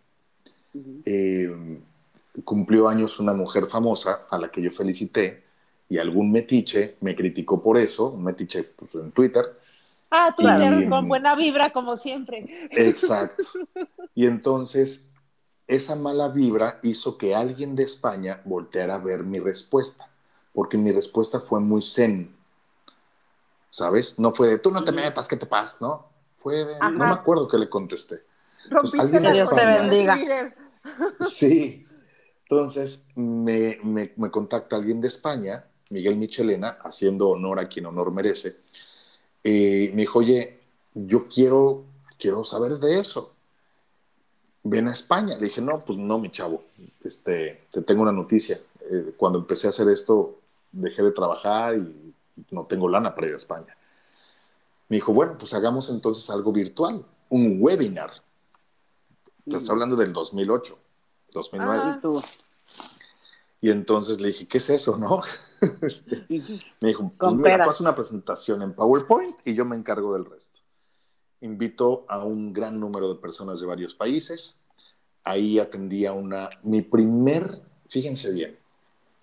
[2.43, 5.43] cumplió años una mujer famosa a la que yo felicité
[5.89, 9.45] y algún metiche me criticó por eso, un metiche pues, en Twitter.
[10.09, 12.69] Ah, Twitter con buena vibra como siempre.
[12.71, 13.43] Exacto.
[14.13, 15.09] Y entonces
[15.67, 20.09] esa mala vibra hizo que alguien de España volteara a ver mi respuesta,
[20.53, 22.35] porque mi respuesta fue muy zen.
[23.69, 24.19] ¿Sabes?
[24.19, 25.77] No fue de tú no te metas, ¿qué te pasa?
[25.79, 28.21] No, fue de, no me acuerdo que le contesté.
[28.69, 30.55] Pues, alguien de España,
[31.29, 31.87] Sí,
[32.51, 38.57] entonces me, me, contacta alguien de España, Miguel Michelena, haciendo honor a quien honor merece.
[39.41, 40.59] y me dijo, oye,
[40.93, 41.85] yo quiero,
[42.19, 43.31] quiero saber de eso.
[44.63, 45.35] Ven a España.
[45.37, 46.63] Le dije, no, pues no, mi chavo.
[47.01, 48.59] Este, te tengo una noticia.
[48.91, 50.39] Eh, cuando empecé a hacer esto,
[50.73, 52.13] dejé de trabajar y
[52.51, 53.77] no tengo lana para ir a España.
[54.89, 58.11] Me dijo, bueno, pues hagamos entonces algo virtual, un webinar.
[59.45, 60.77] Estás hablando del 2008.
[61.33, 61.99] 2009.
[63.61, 65.21] y entonces le dije, ¿qué es eso, no?
[65.81, 66.25] Este,
[66.79, 70.59] me dijo, pues mira, pasa una presentación en PowerPoint y yo me encargo del resto.
[71.41, 74.59] Invito a un gran número de personas de varios países.
[75.23, 78.57] Ahí atendía una, mi primer, fíjense bien,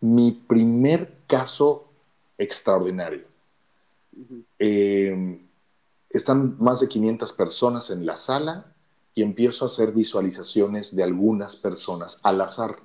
[0.00, 1.88] mi primer caso
[2.36, 3.26] extraordinario.
[4.58, 5.48] Em,
[6.08, 8.74] están más de 500 personas en la sala
[9.18, 12.78] y empiezo a hacer visualizaciones de algunas personas al azar.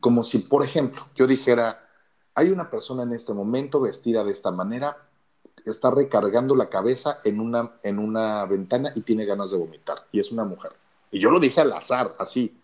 [0.00, 1.88] Como si, por ejemplo, yo dijera,
[2.34, 5.08] hay una persona en este momento vestida de esta manera,
[5.64, 10.18] está recargando la cabeza en una, en una ventana y tiene ganas de vomitar, y
[10.18, 10.72] es una mujer.
[11.12, 12.58] Y yo lo dije al azar, así.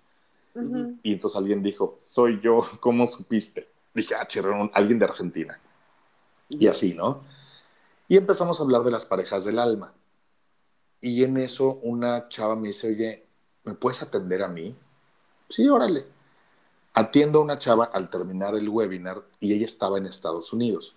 [1.05, 3.69] Y entonces alguien dijo, soy yo, ¿cómo supiste?
[3.95, 5.61] Dije, ah, chirrón, alguien de Argentina.
[6.49, 7.23] Y así, ¿no?
[8.09, 9.95] Y empezamos a hablar de las parejas del alma.
[11.05, 13.27] Y en eso una chava me dice, oye,
[13.65, 14.75] ¿me puedes atender a mí?
[15.51, 16.07] Sí, órale.
[16.95, 20.97] Atiendo a una chava al terminar el webinar y ella estaba en Estados Unidos.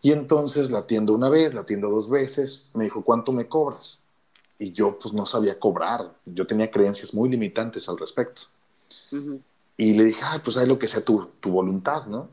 [0.00, 2.70] Y entonces la atiendo una vez, la atiendo dos veces.
[2.72, 3.98] Me dijo, ¿cuánto me cobras?
[4.58, 6.16] Y yo pues no sabía cobrar.
[6.24, 8.44] Yo tenía creencias muy limitantes al respecto.
[9.76, 12.30] Y le dije, pues hay lo que sea tu, tu voluntad, ¿no?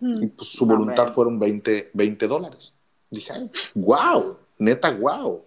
[0.00, 0.22] Mm.
[0.22, 2.72] Y pues su voluntad fueron 20, 20 dólares.
[3.10, 5.44] Dije, ay, wow, neta, wow.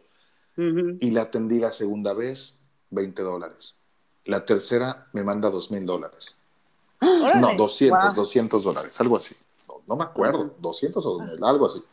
[0.57, 2.59] Y la atendí la segunda vez,
[2.91, 3.75] 20 dólares.
[4.25, 6.35] La tercera me manda 2 mil dólares.
[7.01, 9.35] No, 200, 200 dólares, algo así.
[9.87, 11.83] No, me acuerdo, 200 o 2 mil, algo así.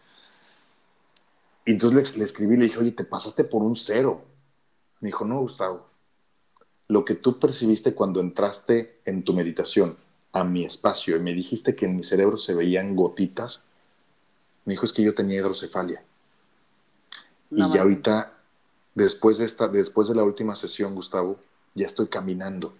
[1.64, 4.22] Y entonces le, le escribí le dije, oye, te pasaste por un cero.
[5.00, 5.86] Me dijo, no, Gustavo,
[6.88, 9.96] lo que tú percibiste cuando entraste en tu meditación
[10.32, 13.64] a mi espacio y me dijiste que en mi cerebro se veían gotitas,
[14.64, 16.02] me dijo es que yo tenía hidrocefalia.
[17.54, 18.32] Y ya ahorita,
[18.94, 21.38] después de, esta, después de la última sesión, Gustavo,
[21.74, 22.74] ya estoy caminando.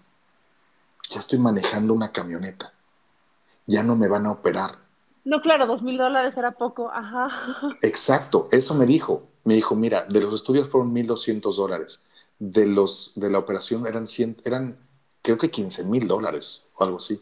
[1.09, 2.73] Ya estoy manejando una camioneta.
[3.67, 4.77] Ya no me van a operar.
[5.25, 6.89] No, claro, dos mil dólares era poco.
[6.91, 7.29] Ajá.
[7.81, 9.27] Exacto, eso me dijo.
[9.43, 12.03] Me dijo, mira, de los estudios fueron mil doscientos dólares.
[12.39, 14.77] De, los, de la operación eran, cien, eran
[15.21, 17.21] creo que quince mil dólares o algo así.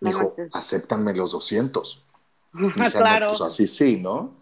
[0.00, 2.02] Me dijo, acéptame los 200.
[2.92, 3.28] claro.
[3.28, 4.41] pues así sí, ¿no?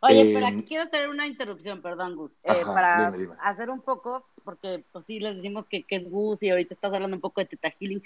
[0.00, 3.12] Oye, pero em, aquí quiero hacer una interrupción, perdón, Gus, eh, para
[3.42, 7.16] hacer un poco, porque pues sí les decimos que, es Gus y ahorita estás hablando
[7.16, 8.02] un poco de Teta Healing,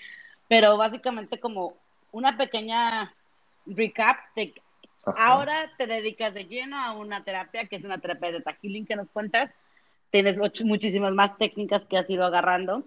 [0.48, 1.76] pero básicamente como
[2.10, 3.14] una pequeña
[3.66, 4.54] recap de
[5.16, 8.86] ahora te dedicas de lleno a una terapia que es una terapia de Teta Healing
[8.86, 9.50] que nos cuentas,
[10.10, 12.84] tienes muchísimas más técnicas que has ido agarrando.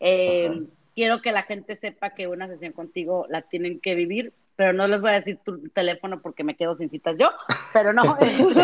[0.00, 4.72] Eh, quiero que la gente sepa que una sesión contigo la tienen que vivir, pero
[4.74, 7.30] no les voy a decir tu teléfono porque me quedo sin citas yo,
[7.72, 8.60] pero no, pero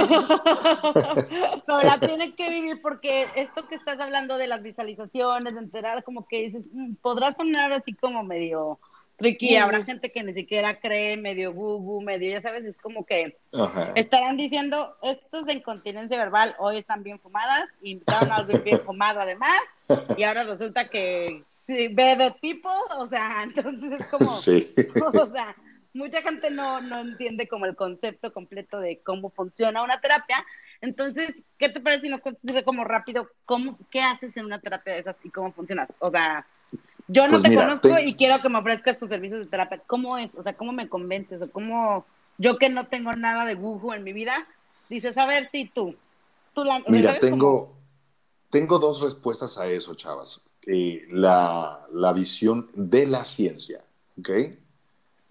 [1.83, 6.29] la tienen que vivir porque esto que estás hablando de las visualizaciones, de enterar, como
[6.29, 8.79] que dices, mm, podrás sonar así como medio
[9.17, 13.39] tricky, habrá gente que ni siquiera cree, medio Google, medio, ya sabes, es como que
[13.95, 19.21] estarán diciendo, estos de incontinencia verbal hoy están bien fumadas, invitaron a alguien bien fumado
[19.21, 19.63] además,
[20.15, 24.75] y ahora resulta que sí, the people, o sea, entonces es como, sí.
[25.15, 25.57] o sea,
[25.97, 30.45] mucha gente no, no entiende como el concepto completo de cómo funciona una terapia.
[30.81, 34.95] Entonces, ¿qué te parece si nos cuentas como rápido cómo, qué haces en una terapia
[34.95, 35.89] de esas y cómo funcionas?
[35.99, 36.47] O sea,
[37.09, 39.83] yo no pues te conozco y quiero que me ofrezcas tus servicios de terapia.
[39.87, 40.31] ¿Cómo es?
[40.37, 41.41] O sea, ¿cómo me convences?
[41.43, 42.05] O cómo
[42.39, 44.47] yo que no tengo nada de Google en mi vida,
[44.89, 45.95] dices, a ver si tú,
[46.55, 46.83] tú la...
[46.89, 47.75] Mira, tengo,
[48.51, 50.43] tengo dos respuestas a eso, chavas.
[50.67, 53.85] Eh, la, la, visión de la ciencia,
[54.19, 54.31] ¿ok?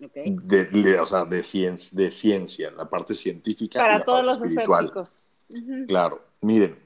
[0.06, 0.36] Okay.
[0.44, 3.80] De, o sea, de, ciencia, de ciencia, la parte científica.
[3.80, 4.92] Para todos los espiritual.
[5.88, 6.78] Claro, miren,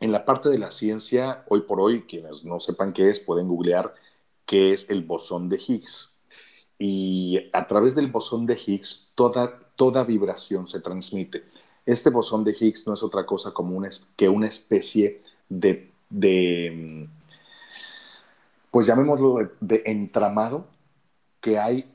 [0.00, 3.48] en la parte de la ciencia, hoy por hoy, quienes no sepan qué es, pueden
[3.48, 3.94] googlear
[4.46, 6.16] qué es el bosón de Higgs.
[6.78, 11.44] Y a través del bosón de Higgs, toda, toda vibración se transmite.
[11.84, 17.08] Este bosón de Higgs no es otra cosa como una, que una especie de, de
[18.70, 20.66] pues llamémoslo de, entramado
[21.40, 21.92] que hay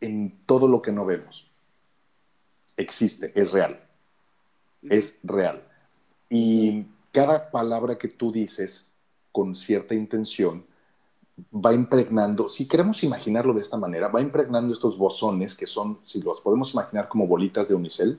[0.00, 1.50] en todo lo que no vemos.
[2.76, 3.80] Existe, es real.
[4.82, 5.62] Es real.
[6.30, 8.92] Y cada palabra que tú dices
[9.32, 10.64] con cierta intención
[11.54, 16.20] va impregnando, si queremos imaginarlo de esta manera, va impregnando estos bosones que son, si
[16.20, 18.18] los podemos imaginar como bolitas de unicel,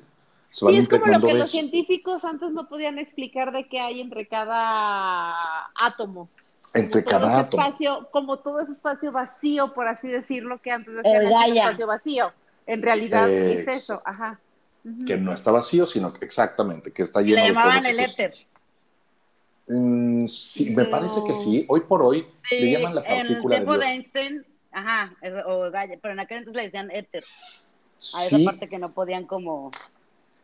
[0.49, 4.01] se sí, es como lo que los científicos antes no podían explicar de qué hay
[4.01, 5.37] entre cada
[5.79, 6.29] átomo
[6.73, 7.63] entre cada átomo.
[7.63, 12.33] Espacio, como todo ese espacio vacío, por así decirlo, que antes decían el espacio vacío.
[12.65, 14.39] En realidad es eso, ajá.
[15.05, 18.33] Que no está vacío, sino que exactamente, que está lleno Le de llamaban el éter.
[19.67, 21.65] Mm, sí, me parece que sí.
[21.67, 25.13] Hoy por hoy le llaman la partícula en el tiempo de, Einstein, ajá,
[25.45, 27.23] o Gaia, pero en aquel entonces le decían éter.
[28.15, 29.71] A esa parte que no podían como...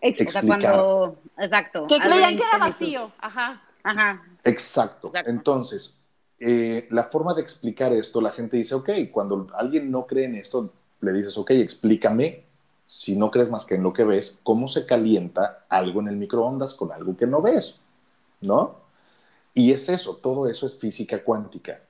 [0.02, 0.43] Explicar.
[0.43, 1.19] O sea, cuando...
[1.38, 1.88] Exacto.
[1.88, 3.61] Que creían que era vacío, ajá.
[3.84, 4.22] Ajá.
[4.43, 5.07] Exacto.
[5.07, 5.30] Exacto.
[5.30, 6.05] Entonces,
[6.40, 10.36] eh, la forma de explicar esto, la gente dice, ok, cuando alguien no cree en
[10.36, 10.72] esto,
[11.02, 12.44] le dices, ok, explícame,
[12.86, 16.18] si no crees más que en lo que ves, cómo se calienta algo en el
[16.18, 17.80] microondas con algo que no ves,
[18.41, 18.76] ¿no?
[19.53, 21.82] Y es eso, todo eso es física cuántica.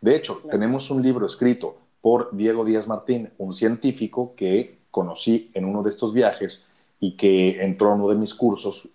[0.00, 5.64] De hecho, tenemos un libro escrito por Diego Díaz Martín, un científico que conocí en
[5.64, 6.66] uno de estos viajes
[6.98, 8.88] y que entró a uno de mis cursos,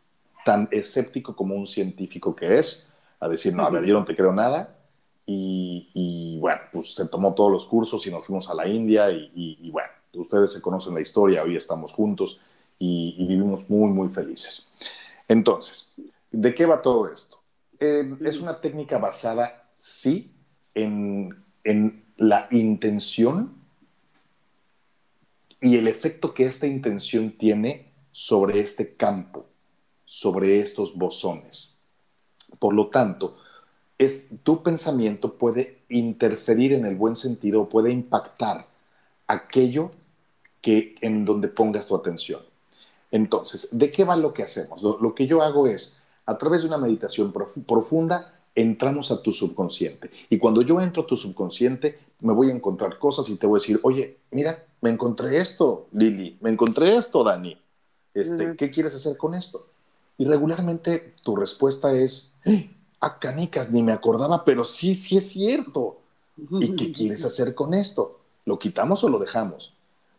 [0.45, 2.87] tan escéptico como un científico que es,
[3.19, 4.76] a decir, no, a ver, yo no te creo nada,
[5.29, 9.69] y, bueno, pues se tomó todos los cursos y nos fuimos a la India y,
[9.71, 12.39] bueno, ustedes se conocen la historia, hoy estamos juntos
[12.79, 14.73] y, vivimos muy, muy felices.
[15.27, 15.95] Entonces,
[16.31, 17.41] ¿de qué va todo esto?
[17.79, 20.31] Eh, es una técnica basada, sí,
[20.73, 23.53] en, en la intención
[25.59, 29.45] y el efecto que esta intención tiene sobre este campo,
[30.05, 31.75] sobre estos bosones.
[32.59, 33.37] Por lo tanto,
[33.97, 38.67] es, tu pensamiento puede interferir en el buen sentido, puede impactar
[39.27, 39.91] aquello
[40.61, 42.41] que en donde pongas tu atención.
[43.11, 44.81] Entonces, ¿de qué va lo que hacemos?
[44.81, 47.33] Lo, que yo hago es, a través de una meditación
[47.65, 50.11] profunda, entramos a tu subconsciente.
[50.29, 53.59] Y cuando yo entro a tu subconsciente, me voy a encontrar cosas y te voy
[53.59, 57.57] a decir, oye, mira, me encontré esto, Lili, me encontré esto, Dani.
[58.13, 59.67] Este, ¿Qué quieres hacer con esto?
[60.17, 62.76] Y regularmente tu respuesta es, ¡Eh!
[62.99, 65.99] A canicas, ni me acordaba, pero sí, sí es cierto.
[66.59, 68.19] ¿Y qué quieres hacer con esto?
[68.45, 69.73] ¿Lo quitamos o lo dejamos?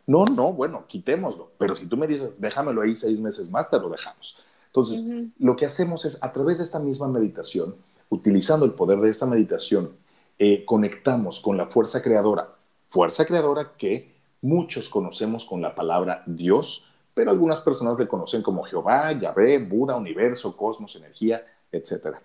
[0.07, 1.51] No, no, bueno, quitémoslo.
[1.59, 4.37] Pero si tú me dices, déjamelo ahí seis meses más, te lo dejamos.
[4.67, 5.05] Entonces,
[5.39, 7.75] lo que hacemos es, a través de esta misma meditación,
[8.09, 9.93] utilizando el poder de esta meditación,
[10.39, 12.55] eh, conectamos con la fuerza creadora.
[12.89, 18.63] Fuerza creadora que muchos conocemos con la palabra Dios, pero algunas personas le conocen como
[18.63, 22.17] Jehová, Yahvé, Buda, universo, cosmos, energía, etc.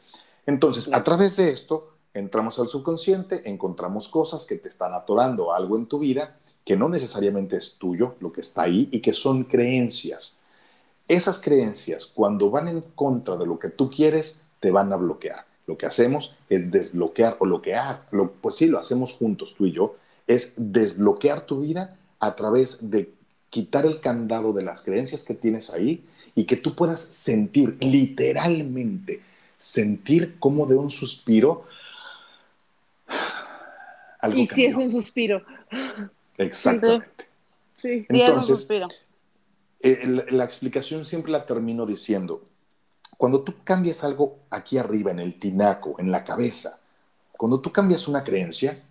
[0.45, 5.77] Entonces, a través de esto, entramos al subconsciente, encontramos cosas que te están atorando algo
[5.77, 9.43] en tu vida que no necesariamente es tuyo, lo que está ahí, y que son
[9.43, 10.37] creencias.
[11.07, 15.45] Esas creencias, cuando van en contra de lo que tú quieres, te van a bloquear.
[15.67, 18.05] Lo que hacemos es desbloquear, o lo que ha,
[18.41, 19.95] pues sí, lo hacemos juntos tú y yo,
[20.25, 23.13] es desbloquear tu vida a través de
[23.49, 29.21] quitar el candado de las creencias que tienes ahí y que tú puedas sentir literalmente,
[29.63, 31.65] sentir como de un suspiro.
[34.19, 35.41] Algo y si es un suspiro.
[36.37, 37.29] Exactamente.
[37.81, 38.67] Sí, Entonces,
[39.79, 42.45] eh, la explicación siempre la termino diciendo,
[43.17, 46.81] cuando tú cambias algo aquí arriba, en el tinaco, en la cabeza,
[47.31, 48.83] cuando tú cambias una creencia,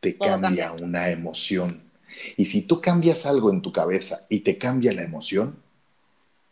[0.00, 1.84] te cambia una emoción.
[2.36, 5.59] Y si tú cambias algo en tu cabeza y te cambia la emoción,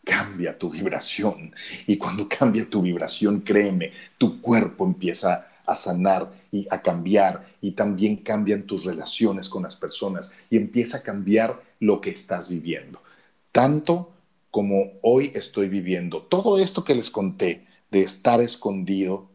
[0.08, 1.52] cambia tu vibración.
[1.86, 7.72] Y cuando cambia tu vibración, créeme, tu cuerpo empieza a sanar y a cambiar y
[7.72, 13.02] también cambian tus relaciones con las personas y empieza a cambiar lo que estás viviendo.
[13.52, 14.10] Tanto
[14.50, 16.22] como hoy estoy viviendo.
[16.22, 19.28] Todo esto que les conté de estar escondido,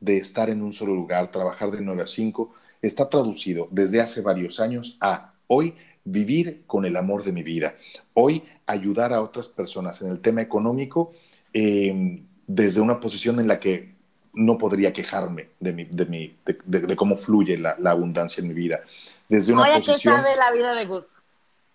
[0.00, 4.22] de estar en un solo lugar, trabajar de 9 a 5, está traducido desde hace
[4.22, 7.74] varios años a hoy vivir con el amor de mi vida,
[8.14, 11.12] hoy ayudar a otras personas en el tema económico
[11.52, 13.94] eh, desde una posición en la que
[14.32, 18.80] no podría quejarme de, mi, de, mi, de, cómo fluye la, abundancia en mi vida.
[19.28, 20.14] Desde una Oye, posición...
[20.14, 21.06] ¿qué sabe la vida de Gus?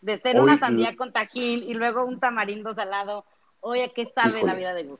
[0.01, 3.25] De ser una sandía con tajín y luego un tamarindo salado.
[3.59, 4.99] Oye, ¿qué sabe la vida de Gus?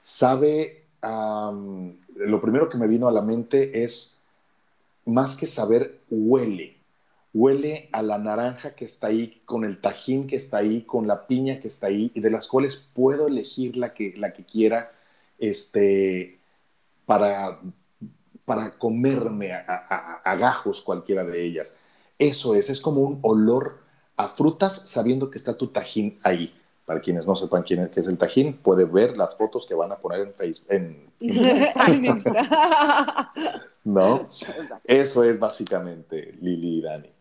[0.00, 4.20] Sabe, lo primero que me vino a la mente es,
[5.06, 6.77] más que saber, huele.
[7.34, 11.26] Huele a la naranja que está ahí, con el tajín que está ahí, con la
[11.26, 14.92] piña que está ahí, y de las cuales puedo elegir la que, la que quiera,
[15.38, 16.40] este,
[17.06, 17.60] para,
[18.44, 21.76] para comerme a, gajos cualquiera de ellas.
[22.18, 23.80] Eso es, es como un olor
[24.16, 26.54] a frutas sabiendo que está tu tajín ahí.
[26.84, 29.74] Para quienes no sepan quién es, qué es el tajín, puede ver las fotos que
[29.74, 30.68] van a poner en Facebook.
[30.70, 31.08] En,
[33.84, 34.28] ¿No?
[34.84, 37.17] Eso es básicamente Lili y Dani.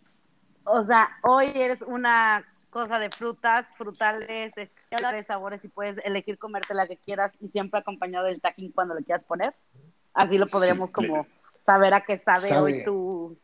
[0.69, 6.73] O sea, hoy eres una cosa de frutas, frutales, de sabores y puedes elegir comerte
[6.73, 9.55] la que quieras y siempre acompañado del tajín cuando le quieras poner.
[10.13, 11.25] Así lo podríamos como
[11.65, 13.35] saber a qué sabe, hoy tu...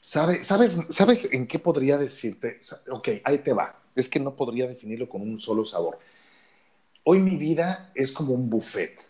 [0.00, 2.58] ¿Sabe, sabes, ¿Sabes en qué podría decirte?
[2.90, 3.76] Ok, ahí te va.
[3.94, 5.98] Es que no podría definirlo con un solo sabor.
[7.04, 9.00] Hoy mi vida es como un buffet.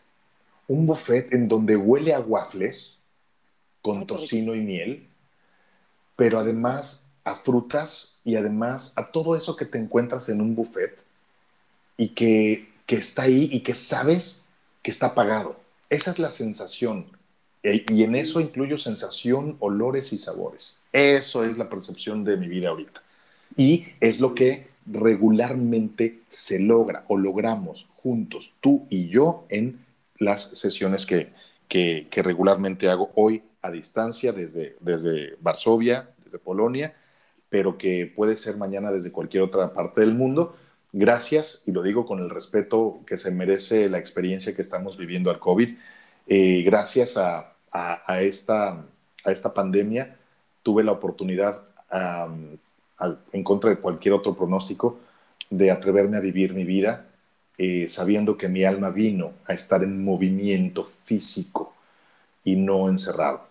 [0.69, 2.99] Un buffet en donde huele a waffles
[3.83, 5.10] con tocino y miel,
[6.21, 10.99] pero además a frutas y además a todo eso que te encuentras en un buffet
[11.97, 14.45] y que, que está ahí y que sabes
[14.83, 15.57] que está pagado.
[15.89, 17.07] Esa es la sensación.
[17.63, 20.77] E, y en eso incluyo sensación, olores y sabores.
[20.93, 23.03] Eso es la percepción de mi vida ahorita.
[23.57, 29.87] Y es lo que regularmente se logra o logramos juntos, tú y yo, en
[30.19, 31.33] las sesiones que,
[31.67, 36.95] que, que regularmente hago hoy a distancia desde, desde Varsovia, desde Polonia,
[37.49, 40.57] pero que puede ser mañana desde cualquier otra parte del mundo.
[40.93, 45.31] Gracias, y lo digo con el respeto que se merece la experiencia que estamos viviendo
[45.31, 45.77] al COVID.
[46.27, 47.55] Eh, gracias a,
[48.21, 48.85] esta,
[49.25, 50.17] a esta pandemia
[50.63, 51.65] tuve la oportunidad
[53.33, 54.99] en contra de cualquier otro pronóstico,
[55.49, 57.07] de atreverme a vivir mi vida
[57.63, 61.75] eh, sabiendo que mi alma vino a estar en movimiento físico
[62.43, 63.50] y no encerrado.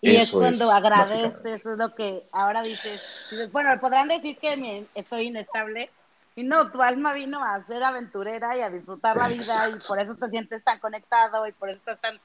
[0.00, 5.26] Y es cuando agradeces, eso es lo que ahora dices, bueno, podrán decir que estoy
[5.26, 5.90] inestable,
[6.36, 9.98] y no, tu alma vino a ser aventurera y a disfrutar la vida, y por
[9.98, 12.20] eso te sientes tan conectado, y por eso estás tan,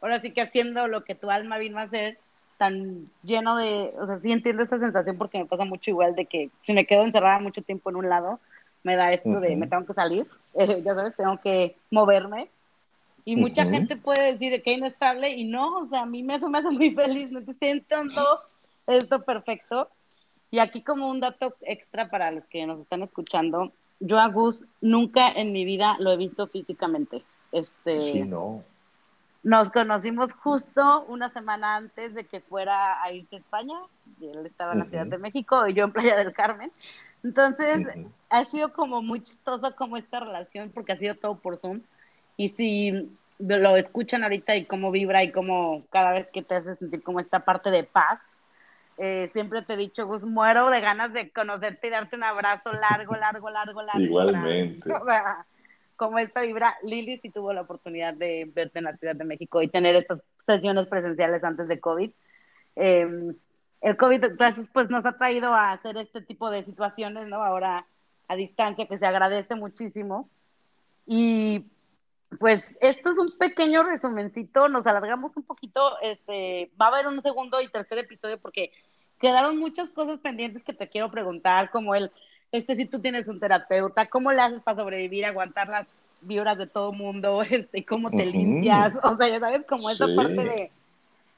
[0.00, 2.18] ahora sí que haciendo lo que tu alma vino a hacer,
[2.58, 6.26] tan lleno de, o sea, sí entiendo esta sensación porque me pasa mucho igual de
[6.26, 8.40] que si me quedo encerrada mucho tiempo en un lado,
[8.82, 12.50] me da esto de me tengo que salir, ya sabes, tengo que moverme.
[13.24, 16.22] Y mucha gente puede decir de que es inestable y no, o sea, a mí
[16.22, 18.22] me, eso me hace muy feliz, me estoy sintiendo
[18.86, 19.88] esto perfecto.
[20.50, 24.64] Y aquí como un dato extra para los que nos están escuchando, yo a Gus
[24.80, 27.22] nunca en mi vida lo he visto físicamente.
[27.52, 28.64] Este, sí, no.
[29.44, 33.76] Nos conocimos justo una semana antes de que fuera a irse a España.
[34.20, 36.70] Él estaba en la Ciudad de México y yo en Playa del Carmen.
[37.24, 37.86] Entonces,
[38.30, 41.80] ha sido como muy chistoso como esta relación porque ha sido todo por Zoom.
[42.42, 43.08] Y si
[43.38, 47.20] lo escuchan ahorita y cómo vibra y cómo cada vez que te hace sentir como
[47.20, 48.18] esta parte de paz,
[48.98, 52.72] eh, siempre te he dicho, Gus, muero de ganas de conocerte y darte un abrazo
[52.72, 54.00] largo, largo, largo, largo.
[54.00, 54.92] Igualmente.
[54.92, 55.46] o sea,
[55.94, 59.62] como esta vibra, Lili sí tuvo la oportunidad de verte en la Ciudad de México
[59.62, 62.10] y tener estas sesiones presenciales antes de COVID.
[62.74, 63.34] Eh,
[63.82, 64.24] el COVID
[64.72, 67.44] pues nos ha traído a hacer este tipo de situaciones, ¿no?
[67.44, 67.86] Ahora
[68.26, 70.28] a distancia, que se agradece muchísimo.
[71.06, 71.66] Y
[72.38, 77.22] pues esto es un pequeño resumencito, nos alargamos un poquito, este, va a haber un
[77.22, 78.72] segundo y tercer episodio porque
[79.20, 82.10] quedaron muchas cosas pendientes que te quiero preguntar, como el,
[82.50, 85.86] este, si tú tienes un terapeuta, ¿cómo le haces para sobrevivir, aguantar las
[86.22, 90.44] vibras de todo mundo, este, cómo te limpias, o sea, ya sabes, como esa parte
[90.44, 90.70] de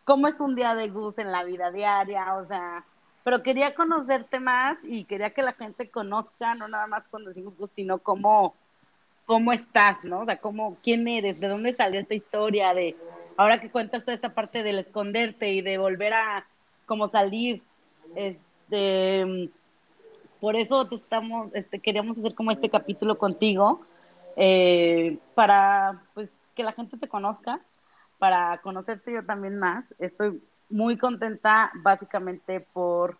[0.04, 2.84] cómo es un día de Gus en la vida diaria, o sea,
[3.24, 7.56] pero quería conocerte más y quería que la gente conozca, no nada más cuando decimos
[7.56, 8.54] Gus, sino cómo,
[9.26, 10.20] cómo estás, ¿no?
[10.20, 12.96] O sea, cómo, quién eres, de dónde salió esta historia, de
[13.36, 16.46] ahora que cuentas toda esta parte del esconderte y de volver a
[16.86, 17.62] como salir,
[18.14, 19.50] este,
[20.40, 23.80] por eso te estamos, este, queríamos hacer como este capítulo contigo,
[24.36, 27.60] eh, para pues que la gente te conozca
[28.18, 29.84] para conocerte yo también más.
[29.98, 33.18] Estoy muy contenta básicamente por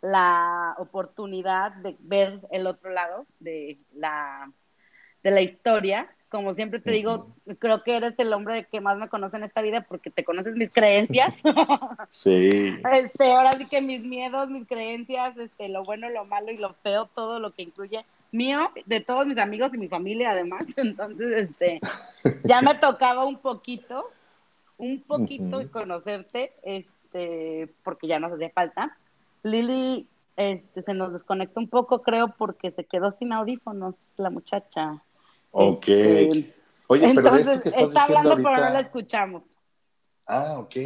[0.00, 4.50] la oportunidad de ver el otro lado de la,
[5.22, 6.08] de la historia.
[6.28, 7.26] Como siempre te digo,
[7.58, 10.54] creo que eres el hombre que más me conoce en esta vida porque te conoces
[10.54, 11.36] mis creencias.
[12.08, 12.74] Sí.
[12.92, 16.74] Este, ahora sí que mis miedos, mis creencias, este, lo bueno, lo malo y lo
[16.82, 20.66] feo, todo lo que incluye mío, de todos mis amigos y mi familia además.
[20.76, 21.80] Entonces, este,
[22.44, 24.10] ya me tocaba un poquito
[24.80, 28.96] un poquito y conocerte, este, porque ya nos hacía falta.
[29.42, 35.02] Lili este, se nos desconecta un poco, creo, porque se quedó sin audífonos la muchacha.
[35.50, 35.88] Ok.
[35.88, 36.54] Este,
[36.88, 38.50] Oye, entonces, pero esto que estás está hablando, ahorita...
[38.50, 39.42] pero no la escuchamos.
[40.26, 40.76] Ah, ok.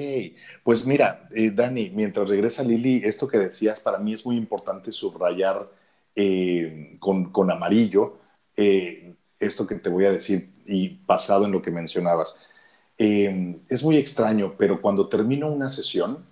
[0.63, 4.91] Pues mira, eh, Dani, mientras regresa Lili, esto que decías para mí es muy importante
[4.93, 5.69] subrayar
[6.17, 8.19] eh, con, con, amarillo
[8.57, 12.37] eh, esto que te voy a decir y basado en lo que mencionabas.
[12.99, 16.25] Eh, es muy extraño, pero cuando termino una sesión,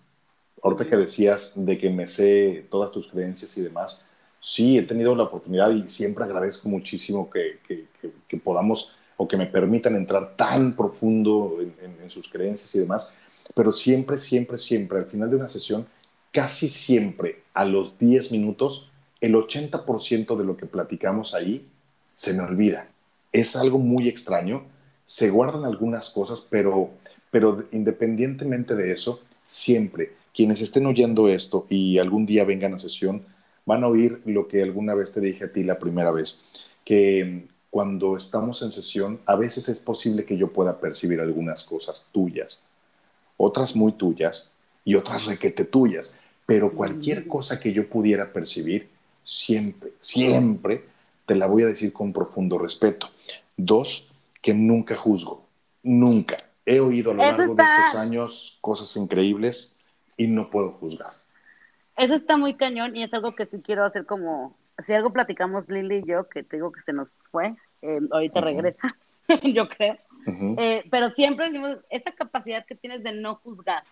[0.63, 4.07] ahorita que decías de que me sé todas tus creencias y demás,
[4.43, 9.47] sí, he tenido la oportunidad y siempre agradezco muchísimo que, que, podamos o que me
[9.47, 13.17] permitan entrar tan profundo en, en, sus creencias y demás,
[13.55, 15.87] pero siempre, siempre, siempre, al final de una sesión,
[16.31, 18.91] casi siempre a los 10 minutos,
[19.21, 21.67] el 80% de lo que platicamos ahí
[22.15, 22.89] se me olvida.
[23.33, 24.65] Es algo muy extraño
[25.13, 26.91] se guardan algunas cosas, pero,
[27.31, 33.23] pero independientemente de eso, siempre quienes estén oyendo esto y algún día vengan a sesión,
[33.65, 36.45] van a oír lo que alguna vez te dije a ti la primera vez,
[36.85, 42.09] que cuando estamos en sesión, a veces es posible que yo pueda percibir algunas cosas
[42.13, 42.63] tuyas,
[43.37, 44.51] otras muy tuyas
[44.85, 48.91] y otras requete tuyas, pero cualquier cosa que yo pudiera percibir,
[49.25, 50.85] siempre, siempre
[51.25, 53.09] te la voy a decir con profundo respeto.
[53.57, 54.11] Dos,
[54.41, 55.47] que nunca juzgo,
[55.83, 56.37] nunca.
[56.67, 59.77] He oído a lo largo de estos años cosas increíbles
[60.17, 61.22] y no puedo juzgar.
[61.97, 65.69] Eso está muy cañón y es algo que sí quiero hacer como, si algo platicamos
[65.69, 68.97] Lili y yo, que te digo que se nos fue, eh, ahorita regresa,
[69.43, 69.99] yo creo,
[70.59, 73.85] eh, pero siempre decimos esa capacidad que tienes de no juzgar,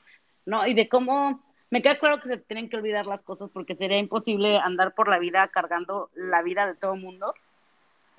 [0.46, 0.66] ¿no?
[0.66, 3.98] Y de cómo, me queda claro que se tienen que olvidar las cosas porque sería
[3.98, 7.34] imposible andar por la vida cargando la vida de todo el mundo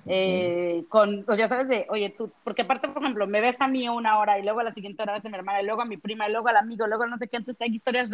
[0.06, 3.88] eh, con, ya sabes, de, oye, tú, porque aparte, por ejemplo, me ves a mí
[3.88, 5.86] una hora y luego a la siguiente hora ves a mi hermana y luego a
[5.86, 8.10] mi prima y luego al amigo, luego no sé qué, antes hay historias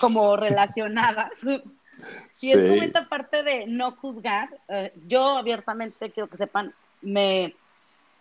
[0.00, 1.30] como relacionadas.
[2.40, 4.48] y es como esta parte de no juzgar.
[4.68, 7.54] Eh, yo abiertamente quiero que sepan, me,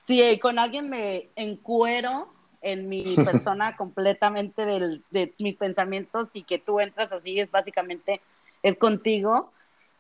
[0.06, 2.28] si con alguien me encuero
[2.62, 8.22] en mi persona completamente del, de mis pensamientos y que tú entras así, es básicamente,
[8.64, 9.52] es contigo.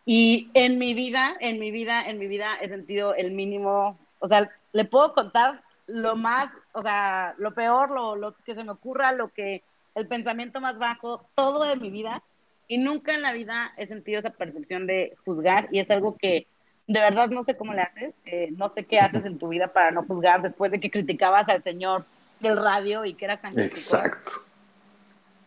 [0.06, 4.27] Y en mi vida, en mi vida, en mi vida he sentido el mínimo, o
[4.27, 8.72] sea, le puedo contar lo más, o sea, lo peor, lo, lo que se me
[8.72, 9.64] ocurra, lo que,
[9.95, 12.23] el pensamiento más bajo, todo de mi vida.
[12.68, 16.47] Y nunca en la vida he sentido esa percepción de juzgar y es algo que
[16.88, 19.68] de verdad no sé cómo le haces, eh, no sé qué haces en tu vida
[19.68, 22.05] para no juzgar después de que criticabas al señor
[22.39, 24.31] del radio y que era tan Exacto.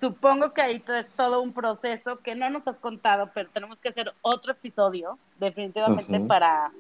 [0.01, 3.89] Supongo que ahí es todo un proceso que no nos has contado, pero tenemos que
[3.89, 6.71] hacer otro episodio definitivamente para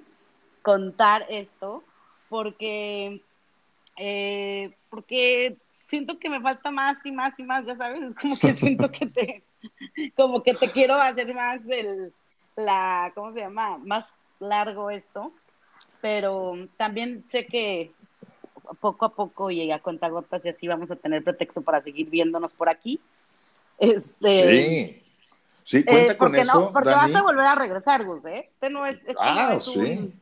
[0.62, 1.82] contar esto,
[2.28, 3.23] porque,
[3.97, 8.36] eh, porque siento que me falta más y más y más, ya sabes, es como
[8.36, 9.43] que siento que te,
[10.16, 12.12] como que te quiero hacer más del,
[12.56, 13.78] la, ¿cómo se llama?
[13.78, 15.32] Más largo esto,
[16.01, 17.93] pero también sé que
[18.81, 22.52] poco a poco y a gotas y así vamos a tener pretexto para seguir viéndonos
[22.52, 23.01] por aquí.
[23.78, 25.01] Este, sí.
[25.65, 26.70] Sí, cuenta eh, con eso.
[26.73, 28.51] porque vas a volver a regresar, Gus, ¿eh?
[28.52, 28.98] Este no es.
[28.98, 30.12] Este ah, sí.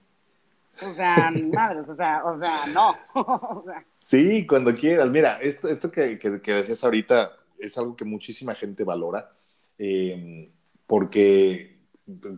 [0.85, 2.97] O sea, madres, o sea, o sea, no.
[3.99, 5.11] Sí, cuando quieras.
[5.11, 9.31] Mira, esto, esto que, que, decías ahorita es algo que muchísima gente valora,
[9.79, 10.51] eh,
[10.87, 11.79] porque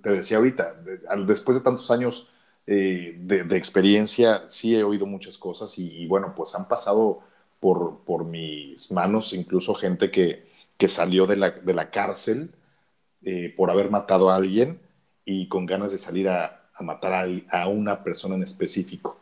[0.03, 0.83] te decía ahorita,
[1.27, 2.29] después de tantos años
[2.67, 7.21] eh, de, experiencia, sí he oído muchas cosas y, bueno, pues han pasado
[7.61, 10.47] por, por, mis manos incluso gente que,
[10.77, 12.55] que salió de la, de la cárcel
[13.23, 14.81] eh, por haber matado a alguien
[15.25, 19.19] y con ganas de salir a, a matar a, a, una persona en específico.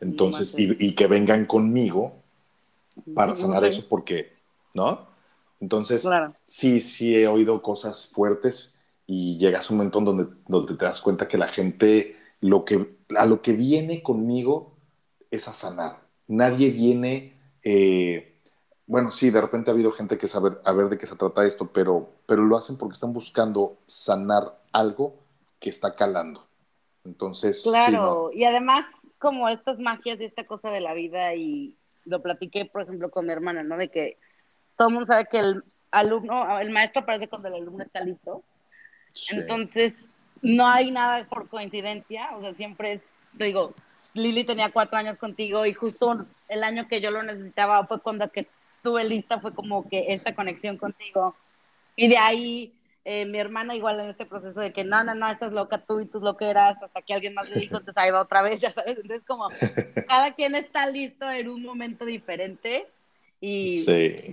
[0.00, 2.14] Entonces, y, que vengan conmigo
[3.14, 4.32] para sanar eso porque,
[4.74, 5.06] ¿no?
[5.60, 6.06] Entonces,
[6.44, 11.00] sí, sí he oído cosas fuertes y llegas a un momento donde, donde te das
[11.00, 14.76] cuenta que la gente lo que, a lo que viene conmigo
[15.30, 16.00] es a sanar.
[16.26, 18.34] Nadie viene, eh,
[18.86, 21.46] bueno, sí, de repente ha habido gente que sabe a ver de qué se trata
[21.46, 25.14] esto, pero, pero lo hacen porque están buscando sanar algo
[25.58, 26.46] que está calando.
[27.04, 28.86] Entonces, claro, y además
[29.18, 33.26] como estas magias y esta cosa de la vida y lo platiqué, por ejemplo, con
[33.26, 33.76] mi hermana, ¿no?
[33.76, 34.18] De que
[34.76, 38.42] todo el mundo sabe que el alumno, el maestro aparece cuando el alumno está listo.
[39.30, 39.94] Entonces,
[40.42, 43.00] no hay nada por coincidencia, o sea, siempre es,
[43.32, 43.72] digo,
[44.12, 48.30] Lili tenía cuatro años contigo y justo el año que yo lo necesitaba fue cuando
[48.30, 48.46] que
[48.82, 51.34] tuve lista, fue como que esta conexión contigo.
[51.96, 52.74] Y de ahí
[53.04, 56.00] eh, mi hermana igual en este proceso de que no, no, no, estás loca tú
[56.00, 58.72] y tus loqueras, hasta que alguien más le dijo, entonces ahí va otra vez, ya
[58.72, 58.98] sabes.
[58.98, 59.46] Entonces como
[60.08, 62.86] cada quien está listo en un momento diferente
[63.40, 63.84] y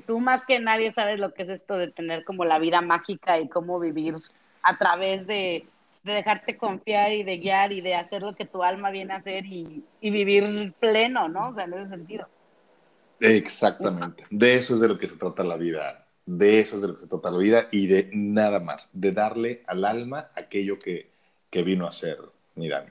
[0.08, 3.40] tú más que nadie sabes lo que es esto de tener como la vida mágica
[3.40, 4.16] y cómo vivir
[4.62, 5.66] a través de
[6.04, 9.18] de dejarte confiar y de guiar y de hacer lo que tu alma viene a
[9.18, 11.50] hacer y, vivir pleno, ¿no?
[11.50, 12.28] O sea, en ese sentido.
[13.20, 14.26] Exactamente.
[14.30, 16.08] De eso es de lo que se trata la vida.
[16.26, 18.90] De eso es de lo que se trata la vida y de nada más.
[18.94, 21.12] De darle al alma aquello que,
[21.50, 22.18] que vino a ser
[22.56, 22.90] mi Dani.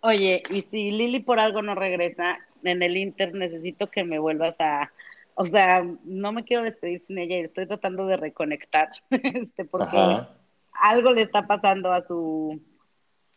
[0.00, 4.54] Oye, y si Lili por algo no regresa, en el Inter necesito que me vuelvas
[4.58, 4.92] a.
[5.34, 8.88] O sea, no me quiero despedir sin ella y estoy tratando de reconectar.
[9.10, 9.98] este, porque
[10.72, 12.60] algo le está pasando a su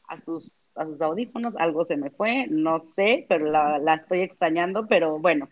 [0.07, 4.87] a sus a sus audífonos, algo se me fue, no sé, pero la, estoy extrañando,
[4.87, 5.49] pero bueno,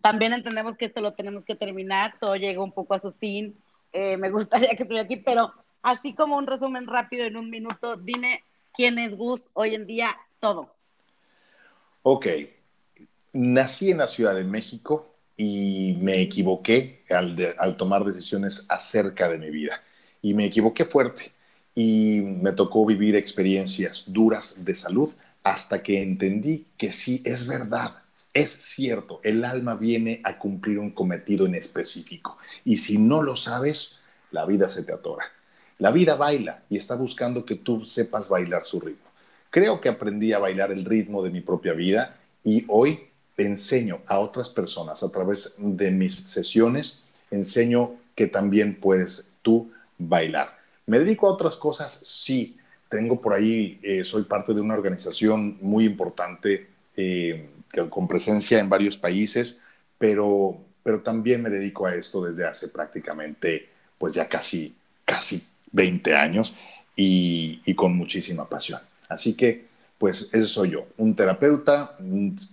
[0.00, 3.54] también entendemos que esto lo tenemos que terminar, todo llega un poco a su fin,
[3.92, 5.52] eh, me gustaría que estuviera aquí, pero
[5.82, 10.16] así como un resumen rápido en un minuto, dime quién es Gus hoy en día,
[10.40, 10.74] todo.
[12.02, 12.26] Ok,
[13.32, 19.50] nací en la Ciudad de México y me equivoqué al tomar decisiones acerca de mi
[19.50, 19.82] vida.
[20.22, 21.32] Y me equivoqué fuerte
[21.74, 25.10] y me tocó vivir experiencias duras de salud
[25.42, 28.02] hasta que entendí que sí es verdad,
[28.32, 33.36] es cierto, el alma viene a cumplir un cometido en específico y si no lo
[33.36, 34.00] sabes,
[34.30, 35.24] la vida se te atora.
[35.78, 39.08] La vida baila y está buscando que tú sepas bailar su ritmo.
[39.50, 44.18] Creo que aprendí a bailar el ritmo de mi propia vida y hoy enseño a
[44.18, 50.58] otras personas a través de mis sesiones, enseño que también puedes tú bailar.
[50.86, 51.92] ¿Me dedico a otras cosas?
[51.92, 52.56] Sí.
[52.88, 57.48] Tengo por ahí, eh, soy parte de una organización muy importante eh,
[57.88, 59.62] con presencia en varios países,
[59.98, 63.68] pero, pero también me dedico a esto desde hace prácticamente,
[63.98, 64.74] pues ya casi,
[65.04, 65.42] casi
[65.72, 66.54] 20 años
[66.96, 68.80] y, y con muchísima pasión.
[69.08, 69.66] Así que,
[69.98, 71.96] pues eso soy yo, un terapeuta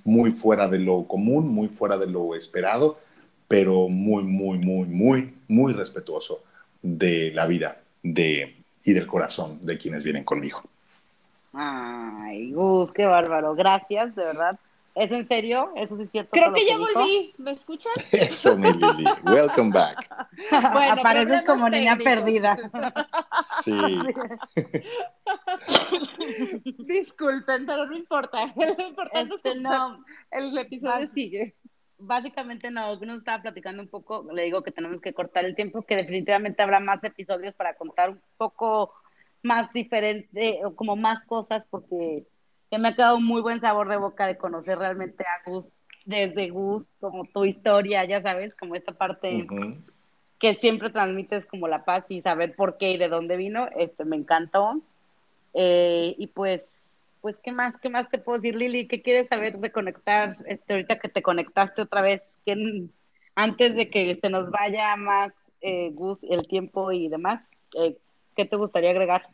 [0.03, 2.99] muy fuera de lo común, muy fuera de lo esperado,
[3.47, 6.43] pero muy, muy, muy, muy, muy respetuoso
[6.81, 10.61] de la vida de, y del corazón de quienes vienen conmigo.
[11.53, 13.55] Ay, Gus, qué bárbaro.
[13.55, 14.59] Gracias, de verdad.
[14.97, 15.71] ¿Es en serio?
[15.75, 16.31] ¿Eso sí es cierto?
[16.31, 17.33] Creo que, ya volví.
[17.37, 17.93] ¿Me escuchas?
[18.13, 19.05] Eso, mi Lili.
[19.23, 20.09] Welcome back.
[20.73, 22.57] Bueno, Apareces como niña perdida.
[23.63, 23.75] Sí.
[26.79, 28.51] Disculpen, pero no importa.
[28.55, 31.55] Lo importante es que este, no, el episodio sigue.
[31.99, 35.83] Básicamente no, nos estaba platicando un poco, le digo que tenemos que cortar el tiempo,
[35.83, 38.93] que definitivamente habrá más episodios para contar un poco
[39.43, 42.25] más diferente, como más cosas, porque
[42.69, 45.65] que me ha quedado un muy buen sabor de boca de conocer realmente a Gus,
[46.05, 49.45] desde Gus, como tu historia, ya sabes, como esta parte
[50.39, 54.05] que siempre transmites como la paz y saber por qué y de dónde vino, este
[54.05, 54.81] me encantó.
[55.53, 56.61] Eh, y pues,
[57.21, 58.87] pues, ¿qué más, qué más te puedo decir, Lili?
[58.87, 62.21] ¿Qué quieres saber de conectar, este, ahorita que te conectaste otra vez?
[63.35, 67.41] antes de que se nos vaya más eh, Gus, el tiempo y demás,
[67.77, 67.97] eh,
[68.37, 69.27] ¿qué te gustaría agregar?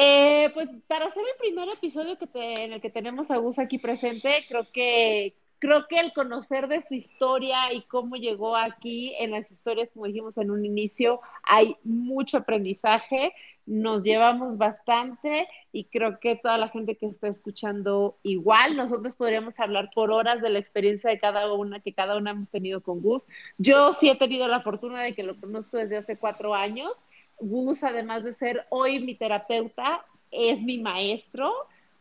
[0.00, 2.28] Eh, pues para hacer el primer episodio que
[2.62, 6.84] en el que tenemos a Gus aquí presente, creo que creo que el conocer de
[6.86, 11.76] su historia y cómo llegó aquí en las historias, como dijimos en un inicio, hay
[11.82, 13.32] mucho aprendizaje,
[13.66, 19.58] nos llevamos bastante y creo que toda la gente que está escuchando igual, nosotros podríamos
[19.58, 23.02] hablar por horas de la experiencia de cada una que cada una hemos tenido con
[23.02, 23.26] Gus.
[23.58, 26.92] Yo sí he tenido la fortuna de que lo conozco desde hace cuatro años
[27.40, 31.52] Gus, además de ser hoy mi terapeuta, es mi maestro.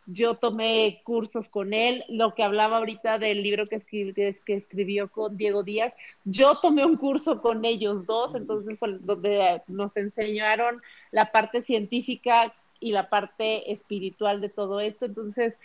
[0.06, 5.36] Yo tomé cursos con él, lo que hablaba ahorita del libro que, que escribió con
[5.36, 5.94] Diego Díaz,
[6.24, 10.82] yo tomé un curso con ellos dos, entonces donde nos enseñaron
[11.12, 15.06] la parte científica y la parte espiritual de todo esto.
[15.06, 15.56] Entonces,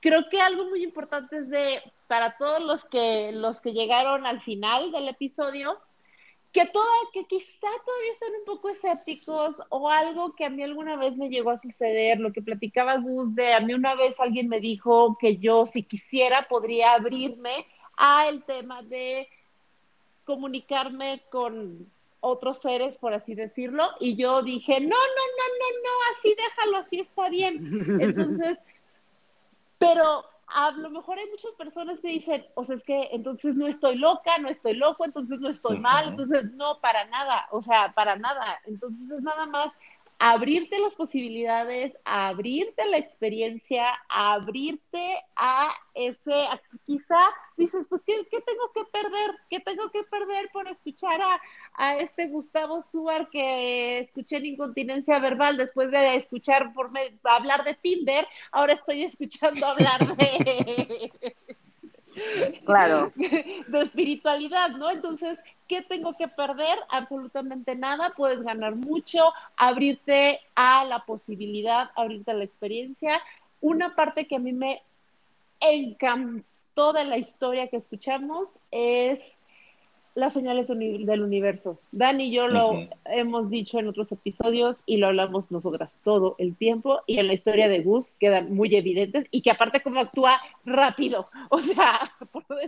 [0.00, 4.40] creo que algo muy importante es de, para todos los que, los que llegaron al
[4.40, 5.78] final del episodio,
[6.52, 10.96] que, toda, que quizá todavía están un poco escépticos o algo que a mí alguna
[10.96, 14.48] vez me llegó a suceder, lo que platicaba Gus de, a mí una vez alguien
[14.48, 17.66] me dijo que yo si quisiera podría abrirme
[17.96, 19.28] a el tema de
[20.24, 25.90] comunicarme con otros seres, por así decirlo, y yo dije, no, no, no, no, no,
[26.12, 27.98] así déjalo, así está bien.
[28.00, 28.58] Entonces,
[29.78, 30.24] pero
[30.54, 33.96] a lo mejor hay muchas personas que dicen, o sea, es que entonces no estoy
[33.96, 38.16] loca, no estoy loco, entonces no estoy mal, entonces no, para nada, o sea, para
[38.16, 38.60] nada.
[38.66, 39.68] Entonces es nada más
[40.24, 46.46] abrirte las posibilidades, abrirte la experiencia, abrirte a ese,
[46.86, 47.18] quizá
[47.56, 49.36] dices, pues, ¿qué, tengo que perder?
[49.50, 51.40] ¿Qué tengo que perder por escuchar a,
[51.74, 56.92] a este Gustavo Suar que escuché en incontinencia verbal después de escuchar por
[57.24, 58.24] hablar de Tinder?
[58.52, 61.12] Ahora estoy escuchando hablar de...
[62.66, 63.10] Claro.
[63.16, 64.90] De espiritualidad, ¿no?
[64.90, 65.38] Entonces,
[65.72, 66.78] ¿Qué tengo que perder?
[66.90, 68.12] Absolutamente nada.
[68.14, 73.18] Puedes ganar mucho, abrirte a la posibilidad, abrirte a la experiencia.
[73.62, 74.82] Una parte que a mí me
[75.60, 79.18] encantó de la historia que escuchamos es
[80.14, 81.80] las señales del universo.
[81.90, 86.54] Dani y yo lo hemos dicho en otros episodios y lo hablamos nosotras todo el
[86.56, 90.40] tiempo y en la historia de Gus quedan muy evidentes y que aparte como actúa
[90.64, 92.12] rápido, o sea,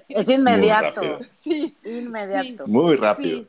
[0.09, 1.21] es inmediato.
[1.43, 2.67] Sí, inmediato.
[2.67, 3.45] Muy rápido.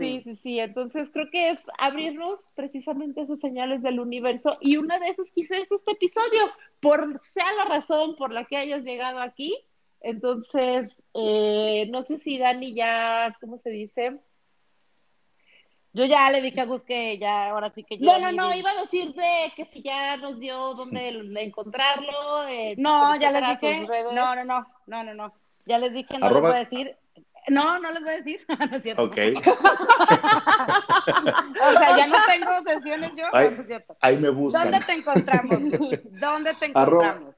[0.00, 0.58] Sí, sí, sí.
[0.58, 5.58] Entonces creo que es abrirnos precisamente esas señales del universo y una de esas quizás
[5.58, 6.50] es este episodio,
[6.80, 9.54] por sea la razón por la que hayas llegado aquí,
[10.00, 14.18] entonces, eh, no sé si Dani ya, ¿cómo se dice?
[15.92, 18.06] Yo ya le dije a Gus que ya, ahora sí que ya.
[18.06, 21.08] No, no, no, iba a decir de que si ya nos dio dónde
[21.42, 22.46] encontrarlo.
[22.48, 23.86] Eh, no, ya les dije.
[24.14, 25.34] No, no, no, no, no, no.
[25.66, 26.96] Ya les dije, no les voy a decir.
[27.48, 28.46] No, no les voy a decir.
[28.70, 29.02] no es cierto.
[29.02, 29.16] Ok.
[29.16, 29.42] o
[31.72, 33.24] sea, ya no tengo sesiones yo.
[33.32, 33.96] Ahí, no es cierto.
[34.00, 34.70] ahí me buscan.
[34.70, 35.58] ¿Dónde te encontramos?
[36.20, 37.34] ¿Dónde te encontramos?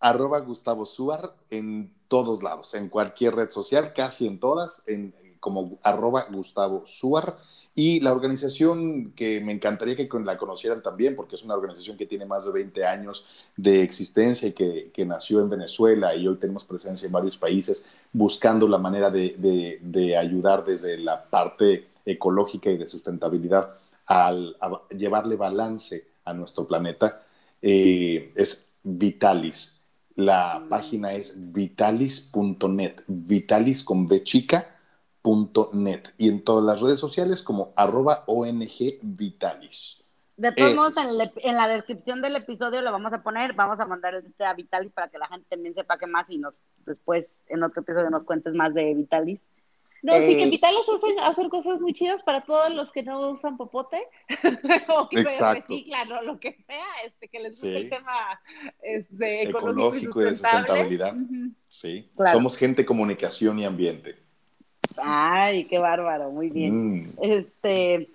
[0.00, 5.78] arroba Gustavo Suar en todos lados, en cualquier red social, casi en todas, en, como
[5.82, 7.38] arroba Gustavo Suar.
[7.74, 12.04] Y la organización que me encantaría que la conocieran también, porque es una organización que
[12.04, 13.24] tiene más de 20 años
[13.56, 17.86] de existencia y que, que nació en Venezuela y hoy tenemos presencia en varios países
[18.12, 23.76] buscando la manera de, de, ayudar desde la parte ecológica y de sustentabilidad
[24.06, 27.22] al, a llevarle balance a nuestro planeta.
[27.62, 29.79] Eh, es Vitalis,
[30.20, 34.22] la página es vitalis.net, vitalis con B
[36.18, 40.00] y en todas las redes sociales como arroba ONG Vitalis.
[40.36, 40.94] De todos modos,
[41.42, 44.90] en, la descripción del episodio lo vamos a poner, vamos a mandar este a Vitalis
[44.92, 46.54] para que la gente también sepa qué más y nos
[46.86, 49.38] después en otro episodio nos cuentes más de Vitalis.
[50.02, 50.84] No, sí que invitarlos
[51.20, 54.02] a hacer, cosas muy chidas para todos los que no usan popote
[54.88, 55.74] o que Exacto.
[55.74, 58.40] reciclan o lo que sea, este, que les guste el tema
[58.82, 61.14] este, ecológico, y, de sustentabilidad.
[61.68, 64.16] Sí, somos gente, comunicación y ambiente.
[65.04, 67.04] Ay, qué bárbaro, muy bien.
[67.04, 67.12] Mm.
[67.22, 68.08] Este,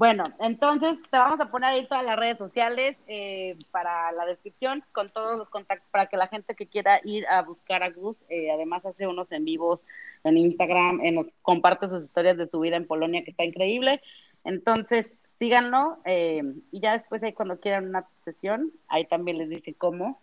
[0.00, 4.82] bueno, entonces te vamos a poner ahí todas las redes sociales eh, para la descripción
[4.92, 8.18] con todos los contactos para que la gente que quiera ir a buscar a Gus,
[8.30, 9.82] eh, además hace unos en vivos
[10.24, 14.00] en Instagram, eh, nos comparte sus historias de su vida en Polonia que está increíble.
[14.42, 20.22] Entonces, síganlo y ya después ahí cuando quieran una sesión, ahí también les dice cómo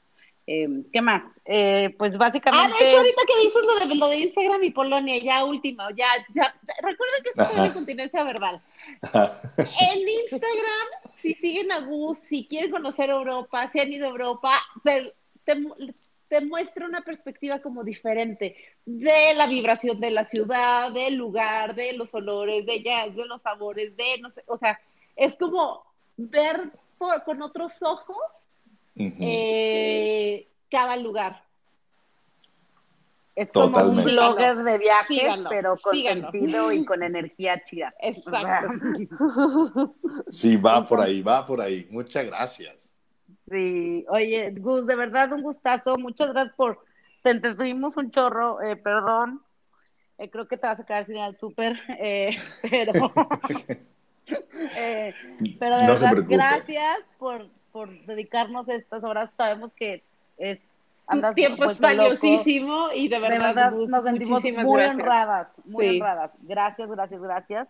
[0.49, 1.23] Em, ¿Qué más?
[1.43, 2.73] Eh, pues básicamente.
[2.73, 5.83] Ah, de hecho, ahorita que dices lo de, lo de Instagram y Polonia, ya último,
[5.89, 6.55] ya, ya.
[6.81, 8.61] Recuerden que esto es una continencia verbal.
[9.57, 10.87] en Instagram,
[11.17, 14.53] si siguen a Gus, si quieren conocer Europa, si han ido a Europa,
[14.85, 15.13] te,
[15.43, 18.55] te, muestra una perspectiva como diferente
[18.85, 23.41] de la vibración de la ciudad, del lugar, de los olores, de, ya, de los
[23.41, 24.79] sabores, de no sé, o sea,
[25.17, 25.83] es como
[26.15, 26.71] ver
[27.25, 28.17] con otros ojos
[28.97, 31.43] eh, cada lugar.
[33.37, 37.91] Es como un blogger de viajes, pero con sentido y con energía chida.
[38.01, 38.71] Exacto.
[40.27, 41.87] sí, va por ahí, va por ahí.
[41.91, 42.95] Muchas gracias.
[43.47, 45.97] Sí, oye, Gus, de verdad un gustazo.
[45.97, 46.83] Muchas gracias por.
[47.21, 49.43] Te entretuvimos un chorro, eh, perdón.
[50.17, 51.79] Eh, creo que te vas a quedar sin el súper,
[52.71, 53.13] pero.
[55.59, 57.47] pero de verdad, gracias por,
[57.77, 59.29] por dedicarnos estas horas.
[59.37, 60.01] Sabemos que
[60.39, 60.59] es
[61.05, 66.31] andas tiempo es valiosísimo y de verdad, nos sentimos muy honradas, muy honradas.
[66.41, 67.67] Gracias, gracias, gracias.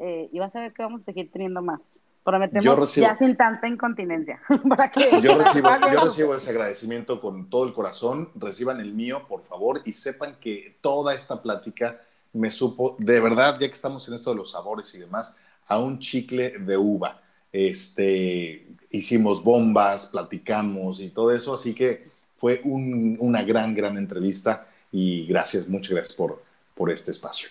[0.00, 1.80] Eh, y vas a ver que vamos a seguir teniendo más.
[2.24, 4.40] Prometemos ya sin tanta incontinencia.
[4.68, 8.30] para que yo, recibo, yo recibo ese agradecimiento con todo el corazón.
[8.34, 12.00] Reciban el mío, por favor, y sepan que toda esta plática
[12.32, 15.36] me supo, de verdad, ya que estamos en esto de los sabores y demás,
[15.68, 17.20] a un chicle de uva.
[17.54, 25.24] Este, hicimos bombas, platicamos y todo eso, así que fue una gran, gran entrevista y
[25.28, 26.42] gracias, muchas gracias por,
[26.74, 27.48] por este espacio.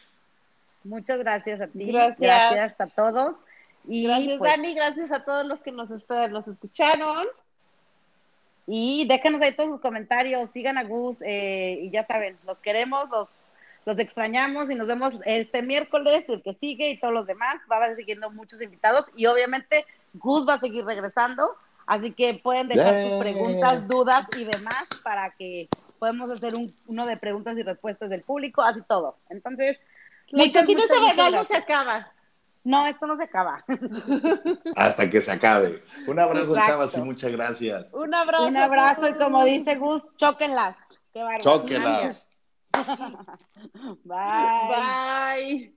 [0.84, 3.38] Muchas gracias a ti, gracias, a todos.
[3.88, 7.26] Y gracias pues, Dani, gracias a todos los que nos, los escucharon.
[8.68, 13.10] Y déjanos ahí todos sus comentarios, sigan a Gus eh, y ya saben, los queremos,
[13.10, 13.30] los,
[13.86, 17.56] los extrañamos y nos vemos este miércoles, el que sigue y todos los demás.
[17.72, 21.56] Va a haber siguiendo muchos invitados y obviamente Gus va a seguir regresando,
[21.86, 25.68] así que pueden dejar sus preguntas, dudas y demás para que
[26.00, 29.18] podamos hacer un, uno de preguntas y respuestas del público, así todo.
[29.30, 29.80] Entonces,
[30.30, 32.12] la semanal no se acaba.
[32.64, 33.64] No, esto no se acaba.
[34.78, 35.84] Hasta que se acabe.
[36.08, 37.94] Un abrazo, chavas, y muchas gracias.
[37.94, 38.48] Un abrazo.
[38.48, 40.78] Un abrazo, y como dice Gus, chóquenlas.
[41.14, 42.30] Qué Chóquenlas.
[44.06, 44.50] Bye.
[44.68, 45.74] Bye.